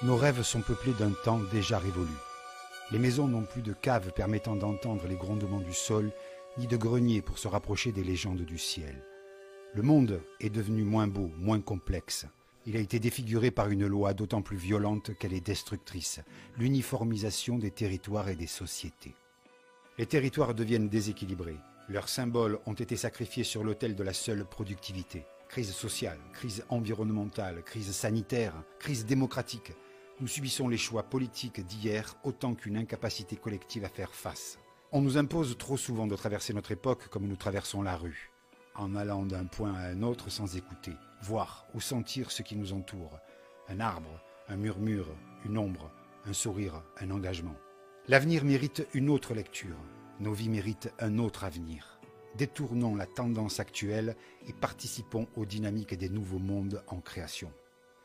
Nos 0.02 0.22
rêves 0.22 0.42
sont 0.42 0.62
peuplés 0.62 0.98
d'un 0.98 1.14
temps 1.24 1.40
déjà 1.52 1.78
révolu. 1.80 2.23
Les 2.90 2.98
maisons 2.98 3.28
n'ont 3.28 3.44
plus 3.44 3.62
de 3.62 3.72
caves 3.72 4.12
permettant 4.12 4.56
d'entendre 4.56 5.06
les 5.08 5.16
grondements 5.16 5.60
du 5.60 5.72
sol, 5.72 6.12
ni 6.58 6.66
de 6.66 6.76
greniers 6.76 7.22
pour 7.22 7.38
se 7.38 7.48
rapprocher 7.48 7.92
des 7.92 8.04
légendes 8.04 8.42
du 8.42 8.58
ciel. 8.58 9.02
Le 9.72 9.82
monde 9.82 10.20
est 10.40 10.50
devenu 10.50 10.84
moins 10.84 11.08
beau, 11.08 11.30
moins 11.38 11.60
complexe. 11.60 12.26
Il 12.66 12.76
a 12.76 12.80
été 12.80 13.00
défiguré 13.00 13.50
par 13.50 13.70
une 13.70 13.86
loi 13.86 14.14
d'autant 14.14 14.42
plus 14.42 14.56
violente 14.56 15.16
qu'elle 15.18 15.32
est 15.32 15.44
destructrice, 15.44 16.20
l'uniformisation 16.58 17.58
des 17.58 17.70
territoires 17.70 18.28
et 18.28 18.36
des 18.36 18.46
sociétés. 18.46 19.14
Les 19.98 20.06
territoires 20.06 20.54
deviennent 20.54 20.88
déséquilibrés. 20.88 21.58
Leurs 21.88 22.08
symboles 22.08 22.58
ont 22.66 22.74
été 22.74 22.96
sacrifiés 22.96 23.44
sur 23.44 23.64
l'autel 23.64 23.94
de 23.94 24.02
la 24.02 24.12
seule 24.12 24.44
productivité. 24.44 25.24
Crise 25.48 25.72
sociale, 25.72 26.18
crise 26.32 26.64
environnementale, 26.68 27.62
crise 27.62 27.92
sanitaire, 27.92 28.54
crise 28.78 29.06
démocratique. 29.06 29.72
Nous 30.20 30.28
subissons 30.28 30.68
les 30.68 30.76
choix 30.76 31.02
politiques 31.02 31.66
d'hier 31.66 32.16
autant 32.22 32.54
qu'une 32.54 32.76
incapacité 32.76 33.34
collective 33.34 33.84
à 33.84 33.88
faire 33.88 34.14
face. 34.14 34.60
On 34.92 35.00
nous 35.00 35.18
impose 35.18 35.58
trop 35.58 35.76
souvent 35.76 36.06
de 36.06 36.14
traverser 36.14 36.54
notre 36.54 36.70
époque 36.70 37.08
comme 37.08 37.26
nous 37.26 37.34
traversons 37.34 37.82
la 37.82 37.96
rue, 37.96 38.30
en 38.76 38.94
allant 38.94 39.26
d'un 39.26 39.46
point 39.46 39.74
à 39.74 39.88
un 39.88 40.02
autre 40.04 40.30
sans 40.30 40.56
écouter, 40.56 40.92
voir 41.20 41.66
ou 41.74 41.80
sentir 41.80 42.30
ce 42.30 42.42
qui 42.42 42.54
nous 42.54 42.72
entoure. 42.72 43.18
Un 43.68 43.80
arbre, 43.80 44.22
un 44.46 44.56
murmure, 44.56 45.08
une 45.44 45.58
ombre, 45.58 45.90
un 46.26 46.32
sourire, 46.32 46.84
un 47.00 47.10
engagement. 47.10 47.56
L'avenir 48.06 48.44
mérite 48.44 48.86
une 48.94 49.10
autre 49.10 49.34
lecture. 49.34 49.78
Nos 50.20 50.32
vies 50.32 50.48
méritent 50.48 50.92
un 51.00 51.18
autre 51.18 51.42
avenir. 51.42 51.98
Détournons 52.36 52.94
la 52.94 53.06
tendance 53.06 53.58
actuelle 53.58 54.14
et 54.46 54.52
participons 54.52 55.26
aux 55.34 55.44
dynamiques 55.44 55.94
des 55.94 56.08
nouveaux 56.08 56.38
mondes 56.38 56.84
en 56.86 57.00
création. 57.00 57.50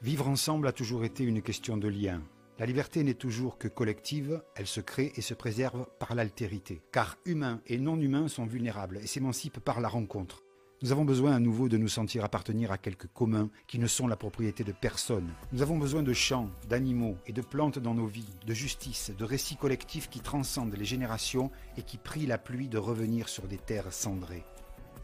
Vivre 0.02 0.30
ensemble 0.30 0.66
a 0.70 0.72
toujours 0.72 1.04
été 1.04 1.26
une 1.26 1.42
question 1.42 1.76
de 1.76 1.90
lien. 1.90 2.22
La 2.58 2.66
liberté 2.66 3.04
n'est 3.04 3.16
toujours 3.16 3.58
que 3.58 3.68
collective, 3.68 4.42
elle 4.56 4.66
se 4.66 4.80
crée 4.80 5.12
et 5.18 5.22
se 5.22 5.34
préserve 5.34 5.88
par 6.00 6.16
l'altérité. 6.16 6.82
Car 6.94 7.18
humains 7.26 7.60
et 7.68 7.78
non 7.78 8.00
humains 8.00 8.30
sont 8.30 8.46
vulnérables 8.46 9.00
et 9.04 9.08
s'émancipent 9.08 9.60
par 9.60 9.82
la 9.82 9.90
rencontre. 9.90 10.42
Nous 10.82 10.94
avons 10.94 11.04
besoin 11.04 11.36
à 11.36 11.40
nouveau 11.40 11.68
de 11.68 11.76
nous 11.76 11.90
sentir 11.90 12.24
appartenir 12.24 12.72
à 12.72 12.78
quelques 12.78 13.08
communs 13.08 13.50
qui 13.68 13.78
ne 13.78 13.88
sont 13.88 14.08
la 14.08 14.16
propriété 14.16 14.64
de 14.64 14.72
personne. 14.72 15.34
Nous 15.52 15.62
avons 15.62 15.78
besoin 15.78 16.02
de 16.02 16.14
champs, 16.14 16.50
d'animaux 16.70 17.18
et 17.28 17.34
de 17.34 17.42
plantes 17.42 17.80
dans 17.80 17.94
nos 17.94 18.08
vies, 18.08 18.38
de 18.48 18.54
justice, 18.54 19.12
de 19.18 19.26
récits 19.26 19.58
collectifs 19.58 20.10
qui 20.10 20.22
transcendent 20.22 20.78
les 20.78 20.86
générations 20.86 21.52
et 21.76 21.82
qui 21.82 21.98
prient 21.98 22.26
la 22.26 22.38
pluie 22.38 22.70
de 22.70 22.78
revenir 22.78 23.28
sur 23.28 23.50
des 23.50 23.58
terres 23.58 23.92
cendrées. 23.92 24.46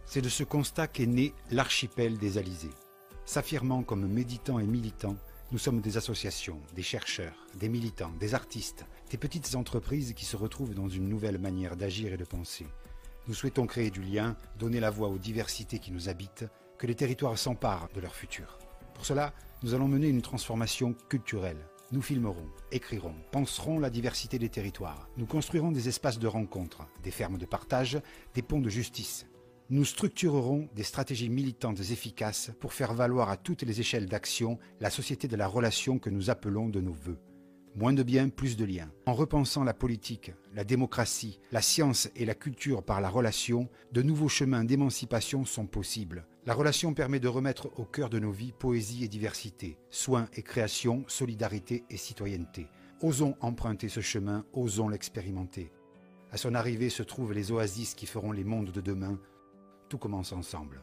C'est 0.06 0.22
de 0.22 0.30
ce 0.30 0.46
constat 0.46 0.88
qu'est 0.88 1.06
né 1.06 1.34
l'archipel 1.52 2.18
des 2.18 2.38
Alizés. 2.38 2.70
S'affirmant 3.26 3.82
comme 3.82 4.08
méditants 4.08 4.60
et 4.60 4.68
militants, 4.68 5.18
nous 5.52 5.58
sommes 5.58 5.82
des 5.82 5.98
associations, 5.98 6.62
des 6.76 6.84
chercheurs, 6.84 7.48
des 7.56 7.70
militants, 7.70 8.12
des 8.20 8.36
artistes, 8.36 8.86
des 9.10 9.18
petites 9.18 9.56
entreprises 9.56 10.14
qui 10.14 10.26
se 10.26 10.38
retrouvent 10.38 10.76
dans 10.76 10.90
une 10.90 11.10
nouvelle 11.10 11.40
manière 11.40 11.76
d'agir 11.76 12.14
et 12.14 12.18
de 12.18 12.24
penser. 12.24 12.68
Nous 13.28 13.34
souhaitons 13.34 13.66
créer 13.66 13.90
du 13.90 14.02
lien, 14.02 14.36
donner 14.60 14.80
la 14.80 14.92
voix 14.92 15.10
aux 15.10 15.18
diversités 15.18 15.80
qui 15.80 15.92
nous 15.92 16.08
habitent, 16.08 16.46
que 16.78 16.86
les 16.86 16.94
territoires 16.94 17.38
s'emparent 17.38 17.90
de 17.96 18.00
leur 18.00 18.14
futur. 18.14 18.60
Pour 18.94 19.08
cela, 19.08 19.34
nous 19.64 19.74
allons 19.74 19.88
mener 19.88 20.08
une 20.08 20.22
transformation 20.22 20.94
culturelle. 21.10 21.66
Nous 21.92 22.04
filmerons, 22.04 22.48
écrirons, 22.72 23.16
penserons 23.32 23.80
la 23.80 23.90
diversité 23.90 24.38
des 24.38 24.50
territoires. 24.50 25.10
Nous 25.18 25.26
construirons 25.26 25.72
des 25.72 25.88
espaces 25.88 26.20
de 26.20 26.28
rencontre, 26.28 26.88
des 27.02 27.12
fermes 27.12 27.40
de 27.40 27.46
partage, 27.46 28.00
des 28.36 28.44
ponts 28.44 28.62
de 28.62 28.70
justice. 28.70 29.26
Nous 29.72 29.84
structurerons 29.84 30.70
des 30.76 30.84
stratégies 30.84 31.30
militantes 31.30 31.80
efficaces 31.80 32.52
pour 32.60 32.72
faire 32.72 32.94
valoir 32.94 33.32
à 33.32 33.38
toutes 33.38 33.64
les 33.64 33.80
échelles 33.80 34.06
d'action 34.06 34.60
la 34.80 34.92
société 34.92 35.28
de 35.28 35.36
la 35.36 35.48
relation 35.48 35.98
que 35.98 36.12
nous 36.12 36.30
appelons 36.30 36.70
de 36.70 36.82
nos 36.82 36.94
voeux. 36.94 37.18
Moins 37.76 37.94
de 37.94 38.04
biens, 38.04 38.30
plus 38.30 38.58
de 38.58 38.64
liens. 38.64 38.92
En 39.08 39.16
repensant 39.16 39.64
la 39.64 39.74
politique, 39.74 40.32
la 40.54 40.64
démocratie, 40.64 41.40
la 41.52 41.64
science 41.64 42.10
et 42.16 42.26
la 42.26 42.36
culture 42.36 42.84
par 42.84 43.02
la 43.02 43.10
relation, 43.10 43.68
de 43.92 44.04
nouveaux 44.04 44.30
chemins 44.30 44.64
d'émancipation 44.64 45.46
sont 45.46 45.66
possibles. 45.66 46.28
La 46.46 46.54
relation 46.54 46.94
permet 46.94 47.20
de 47.20 47.28
remettre 47.28 47.72
au 47.80 47.86
cœur 47.86 48.12
de 48.12 48.20
nos 48.20 48.32
vies 48.32 48.52
poésie 48.52 49.04
et 49.04 49.08
diversité, 49.08 49.80
soins 49.90 50.30
et 50.36 50.44
création, 50.44 51.06
solidarité 51.08 51.86
et 51.90 51.98
citoyenneté. 51.98 52.68
Osons 53.02 53.36
emprunter 53.42 53.90
ce 53.90 54.00
chemin, 54.00 54.46
osons 54.54 54.90
l'expérimenter. 54.90 55.72
À 56.32 56.38
son 56.38 56.54
arrivée 56.54 56.92
se 56.92 57.02
trouvent 57.02 57.34
les 57.34 57.52
oasis 57.52 57.96
qui 57.96 58.06
feront 58.06 58.32
les 58.32 58.44
mondes 58.44 58.72
de 58.72 58.82
demain. 58.82 59.20
Tout 59.90 59.98
commence 59.98 60.32
ensemble. 60.32 60.82